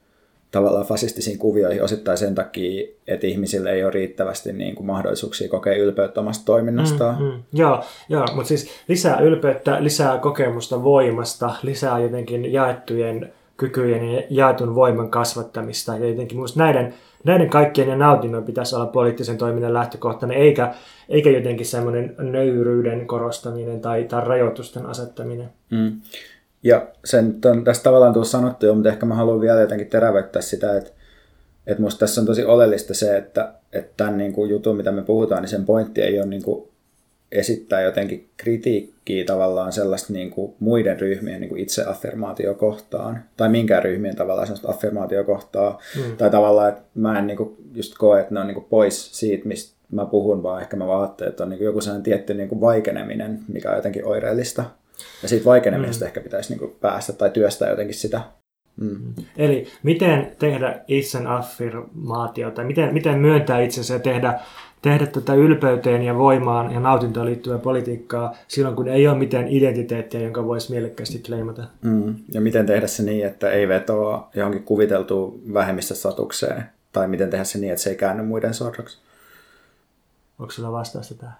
tavallaan 0.53 0.85
fasistisiin 0.85 1.37
kuvioihin 1.37 1.83
osittain 1.83 2.17
sen 2.17 2.35
takia, 2.35 2.87
että 3.07 3.27
ihmisille 3.27 3.71
ei 3.71 3.83
ole 3.83 3.91
riittävästi 3.91 4.53
niin 4.53 4.75
kuin 4.75 4.87
mahdollisuuksia 4.87 5.49
kokea 5.49 5.75
ylpeyttä 5.75 6.19
omasta 6.19 6.45
toiminnastaan. 6.45 7.21
Mm, 7.21 7.25
mm. 7.25 7.43
Joo, 7.53 7.83
joo, 8.09 8.25
mutta 8.35 8.47
siis 8.47 8.69
lisää 8.87 9.19
ylpeyttä, 9.19 9.83
lisää 9.83 10.17
kokemusta 10.17 10.83
voimasta, 10.83 11.55
lisää 11.63 11.99
jotenkin 11.99 12.53
jaettujen 12.53 13.33
kykyjen 13.57 14.13
ja 14.13 14.23
jaetun 14.29 14.75
voiman 14.75 15.09
kasvattamista. 15.09 15.97
Ja 15.97 16.09
jotenkin 16.09 16.37
minusta 16.37 16.59
näiden, 16.59 16.93
näiden 17.23 17.49
kaikkien 17.49 17.89
ja 17.89 17.95
nautinnon 17.95 18.43
pitäisi 18.43 18.75
olla 18.75 18.85
poliittisen 18.85 19.37
toiminnan 19.37 19.73
lähtökohtana, 19.73 20.33
eikä, 20.33 20.73
eikä 21.09 21.29
jotenkin 21.29 21.65
semmoinen 21.65 22.15
nöyryyden 22.19 23.07
korostaminen 23.07 23.81
tai, 23.81 24.03
tai 24.03 24.25
rajoitusten 24.25 24.85
asettaminen. 24.85 25.49
Mm. 25.69 26.01
Ja 26.63 26.87
sen 27.05 27.35
on 27.45 27.63
tässä 27.63 27.83
tavallaan 27.83 28.13
tuossa 28.13 28.37
sanottu 28.37 28.65
jo, 28.65 28.75
mutta 28.75 28.89
ehkä 28.89 29.05
mä 29.05 29.15
haluan 29.15 29.41
vielä 29.41 29.61
jotenkin 29.61 29.87
terävöittää 29.87 30.41
sitä, 30.41 30.77
että, 30.77 30.91
että 31.67 31.83
musta 31.83 31.99
tässä 31.99 32.21
on 32.21 32.27
tosi 32.27 32.45
oleellista 32.45 32.93
se, 32.93 33.17
että, 33.17 33.53
että 33.73 33.93
tämän 33.97 34.17
niin 34.17 34.33
kuin 34.33 34.49
jutun, 34.49 34.77
mitä 34.77 34.91
me 34.91 35.01
puhutaan, 35.01 35.41
niin 35.41 35.49
sen 35.49 35.65
pointti 35.65 36.01
ei 36.01 36.19
ole 36.19 36.27
niin 36.27 36.43
kuin 36.43 36.67
esittää 37.31 37.81
jotenkin 37.81 38.29
kritiikkiä 38.37 39.25
tavallaan 39.25 39.73
sellaista 39.73 40.13
niin 40.13 40.31
kuin 40.31 40.53
muiden 40.59 40.99
ryhmien 40.99 41.41
niin 41.41 41.49
kuin 41.49 41.61
itseaffirmaatiokohtaan, 41.61 43.23
tai 43.37 43.49
minkään 43.49 43.83
ryhmien 43.83 44.15
tavallaan 44.15 44.47
sellaista 44.47 44.71
affirmaatiokohtaa, 44.71 45.79
mm. 45.95 46.17
tai 46.17 46.29
tavallaan, 46.29 46.69
että 46.69 46.81
mä 46.95 47.19
en 47.19 47.27
niin 47.27 47.37
kuin 47.37 47.55
just 47.73 47.93
koe, 47.97 48.19
että 48.19 48.33
ne 48.33 48.39
on 48.39 48.47
niin 48.47 48.55
kuin 48.55 48.65
pois 48.69 49.19
siitä, 49.19 49.47
mistä 49.47 49.75
mä 49.91 50.05
puhun, 50.05 50.43
vaan 50.43 50.61
ehkä 50.61 50.77
mä 50.77 50.87
vaan 50.87 51.13
että 51.27 51.43
on 51.43 51.49
niin 51.49 51.57
kuin 51.57 51.65
joku 51.65 51.81
sellainen 51.81 52.03
tietty 52.03 52.33
niin 52.33 52.49
kuin 52.49 52.61
vaikeneminen, 52.61 53.39
mikä 53.47 53.69
on 53.69 53.75
jotenkin 53.75 54.05
oireellista. 54.05 54.63
Ja 55.21 55.29
siitä 55.29 55.45
vaikenemisesta 55.45 56.05
mm. 56.05 56.07
ehkä 56.07 56.21
pitäisi 56.21 56.55
niin 56.55 56.75
päästä 56.81 57.13
tai 57.13 57.29
työstää 57.29 57.69
jotenkin 57.69 57.95
sitä. 57.95 58.21
Mm. 58.81 59.13
Eli 59.37 59.67
miten 59.83 60.31
tehdä 60.39 60.79
itsen 60.87 61.27
affirmaatiota, 61.27 62.63
miten, 62.63 62.93
miten 62.93 63.19
myöntää 63.19 63.61
itsensä 63.61 63.93
ja 63.93 63.99
tehdä, 63.99 64.39
tehdä 64.81 65.05
tätä 65.05 65.33
ylpeyteen 65.33 66.03
ja 66.03 66.17
voimaan 66.17 66.71
ja 66.71 66.79
nautintoon 66.79 67.25
liittyvää 67.25 67.57
politiikkaa 67.57 68.35
silloin, 68.47 68.75
kun 68.75 68.87
ei 68.87 69.07
ole 69.07 69.17
mitään 69.17 69.47
identiteettiä, 69.47 70.21
jonka 70.21 70.45
voisi 70.45 70.71
mielekkäästi 70.71 71.19
kleimata. 71.19 71.63
Mm. 71.81 72.15
Ja 72.31 72.41
miten 72.41 72.65
tehdä 72.65 72.87
se 72.87 73.03
niin, 73.03 73.25
että 73.25 73.49
ei 73.49 73.67
vetoa 73.67 74.29
johonkin 74.35 74.63
kuviteltuun 74.63 75.41
vähemmistöstatukseen, 75.53 76.63
tai 76.91 77.07
miten 77.07 77.29
tehdä 77.29 77.43
se 77.43 77.59
niin, 77.59 77.71
että 77.71 77.83
se 77.83 77.89
ei 77.89 77.95
käänny 77.95 78.23
muiden 78.23 78.53
sorroksi. 78.53 78.97
Onko 80.39 80.51
sulla 80.51 80.71
vastausta 80.71 81.15
tähän? 81.15 81.35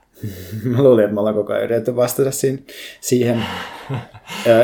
Mä 0.76 0.84
luulin, 0.84 1.04
että 1.04 1.14
me 1.14 1.20
ollaan 1.20 1.36
koko 1.36 1.54
ajan 1.54 1.64
yritetty 1.64 1.96
vastata 1.96 2.30
siihen. 3.02 3.46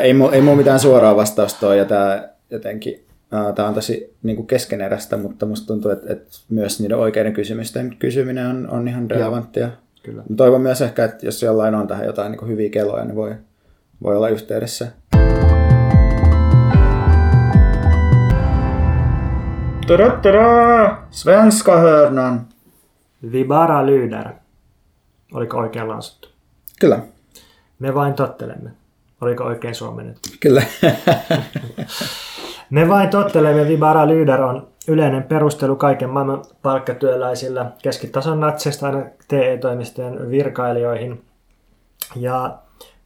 ei, 0.01 0.13
mu, 0.13 0.29
ei 0.29 0.41
mulla 0.41 0.57
mitään 0.57 0.79
suoraa 0.79 1.15
vastausta 1.15 1.67
ole, 1.67 1.77
ja 1.77 1.85
tämä 1.85 2.29
jotenkin 2.49 3.09
Tämä 3.55 3.67
on 3.67 3.73
tosi 3.73 4.17
niin 4.23 4.35
kuin 4.35 4.47
keskeneräistä, 4.47 5.17
mutta 5.17 5.45
musta 5.45 5.67
tuntuu, 5.67 5.91
että, 5.91 6.13
että 6.13 6.29
myös 6.49 6.79
niiden 6.79 6.97
oikeiden 6.97 7.33
kysymysten 7.33 7.95
kysyminen 7.99 8.47
on, 8.47 8.69
on 8.69 8.87
ihan 8.87 9.11
relevanttia. 9.11 9.69
Kyllä. 10.03 10.23
Toivon 10.37 10.61
myös 10.61 10.81
ehkä, 10.81 11.05
että 11.05 11.25
jos 11.25 11.43
jollain 11.43 11.75
on 11.75 11.87
tähän 11.87 12.05
jotain 12.05 12.31
niin 12.31 12.39
kuin 12.39 12.51
hyviä 12.51 12.69
keloja, 12.69 13.05
niin 13.05 13.15
voi, 13.15 13.35
voi 14.03 14.15
olla 14.15 14.29
yhteydessä. 14.29 14.87
Tada, 19.87 20.09
tada! 20.21 20.97
Svenska 21.11 21.77
hörnan! 21.77 22.47
Vibara 23.31 23.85
Lyder. 23.85 24.27
Oliko 25.33 25.57
oikein 25.57 25.87
lausuttu? 25.87 26.29
Kyllä. 26.79 26.99
Me 27.79 27.95
vain 27.95 28.13
tottelemme. 28.13 28.71
Oliko 29.21 29.43
oikein 29.43 29.75
suomennettu? 29.75 30.29
Kyllä. 30.39 30.63
Me 32.69 32.89
vain 32.89 33.09
tottelemme. 33.09 33.67
Vibara 33.67 34.07
Lyder 34.07 34.41
on 34.41 34.67
yleinen 34.87 35.23
perustelu 35.23 35.75
kaiken 35.75 36.09
maailman 36.09 36.43
palkkatyöläisillä 36.61 37.71
keskitason 37.81 38.39
natseista 38.39 38.85
aina 38.85 39.05
TE-toimistojen 39.27 40.29
virkailijoihin. 40.29 41.25
Ja 42.15 42.57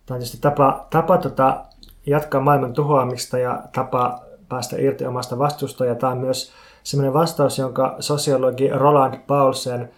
tämä 0.05 0.15
on 0.15 0.19
tietysti 0.19 0.37
tapa, 0.41 0.87
tapa 0.89 1.17
tota, 1.17 1.65
jatkaa 2.05 2.41
maailman 2.41 2.73
tuhoamista 2.73 3.37
ja 3.37 3.63
tapa 3.75 4.21
päästä 4.49 4.75
irti 4.79 5.05
omasta 5.05 5.37
vastuusta. 5.37 5.85
Ja 5.85 5.95
tämä 5.95 6.11
on 6.11 6.17
myös 6.17 6.51
sellainen 6.83 7.13
vastaus, 7.13 7.57
jonka 7.57 7.95
sosiologi 7.99 8.69
Roland 8.69 9.17
Paulsen 9.27 9.91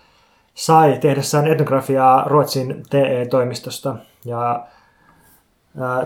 sai 0.55 0.97
tehdessään 1.01 1.47
etnografiaa 1.47 2.23
Ruotsin 2.27 2.83
TE-toimistosta. 2.89 3.95
Ja 4.25 4.67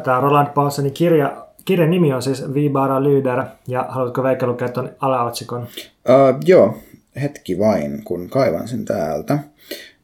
tämä 0.04 0.20
Roland 0.20 0.48
Paulsenin 0.54 0.94
kirja, 0.94 1.46
kirjan 1.66 1.90
nimi 1.90 2.14
on 2.14 2.22
siis 2.22 2.54
Vi 2.54 2.70
bara 2.70 3.04
lyder, 3.04 3.44
ja 3.68 3.86
haluatko 3.90 4.24
Veikka 4.24 4.48
lukea 4.48 4.70
tuon 4.70 4.90
alaotsikon? 5.00 5.62
Uh, 5.62 6.40
joo, 6.46 6.78
hetki 7.22 7.60
vain, 7.60 8.04
kun 8.04 8.30
kaivan 8.30 8.68
sen 8.68 8.86
täältä. 8.86 9.40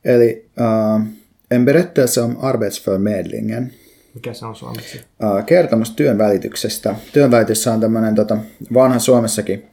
Eli 0.05 0.45
uh, 0.59 1.01
en 1.51 1.65
berättelse 1.65 2.21
om 2.21 2.35
arbetsförmedlingen. 2.41 3.73
Mikä 4.13 4.33
se 4.33 4.45
on 4.45 4.55
suomeksi? 4.55 4.97
Uh, 5.23 5.45
kertomus 5.45 5.91
työn 5.91 6.17
välityksestä. 6.17 6.95
Työn 7.13 7.31
välitys 7.31 7.67
on 7.67 7.79
tämmöinen 7.79 8.15
tota, 8.15 8.37
vanha 8.73 8.99
Suomessakin 8.99 9.65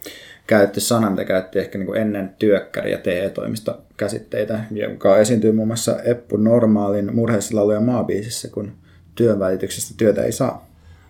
käytetty 0.47 0.81
sana, 0.81 1.11
mitä 1.11 1.25
käytti 1.25 1.59
ehkä 1.59 1.79
niin 1.79 1.87
kuin 1.87 2.01
ennen 2.01 2.35
työkkäri- 2.39 2.93
ja 2.93 2.99
TE-toimista 2.99 3.79
käsitteitä, 3.97 4.65
joka 4.71 5.19
esiintyy 5.19 5.53
muun 5.53 5.69
muassa 5.69 6.03
Eppu 6.03 6.37
Normaalin 6.37 7.15
murheessa 7.15 7.73
ja 7.75 7.81
maabiisissä, 7.81 8.49
kun 8.49 8.73
työn 9.15 9.39
välityksestä 9.39 9.95
työtä 9.97 10.23
ei 10.23 10.33
saa. 10.33 10.67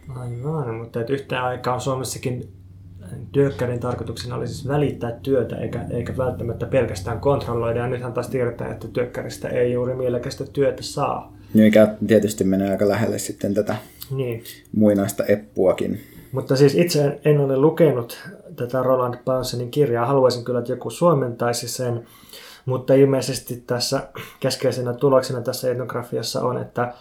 Aivan, 0.09 0.75
mutta 0.75 1.01
että 1.01 1.13
yhtä 1.13 1.45
aikaa 1.45 1.79
Suomessakin 1.79 2.53
työkkärin 3.33 3.81
tarkoituksena 3.81 4.35
oli 4.35 4.47
siis 4.47 4.69
välittää 4.69 5.13
työtä 5.23 5.57
eikä, 5.57 5.85
eikä 5.91 6.17
välttämättä 6.17 6.67
pelkästään 6.67 7.21
kontrolloida. 7.21 7.81
Ja 7.81 7.87
nythän 7.87 8.13
taas 8.13 8.29
tiedetään, 8.29 8.73
että 8.73 8.89
työkkäristä 8.89 9.49
ei 9.49 9.73
juuri 9.73 9.95
mielekästä 9.95 10.45
työtä 10.53 10.83
saa. 10.83 11.37
Niin, 11.55 11.65
mikä 11.65 11.95
tietysti 12.07 12.45
menee 12.45 12.71
aika 12.71 12.89
lähelle 12.89 13.19
sitten 13.19 13.55
tätä 13.55 13.77
niin. 14.11 14.45
muinaista 14.77 15.25
eppuakin. 15.25 16.01
Mutta 16.33 16.57
siis 16.57 16.75
itse 16.75 17.21
en 17.25 17.41
ole 17.41 17.57
lukenut 17.57 18.29
tätä 18.57 18.83
Roland 18.83 19.15
Paulsenin 19.25 19.71
kirjaa. 19.71 20.07
Haluaisin 20.07 20.45
kyllä, 20.45 20.59
että 20.59 20.73
joku 20.73 20.91
suomentaisi 20.91 21.69
sen. 21.69 22.07
Mutta 22.67 22.95
ilmeisesti 22.95 23.57
tässä 23.67 24.09
keskeisenä 24.41 24.93
tuloksena 24.93 25.41
tässä 25.41 25.71
etnografiassa 25.71 26.43
on, 26.43 26.59
että 26.59 26.95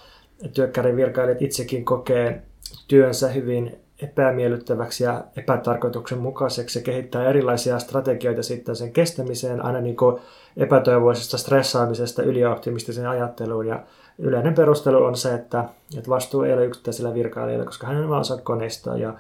työkkärin 0.54 0.96
virkailijat 0.96 1.42
itsekin 1.42 1.86
kokee 1.86 2.42
työnsä 2.88 3.28
hyvin 3.28 3.80
epämiellyttäväksi 4.02 5.04
ja 5.04 5.24
epätarkoituksenmukaiseksi 5.38 6.80
ja 6.80 6.84
kehittää 6.84 7.30
erilaisia 7.30 7.80
strategioita 7.80 8.44
sitten 8.44 8.76
sen 8.76 8.94
kestämiseen, 8.94 9.66
aina 9.66 9.82
niin 9.82 9.98
kuin 9.98 10.22
epätoivoisesta 10.58 11.38
stressaamisesta 11.38 12.24
ylioptimistiseen 12.24 13.10
ajatteluun. 13.10 13.68
Ja 13.68 13.84
yleinen 14.18 14.54
perustelu 14.54 15.04
on 15.04 15.18
se, 15.18 15.34
että, 15.34 15.66
että 15.98 16.10
vastuu 16.10 16.44
ei 16.44 16.54
ole 16.54 16.66
yksittäisellä 16.66 17.14
virkailijoilla, 17.14 17.66
koska 17.66 17.88
hän 17.88 18.04
on 18.04 18.20
osa 18.20 18.38
koneistoa 18.38 18.98
ja 18.98 19.14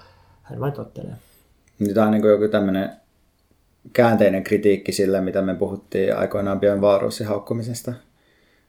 hän 0.44 0.60
vain 0.60 0.74
tottelee. 0.74 1.16
Niin 1.82 1.94
tämä 1.94 2.06
on 2.06 2.12
niin 2.12 2.24
joku 2.24 2.48
tämmöinen 2.48 2.90
käänteinen 3.94 4.44
kritiikki 4.44 4.92
sille, 4.92 5.22
mitä 5.22 5.42
me 5.42 5.56
puhuttiin 5.56 6.18
aikoinaan 6.18 6.60
Björn 6.60 6.82
Wahlroosin 6.82 7.28
haukkumisesta 7.28 7.94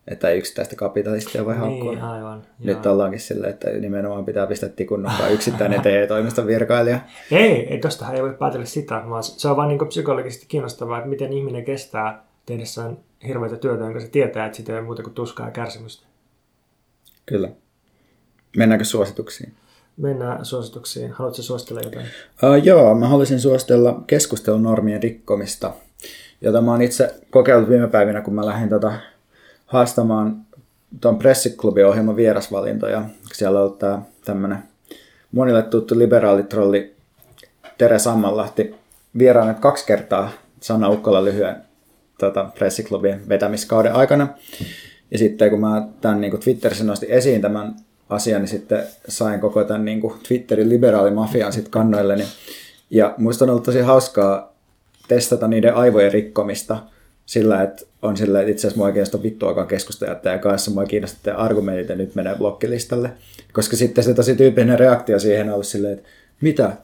että 0.09 0.31
yksittäistä 0.31 0.77
kapitalistia 0.77 1.45
voi 1.45 1.57
haukkua. 1.57 1.93
Niin, 1.93 2.05
aivan. 2.05 2.43
Nyt 2.59 2.85
joo. 2.85 2.95
ollaankin 2.95 3.21
sille, 3.21 3.47
että 3.47 3.71
nimenomaan 3.71 4.25
pitää 4.25 4.47
pistää 4.47 4.69
tikun 4.69 5.11
yksittäinen 5.31 5.83
TE-toimiston 5.83 6.47
virkailija. 6.47 7.01
Ei, 7.31 7.67
ei 7.73 7.79
tostahan 7.79 8.15
ei 8.15 8.23
voi 8.23 8.35
päätellä 8.39 8.67
sitä, 8.67 9.03
vaan 9.09 9.23
se 9.23 9.49
on 9.49 9.57
vain 9.57 9.69
niin 9.69 9.89
psykologisesti 9.89 10.47
kiinnostavaa, 10.49 10.99
että 10.99 11.11
miten 11.11 11.33
ihminen 11.33 11.65
kestää 11.65 12.25
tehdessään 12.47 12.99
hirveitä 13.27 13.57
työtä, 13.57 13.85
jonka 13.85 14.01
se 14.01 14.09
tietää, 14.09 14.47
että 14.47 14.57
sitä 14.57 14.73
ei 14.73 14.79
ole 14.79 14.87
muuta 14.87 15.03
kuin 15.03 15.15
tuskaa 15.15 15.47
ja 15.47 15.53
kärsimystä. 15.53 16.07
Kyllä. 17.27 17.49
Mennäänkö 18.57 18.85
suosituksiin? 18.85 19.53
Mennään 19.97 20.45
suosituksiin. 20.45 21.13
Haluatko 21.13 21.43
suositella 21.43 21.81
jotain? 21.81 22.07
Uh, 22.43 22.65
joo, 22.65 22.95
mä 22.95 23.09
haluaisin 23.09 23.41
suositella 23.41 24.03
keskustelunormien 24.07 25.03
rikkomista, 25.03 25.73
jota 26.41 26.61
mä 26.61 26.71
oon 26.71 26.83
itse 26.83 27.15
kokeillut 27.31 27.69
viime 27.69 27.89
päivinä, 27.89 28.21
kun 28.21 28.35
mä 28.35 28.47
lähdin 28.47 28.69
tota 28.69 28.93
haastamaan 29.67 30.37
tuon 31.01 31.19
pressiklubin 31.19 31.87
ohjelman 31.87 32.17
vierasvalintoja. 32.17 33.05
Siellä 33.33 33.61
on 33.61 33.77
tämä 33.79 34.03
tämmöinen 34.25 34.59
monille 35.33 35.63
tuttu 35.63 35.99
liberaalitrolli 35.99 36.95
Tere 37.79 37.99
Sammanlahti 37.99 38.75
vieraana 39.19 39.55
kaksi 39.55 39.87
kertaa 39.87 40.31
Sanna 40.61 40.89
Ukkola 40.89 41.25
lyhyen 41.25 41.57
tota, 42.19 42.45
pressiklubin 42.59 43.29
vetämiskauden 43.29 43.93
aikana. 43.93 44.29
Ja 45.11 45.19
sitten 45.19 45.51
kun 45.51 45.61
mä 45.61 45.89
tämän 46.01 46.21
niin 46.21 46.41
Twitterissä 46.41 46.85
nostin 46.85 47.11
esiin 47.11 47.41
tämän 47.41 47.77
asian, 48.15 48.41
niin 48.41 48.49
sitten 48.49 48.83
sain 49.09 49.41
koko 49.41 49.65
tämän 49.65 49.85
niin 49.85 50.01
kuin 50.01 50.15
Twitterin 50.29 50.69
liberaalimafian 50.69 51.53
sitten 51.53 51.71
kannoilleni. 51.71 52.25
Ja 52.91 53.15
muista 53.19 53.45
on 53.45 53.51
ollut 53.51 53.63
tosi 53.63 53.81
hauskaa 53.81 54.53
testata 55.09 55.49
niiden 55.49 55.75
aivojen 55.75 56.13
rikkomista– 56.13 56.79
sillä, 57.27 57.63
että 57.63 57.83
on 58.03 58.17
sillä, 58.17 58.41
että 58.41 58.51
itse 58.51 58.61
asiassa 58.61 58.79
mua 58.79 58.87
ei 58.87 58.93
kiinnosta 58.93 59.23
vittuakaan 59.23 59.67
keskustelijoiden 59.67 60.41
kanssa, 60.41 60.71
mua 60.71 60.85
kiinnostaa 60.85 61.37
argumentit 61.37 61.89
ja 61.89 61.97
nyt 61.97 62.15
menee 62.15 62.35
blokkilistalle. 62.35 63.11
Koska 63.53 63.77
sitten 63.77 64.05
se 64.05 64.15
tosi 64.15 64.37
tyypillinen 64.37 64.79
reaktio 64.79 65.19
siihen 65.19 65.49
on 65.49 65.53
ollut 65.53 65.67
silleen, 65.67 65.95
että 65.95 66.09
mitä, 66.41 66.77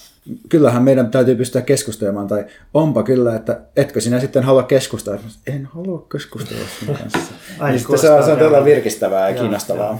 kyllähän 0.49 0.83
meidän 0.83 1.11
täytyy 1.11 1.35
pystyä 1.35 1.63
keskustelemaan, 1.63 2.27
tai 2.27 2.45
onpa 2.75 3.03
kyllä, 3.03 3.37
että 3.37 3.61
etkö 3.77 4.01
sinä 4.01 4.21
sitten 4.21 4.43
halua 4.43 4.63
keskustella? 4.63 5.21
En 5.47 5.67
halua 5.67 6.07
keskustella 6.13 6.65
sinun 6.81 6.97
kanssa. 6.97 7.33
Ai, 7.59 7.71
niin 7.71 7.81
se 7.81 8.11
on, 8.11 8.25
se 8.25 8.33
on 8.33 8.39
todella 8.39 8.65
virkistävää 8.65 9.31
ja 9.31 9.37
kiinnostavaa. 9.41 9.99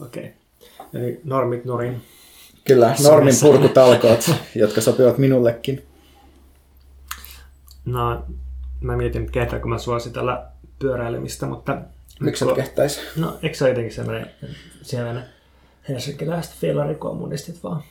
Okei, 0.00 0.22
okay. 0.22 0.34
Eli 0.94 1.20
normit 1.24 1.64
nurin. 1.64 2.02
Kyllä, 2.64 2.94
normin 3.02 3.34
purkutalkoot, 3.42 4.30
jotka 4.54 4.80
sopivat 4.80 5.18
minullekin. 5.18 5.82
No, 7.84 8.24
mä 8.80 8.96
mietin, 8.96 9.20
että 9.20 9.32
kehtääkö 9.32 9.66
mä 9.66 9.78
suositella 9.78 10.44
pyöräilemistä, 10.78 11.46
mutta... 11.46 11.78
Miksi 12.20 12.48
et 12.48 12.54
kehtäisi? 12.54 13.00
No, 13.16 13.38
eikö 13.42 13.56
se 13.56 13.64
ole 13.64 13.70
jotenkin 13.70 13.94
sellainen, 13.94 14.30
sellainen 14.82 15.24
helsinkiläiset 15.88 16.54
fillarikommunistit 16.54 17.62
vaan? 17.62 17.82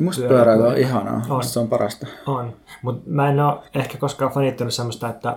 Musta 0.00 0.28
pyöräily 0.28 0.66
on 0.66 0.78
ihanaa, 0.78 1.22
on. 1.28 1.44
se 1.44 1.60
on 1.60 1.68
parasta. 1.68 2.06
On, 2.26 2.56
mutta 2.82 3.10
mä 3.10 3.28
en 3.30 3.40
ole 3.40 3.58
ehkä 3.74 3.98
koskaan 3.98 4.32
fanittanut 4.32 4.74
semmoista, 4.74 5.08
että, 5.08 5.36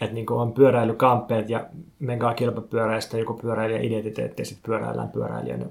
että 0.00 0.14
niin 0.14 0.32
on 0.32 0.52
pyöräilykamppeet 0.52 1.50
ja 1.50 1.66
menkää 1.98 2.34
kilpapyöräistä 2.34 3.18
joku 3.18 3.34
pyöräilijä 3.34 3.80
identiteetti 3.80 4.42
ja 4.42 4.46
sitten 4.46 4.70
pyöräillään 4.70 5.08
pyöräilijänä 5.08 5.66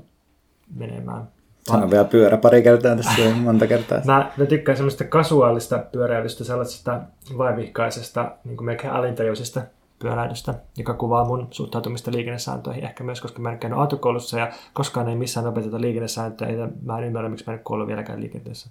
menemään 0.76 1.28
Sano 1.68 1.91
vielä 1.91 2.03
pyörä 2.03 2.38
pari 2.38 2.61
kertaa 2.61 2.95
tässä 2.95 3.36
monta 3.36 3.68
kertaa. 3.68 4.01
Mä, 4.05 4.32
mä 4.38 4.45
tykkään 4.45 4.78
semmoista 4.78 5.03
kasuaalista 5.03 5.80
pyöräilystä, 5.91 6.43
sellaisesta 6.43 7.01
vaivihkaisesta, 7.38 8.32
niin 8.43 8.57
kuin 8.57 8.66
melkein 8.66 8.93
alintajuisesta 8.93 9.61
pyöräilystä, 9.99 10.53
joka 10.78 10.93
kuvaa 10.93 11.26
mun 11.26 11.47
suhtautumista 11.51 12.11
liikennesääntöihin. 12.11 12.84
Ehkä 12.84 13.03
myös, 13.03 13.22
koska 13.22 13.41
mä 13.41 13.51
en 13.51 13.59
käynyt 13.59 13.80
autokoulussa 13.80 14.39
ja 14.39 14.51
koskaan 14.74 15.09
ei 15.09 15.16
missään 15.16 15.47
opeteta 15.47 15.82
liikennesääntöjä, 15.82 16.51
ja 16.51 16.68
mä 16.86 16.97
en 16.97 17.03
ymmärrä, 17.03 17.30
miksi 17.30 17.45
mä 17.47 17.53
en 17.53 17.59
kuullut 17.63 17.88
vieläkään 17.88 18.22
liikenteessä. 18.22 18.70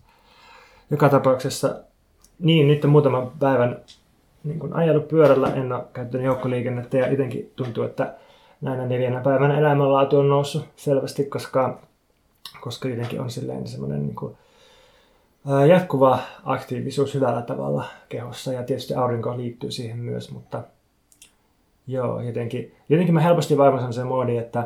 Joka 0.90 1.08
tapauksessa, 1.08 1.74
niin 2.38 2.68
nyt 2.68 2.84
muutaman 2.84 3.32
päivän 3.38 3.80
niin 4.44 4.58
kun 4.58 4.74
ajellut 4.74 5.08
pyörällä, 5.08 5.48
en 5.48 5.72
ole 5.72 5.84
käyttänyt 5.92 6.26
joukkoliikennettä 6.26 6.98
ja 6.98 7.10
jotenkin 7.10 7.52
tuntuu, 7.56 7.84
että 7.84 8.14
näinä 8.64 8.86
neljänä 8.86 9.20
päivänä 9.20 9.58
elämänlaatu 9.58 10.18
on 10.18 10.28
noussut 10.28 10.64
selvästi, 10.76 11.24
koska 11.24 11.78
koska 12.60 12.88
jotenkin 12.88 13.20
on 13.20 13.30
silleen 13.30 13.66
semmoinen 13.66 14.02
niin 14.02 14.14
kuin, 14.14 14.36
jatkuva 15.68 16.18
aktiivisuus 16.44 17.14
hyvällä 17.14 17.42
tavalla 17.42 17.84
kehossa. 18.08 18.52
Ja 18.52 18.62
tietysti 18.62 18.94
aurinko 18.94 19.36
liittyy 19.36 19.70
siihen 19.70 19.98
myös, 19.98 20.30
mutta 20.30 20.62
joo, 21.86 22.20
jotenkin, 22.20 22.74
jotenkin 22.88 23.14
mä 23.14 23.20
helposti 23.20 23.56
vaivan 23.56 23.78
sellaiseen 23.78 24.06
moodiin, 24.06 24.40
että, 24.40 24.60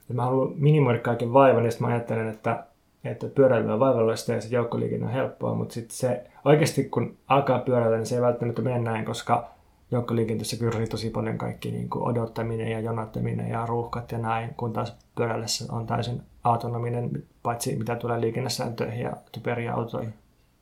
että 0.00 0.14
mä 0.14 0.24
haluan 0.24 0.52
minimoida 0.56 0.98
kaiken 0.98 1.32
vaivan 1.32 1.64
ja 1.64 1.70
sitten 1.70 1.88
mä 1.88 1.94
ajattelen, 1.94 2.28
että, 2.28 2.64
että 3.04 3.26
pyöräily 3.26 3.72
on 3.72 3.80
vaivallista 3.80 4.32
ja 4.32 4.40
se 4.40 4.48
joukkoliikenne 4.48 5.06
on 5.06 5.12
helppoa, 5.12 5.54
mutta 5.54 5.74
sitten 5.74 5.96
se 5.96 6.24
oikeasti 6.44 6.84
kun 6.84 7.16
alkaa 7.28 7.58
pyöräillä, 7.58 7.96
niin 7.96 8.06
se 8.06 8.14
ei 8.14 8.22
välttämättä 8.22 8.62
mene 8.62 8.78
näin, 8.78 9.04
koska 9.04 9.50
joukkoliikenteessä 9.90 10.56
kyrsii 10.56 10.86
tosi 10.86 11.10
paljon 11.10 11.38
kaikki 11.38 11.70
niin 11.70 11.90
kuin 11.90 12.04
odottaminen 12.04 12.70
ja 12.70 12.80
jonattaminen 12.80 13.48
ja 13.48 13.66
ruuhkat 13.66 14.12
ja 14.12 14.18
näin, 14.18 14.54
kun 14.56 14.72
taas 14.72 14.94
pyöräillessä 15.16 15.64
on 15.72 15.86
täysin 15.86 16.22
autonominen, 16.44 17.22
paitsi 17.42 17.76
mitä 17.76 17.96
tulee 17.96 18.20
liikennesääntöihin 18.20 19.00
ja 19.00 19.12
typeriä 19.32 19.74
autoihin. 19.74 20.14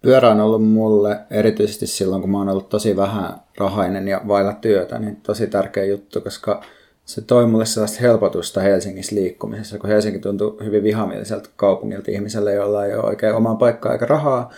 pyörä 0.02 0.30
on 0.30 0.40
ollut 0.40 0.64
mulle, 0.64 1.20
erityisesti 1.30 1.86
silloin 1.86 2.22
kun 2.22 2.30
mä 2.30 2.38
oon 2.38 2.48
ollut 2.48 2.68
tosi 2.68 2.96
vähän 2.96 3.40
rahainen 3.58 4.08
ja 4.08 4.20
vailla 4.28 4.52
työtä, 4.52 4.98
niin 4.98 5.16
tosi 5.16 5.46
tärkeä 5.46 5.84
juttu, 5.84 6.20
koska 6.20 6.62
se 7.04 7.20
toi 7.20 7.46
mulle 7.46 7.66
sellaista 7.66 8.00
helpotusta 8.00 8.60
Helsingissä 8.60 9.16
liikkumisessa, 9.16 9.78
kun 9.78 9.90
Helsinki 9.90 10.18
tuntuu 10.18 10.60
hyvin 10.64 10.82
vihamieliseltä 10.82 11.48
kaupungilta 11.56 12.10
ihmiselle, 12.10 12.54
jolla 12.54 12.84
ei 12.84 12.94
ole 12.94 13.04
oikein 13.04 13.34
omaa 13.34 13.54
paikkaa 13.54 13.92
eikä 13.92 14.06
rahaa, 14.06 14.50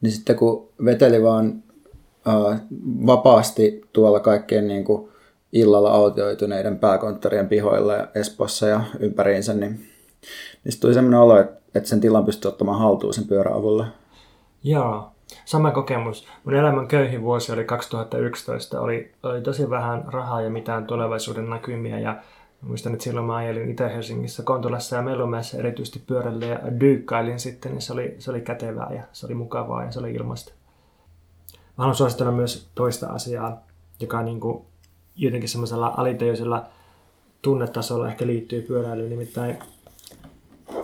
niin 0.00 0.12
sitten 0.12 0.36
kun 0.36 0.68
veteli 0.84 1.22
vaan 1.22 1.62
vapaasti 3.06 3.88
tuolla 3.92 4.20
kaikkien 4.20 4.68
niin 4.68 4.84
kuin 4.84 5.08
illalla 5.52 5.90
autioituneiden 5.90 6.78
pääkonttorien 6.78 7.48
pihoilla 7.48 7.94
ja 7.94 8.08
Espossa 8.14 8.66
ja 8.66 8.80
ympäriinsä, 9.00 9.54
niin, 9.54 9.70
niin 10.64 10.80
tuli 10.80 10.94
sellainen 10.94 11.20
olo, 11.20 11.40
että, 11.40 11.58
sen 11.84 12.00
tilan 12.00 12.24
pystyy 12.24 12.48
ottamaan 12.48 12.78
haltuun 12.78 13.14
sen 13.14 13.26
pyörän 13.26 13.54
avulla. 13.54 13.86
Joo, 14.62 15.10
sama 15.44 15.70
kokemus. 15.70 16.28
Mun 16.44 16.54
elämän 16.54 16.88
köyhin 16.88 17.22
vuosi 17.22 17.52
oli 17.52 17.64
2011. 17.64 18.80
Oli, 18.80 19.12
oli 19.22 19.40
tosi 19.40 19.70
vähän 19.70 20.04
rahaa 20.06 20.40
ja 20.40 20.50
mitään 20.50 20.86
tulevaisuuden 20.86 21.50
näkymiä. 21.50 21.98
Ja 21.98 22.16
muistan, 22.60 22.92
että 22.92 23.04
silloin 23.04 23.26
mä 23.26 23.36
ajelin 23.36 23.70
Itä-Helsingissä 23.70 24.42
Kontulassa 24.42 24.96
ja 24.96 25.02
Melumäessä 25.02 25.58
erityisesti 25.58 26.02
pyörällä 26.06 26.46
ja 26.46 26.80
dyykkailin 26.80 27.40
sitten. 27.40 27.72
Niin 27.72 27.82
se, 27.82 27.92
oli, 27.92 28.16
se 28.18 28.30
oli 28.30 28.40
kätevää 28.40 28.92
ja 28.92 29.02
se 29.12 29.26
oli 29.26 29.34
mukavaa 29.34 29.84
ja 29.84 29.92
se 29.92 29.98
oli 29.98 30.12
ilmasta. 30.12 30.52
Haluan 31.76 31.96
suositella 31.96 32.32
myös 32.32 32.68
toista 32.74 33.06
asiaa, 33.06 33.62
joka 34.00 34.22
niin 34.22 34.40
kuin 34.40 34.64
jotenkin 35.16 35.48
semmoisella 35.48 35.94
alitajuisella 35.96 36.64
tunnetasolla 37.42 38.08
ehkä 38.08 38.26
liittyy 38.26 38.62
pyöräilyyn. 38.62 39.10
Nimittäin 39.10 39.58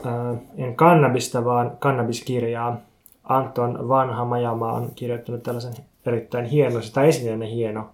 ää, 0.05 0.35
en 0.57 0.77
kannabista, 0.77 1.45
vaan 1.45 1.77
kannabiskirjaa 1.79 2.81
Anton 3.25 3.89
Vanha 3.89 4.25
Majama 4.25 4.73
on 4.73 4.91
kirjoittanut 4.95 5.43
tällaisen 5.43 5.75
erittäin 6.07 6.45
hieno, 6.45 6.83
sitä 6.83 7.03
esineinen 7.03 7.49
hieno 7.49 7.91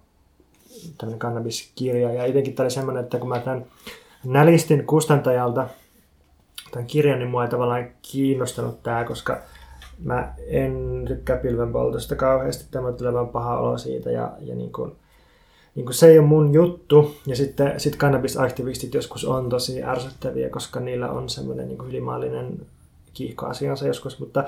tämmöinen 0.98 1.18
kannabiskirja. 1.18 2.12
Ja 2.12 2.26
jotenkin 2.26 2.54
tämä 2.54 2.64
oli 2.64 2.70
semmoinen, 2.70 3.04
että 3.04 3.18
kun 3.18 3.28
mä 3.28 3.40
tämän 3.40 3.66
nälistin 4.24 4.86
kustantajalta 4.86 5.68
tämän 6.70 6.86
kirjan, 6.86 7.18
niin 7.18 7.30
mua 7.30 7.44
ei 7.44 7.50
tavallaan 7.50 7.88
kiinnostanut 8.02 8.82
tämä, 8.82 9.04
koska 9.04 9.38
mä 10.04 10.34
en 10.46 11.04
tykkää 11.06 11.36
pilvenpoltosta 11.36 12.16
kauheasti. 12.16 12.64
Tämä 12.70 12.92
tulee 12.92 13.12
vaan 13.12 13.28
paha 13.28 13.58
olo 13.58 13.78
siitä 13.78 14.10
ja, 14.10 14.32
ja 14.40 14.54
niin 14.54 14.72
kuin, 14.72 14.92
niin 15.74 15.86
kuin 15.86 15.94
se 15.94 16.08
ei 16.08 16.18
ole 16.18 16.26
mun 16.26 16.52
juttu. 16.52 17.14
Ja 17.26 17.36
sitten 17.36 17.80
sit 17.80 17.96
kannabisaktivistit 17.96 18.94
joskus 18.94 19.24
on 19.24 19.48
tosi 19.48 19.84
ärsyttäviä, 19.84 20.50
koska 20.50 20.80
niillä 20.80 21.10
on 21.10 21.28
semmoinen 21.28 21.68
niin 21.68 21.88
ylimaallinen 21.88 22.66
kiihkoasiansa 23.14 23.86
joskus, 23.86 24.20
mutta 24.20 24.44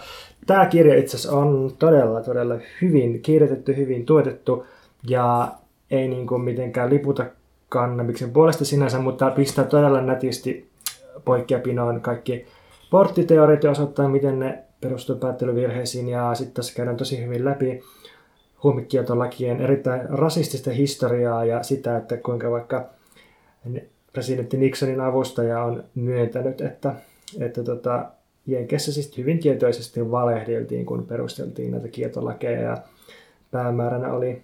tämä 0.47 0.67
kirja 0.67 0.99
itse 0.99 1.17
asiassa 1.17 1.39
on 1.39 1.73
todella, 1.79 2.21
todella 2.21 2.55
hyvin 2.83 3.23
kirjoitettu, 3.23 3.73
hyvin 3.77 4.07
tuotettu 4.07 4.67
ja 5.09 5.49
ei 5.91 6.09
niin 6.09 6.27
kuin 6.27 6.43
mitenkään 6.43 6.91
liputa 6.91 7.27
kannabiksen 7.69 8.31
puolesta 8.31 8.65
sinänsä, 8.65 8.99
mutta 8.99 9.31
pistää 9.31 9.65
todella 9.65 10.01
nätisti 10.01 10.71
poikkeapinoon 11.25 12.01
kaikki 12.01 12.47
porttiteoriat 12.91 13.65
ja 13.65 13.71
osoittaa, 13.71 14.09
miten 14.09 14.39
ne 14.39 14.65
perustuu 14.81 15.17
päättelyvirheisiin 15.17 16.09
ja 16.09 16.35
sitten 16.35 16.55
tässä 16.55 16.75
käydään 16.75 16.97
tosi 16.97 17.25
hyvin 17.25 17.45
läpi 17.45 17.83
huumekieltolakien 18.63 19.61
erittäin 19.61 20.09
rasistista 20.11 20.71
historiaa 20.71 21.45
ja 21.45 21.63
sitä, 21.63 21.97
että 21.97 22.17
kuinka 22.17 22.51
vaikka 22.51 22.91
presidentti 24.13 24.57
Nixonin 24.57 25.01
avustaja 25.01 25.65
on 25.65 25.85
myöntänyt, 25.95 26.61
että, 26.61 26.95
että 27.41 27.65
tota, 27.65 28.11
Jenkessä 28.47 28.93
siis 28.93 29.19
hyvin 29.19 29.39
tietoisesti 29.39 30.11
valehdeltiin, 30.11 30.87
kun 30.87 31.07
perusteltiin 31.07 31.73
näitä 31.73 31.89
kieltolakeja 31.89 32.61
ja 32.61 32.77
päämääränä 33.51 34.13
oli, 34.13 34.43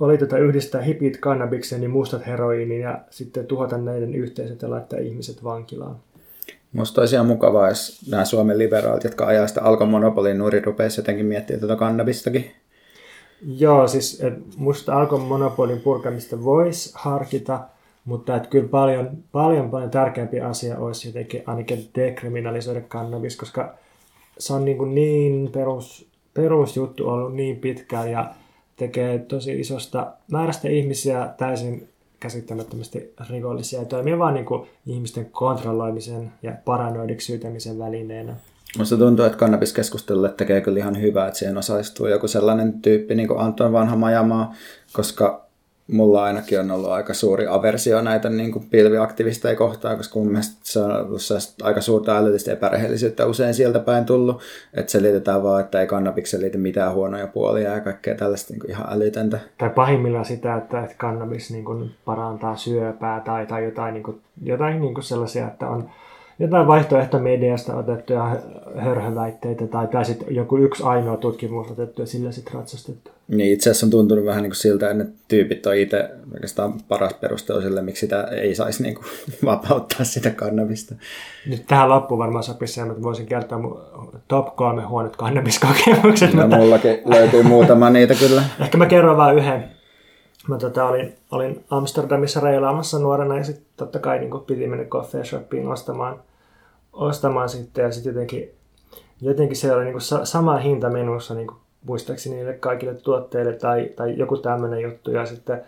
oli 0.00 0.18
tota 0.18 0.38
yhdistää 0.38 0.82
hipit 0.82 1.16
kannabiksen 1.16 1.82
ja 1.82 1.88
mustat 1.88 2.26
heroiinin 2.26 2.80
ja 2.80 3.00
sitten 3.10 3.46
tuhota 3.46 3.78
näiden 3.78 4.14
yhteisöt 4.14 4.62
ja 4.62 4.70
laittaa 4.70 4.98
ihmiset 4.98 5.44
vankilaan. 5.44 5.96
Musta 6.74 7.00
olisi 7.00 7.14
ihan 7.14 7.26
mukavaa, 7.26 7.68
jos 7.68 8.02
nämä 8.10 8.24
Suomen 8.24 8.58
liberaalit, 8.58 9.04
jotka 9.04 9.26
ajaa 9.26 9.46
sitä 9.46 9.62
alkomonopolin 9.62 10.38
nuori, 10.38 10.60
rupeaisi 10.60 11.00
jotenkin 11.00 11.26
miettiä 11.26 11.58
tätä 11.58 11.76
kannabistakin. 11.76 12.50
Joo, 13.46 13.88
siis 13.88 14.22
musta 14.56 14.98
alkomonopolin 14.98 15.80
purkamista 15.80 16.44
voisi 16.44 16.92
harkita, 16.94 17.60
mutta 18.04 18.36
että 18.36 18.48
kyllä 18.48 18.68
paljon, 18.68 19.10
paljon, 19.32 19.70
paljon 19.70 19.90
tärkeämpi 19.90 20.40
asia 20.40 20.78
olisi 20.78 21.08
jotenkin 21.08 21.42
ainakin 21.46 21.90
dekriminalisoida 21.94 22.80
kannabis, 22.80 23.36
koska 23.36 23.74
se 24.38 24.52
on 24.52 24.64
niin, 24.64 24.94
niin 24.94 25.50
perus, 25.52 26.08
perusjuttu 26.34 27.08
ollut 27.08 27.34
niin 27.34 27.56
pitkään 27.56 28.10
ja 28.10 28.34
tekee 28.76 29.18
tosi 29.18 29.60
isosta 29.60 30.12
määrästä 30.30 30.68
ihmisiä 30.68 31.28
täysin 31.38 31.88
käsittämättömästi 32.24 33.14
rikollisia 33.30 33.78
ja 33.78 33.84
toimii 33.84 34.18
vain 34.18 34.34
niin 34.34 34.46
kuin 34.46 34.68
ihmisten 34.86 35.30
kontrolloimisen 35.30 36.32
ja 36.42 36.52
paranoidiksi 36.64 37.26
syytämisen 37.26 37.78
välineenä. 37.78 38.36
Minusta 38.76 38.96
tuntuu, 38.96 39.24
että 39.24 39.38
kannabiskeskustelulle 39.38 40.28
tekee 40.28 40.60
kyllä 40.60 40.78
ihan 40.78 41.00
hyvää, 41.00 41.26
että 41.26 41.38
siihen 41.38 41.58
osallistuu 41.58 42.06
joku 42.06 42.28
sellainen 42.28 42.82
tyyppi 42.82 43.14
niin 43.14 43.28
kuin 43.28 43.40
Anton 43.40 43.72
Vanha 43.72 43.96
Majamaa, 43.96 44.54
koska 44.92 45.43
mulla 45.92 46.24
ainakin 46.24 46.60
on 46.60 46.70
ollut 46.70 46.90
aika 46.90 47.14
suuri 47.14 47.46
aversio 47.46 48.00
näitä 48.00 48.28
niin 48.28 48.52
kuin 48.52 48.66
pilviaktivisteja 48.70 49.56
kohtaan, 49.56 49.96
koska 49.96 50.18
mun 50.18 50.28
mielestä 50.28 50.56
se 50.62 50.80
on 50.80 50.96
ollut 50.96 51.20
aika 51.62 51.80
suurta 51.80 52.16
älyllistä 52.16 52.52
epärehellisyyttä 52.52 53.26
usein 53.26 53.54
sieltä 53.54 53.78
päin 53.78 54.04
tullut, 54.04 54.42
että 54.74 54.92
selitetään 54.92 55.42
vaan, 55.42 55.60
että 55.60 55.80
ei 55.80 55.86
kannabiksen 55.86 56.40
liity 56.40 56.58
mitään 56.58 56.92
huonoja 56.92 57.26
puolia 57.26 57.74
ja 57.74 57.80
kaikkea 57.80 58.14
tällaista 58.14 58.52
niin 58.52 58.60
kuin 58.60 58.70
ihan 58.70 58.86
älytöntä. 58.90 59.38
Tai 59.58 59.70
pahimmillaan 59.70 60.24
sitä, 60.24 60.56
että, 60.56 60.82
että 60.82 60.94
kannabis 60.98 61.50
niin 61.50 61.64
kuin 61.64 61.90
parantaa 62.04 62.56
syöpää 62.56 63.20
tai, 63.20 63.46
tai 63.46 63.64
jotain, 63.64 63.94
niin 63.94 64.04
kuin, 64.04 64.20
jotain 64.42 64.80
niin 64.80 64.94
kuin 64.94 65.04
sellaisia, 65.04 65.46
että 65.46 65.68
on 65.68 65.90
jotain 66.38 66.66
vaihtoehtomediasta 66.66 67.76
otettuja 67.76 68.36
hörhöväitteitä 68.76 69.66
tai, 69.66 69.86
tai 69.86 70.04
sitten 70.04 70.34
joku 70.34 70.56
yksi 70.56 70.82
ainoa 70.82 71.16
tutkimus 71.16 71.70
otettu 71.70 72.02
ja 72.02 72.06
sillä 72.06 72.32
sitten 72.32 72.54
ratsastettu. 72.54 73.10
Niin, 73.28 73.52
itse 73.52 73.70
asiassa 73.70 73.86
on 73.86 73.90
tuntunut 73.90 74.24
vähän 74.24 74.42
niin 74.42 74.50
kuin 74.50 74.56
siltä, 74.56 74.90
että 74.90 75.04
ne 75.04 75.10
tyypit 75.28 75.66
on 75.66 75.76
itse 75.76 76.10
oikeastaan 76.34 76.74
paras 76.88 77.14
perustelu 77.14 77.60
sille, 77.60 77.82
miksi 77.82 78.00
sitä 78.00 78.22
ei 78.22 78.54
saisi 78.54 78.82
niin 78.82 78.94
kuin 78.94 79.06
vapauttaa 79.44 80.04
sitä 80.04 80.30
kannabista. 80.30 80.94
Nyt 81.46 81.66
tähän 81.66 81.88
loppuun 81.88 82.18
varmaan 82.18 82.44
sopisi 82.44 82.80
että 82.80 83.02
voisin 83.02 83.26
kertoa 83.26 83.58
mun 83.58 83.80
top 84.28 84.56
kolme 84.56 84.82
huonot 84.82 85.16
kannabiskokemukset. 85.16 86.34
No, 86.34 86.42
mutta... 86.42 86.56
mullakin 86.56 86.98
löytyy 87.04 87.42
muutama 87.42 87.90
niitä 87.90 88.14
kyllä. 88.14 88.42
Ehkä 88.60 88.78
mä 88.78 88.86
kerron 88.86 89.16
vain 89.16 89.38
yhden. 89.38 89.74
Mä 90.48 90.58
tota, 90.58 90.84
olin, 90.84 91.16
olin 91.30 91.64
Amsterdamissa 91.70 92.40
reilaamassa 92.40 92.98
nuorena 92.98 93.36
ja 93.36 93.44
sitten 93.44 93.66
totta 93.76 93.98
kai 93.98 94.18
niin 94.18 94.30
piti 94.46 94.66
mennä 94.66 94.84
coffee 94.84 95.24
shopiin 95.24 95.68
ostamaan, 95.68 96.20
ostamaan 96.92 97.48
sitten 97.48 97.82
ja 97.82 97.92
sitten 97.92 98.10
jotenkin, 98.10 98.54
jotenkin 99.20 99.56
se 99.56 99.72
oli 99.72 99.84
niin 99.84 99.92
kuin 99.92 100.26
sama 100.26 100.56
hinta 100.56 100.90
menussa 100.90 101.34
niin 101.34 101.46
kuin 101.46 101.58
muistaakseni 101.86 102.36
niille 102.36 102.52
kaikille 102.52 102.94
tuotteille 102.94 103.52
tai, 103.52 103.90
tai 103.96 104.18
joku 104.18 104.36
tämmöinen 104.36 104.80
juttu. 104.80 105.10
Ja 105.10 105.26
sitten 105.26 105.62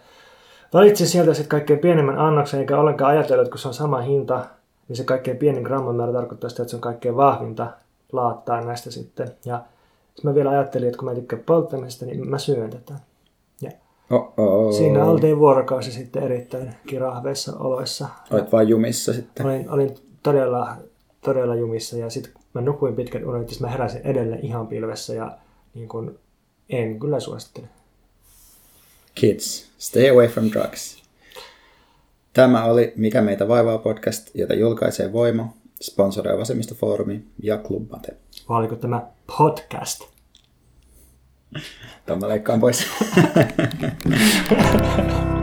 valitsin 0.72 1.06
sieltä 1.06 1.34
sitten 1.34 1.48
kaikkein 1.48 1.78
pienemmän 1.78 2.18
annoksen, 2.18 2.60
eikä 2.60 2.78
ollenkaan 2.78 3.10
ajatellut, 3.10 3.42
että 3.42 3.52
kun 3.52 3.58
se 3.58 3.68
on 3.68 3.74
sama 3.74 4.00
hinta, 4.00 4.44
niin 4.88 4.96
se 4.96 5.04
kaikkein 5.04 5.36
pienin 5.36 5.62
grammamäärä 5.62 6.12
tarkoittaa 6.12 6.50
sitä, 6.50 6.62
että 6.62 6.70
se 6.70 6.76
on 6.76 6.80
kaikkein 6.80 7.16
vahvinta 7.16 7.66
laattaa 8.12 8.60
näistä 8.60 8.90
sitten. 8.90 9.28
Ja 9.44 9.62
sitten 10.14 10.30
mä 10.30 10.34
vielä 10.34 10.50
ajattelin, 10.50 10.88
että 10.88 10.98
kun 10.98 11.08
mä 11.08 11.14
tykkään 11.14 11.42
polttamisesta, 11.46 12.06
niin 12.06 12.30
mä 12.30 12.38
syön 12.38 12.70
tätä. 12.70 12.94
Oh-oh. 14.10 14.74
Siinä 14.74 15.04
oltiin 15.04 15.38
vuorokausi 15.38 15.92
sitten 15.92 16.22
erittäin 16.22 16.74
kirahveissa 16.86 17.56
oloissa. 17.58 18.08
Olet 18.30 18.52
vain 18.52 18.68
jumissa 18.68 19.12
sitten? 19.12 19.46
Olin, 19.46 19.70
olin 19.70 19.94
todella, 20.22 20.76
todella 21.20 21.54
jumissa 21.54 21.96
ja 21.96 22.10
sitten 22.10 22.32
mä 22.54 22.60
nukuin 22.60 22.96
pitkät 22.96 23.24
unet, 23.24 23.60
mä 23.60 23.68
heräsin 23.68 24.00
edelleen 24.04 24.44
ihan 24.44 24.66
pilvessä 24.66 25.14
ja 25.14 25.38
niin 25.74 25.88
kuin, 25.88 26.18
en 26.68 27.00
kyllä 27.00 27.20
suosittele. 27.20 27.68
Kids, 29.14 29.70
stay 29.78 30.10
away 30.10 30.28
from 30.28 30.50
drugs. 30.50 31.02
Tämä 32.32 32.64
oli 32.64 32.92
Mikä 32.96 33.22
meitä 33.22 33.48
vaivaa 33.48 33.78
podcast, 33.78 34.30
jota 34.34 34.54
julkaisee 34.54 35.12
Voima, 35.12 35.52
sponsoroi 35.82 36.38
Vasemmistofoorumi 36.38 37.24
ja 37.42 37.58
Klubbate. 37.58 38.16
Vai 38.48 38.58
oliko 38.58 38.76
tämä 38.76 39.06
podcast? 39.38 40.15
Tämä 42.06 42.28
leikkaan 42.28 42.60
pois. 42.60 42.86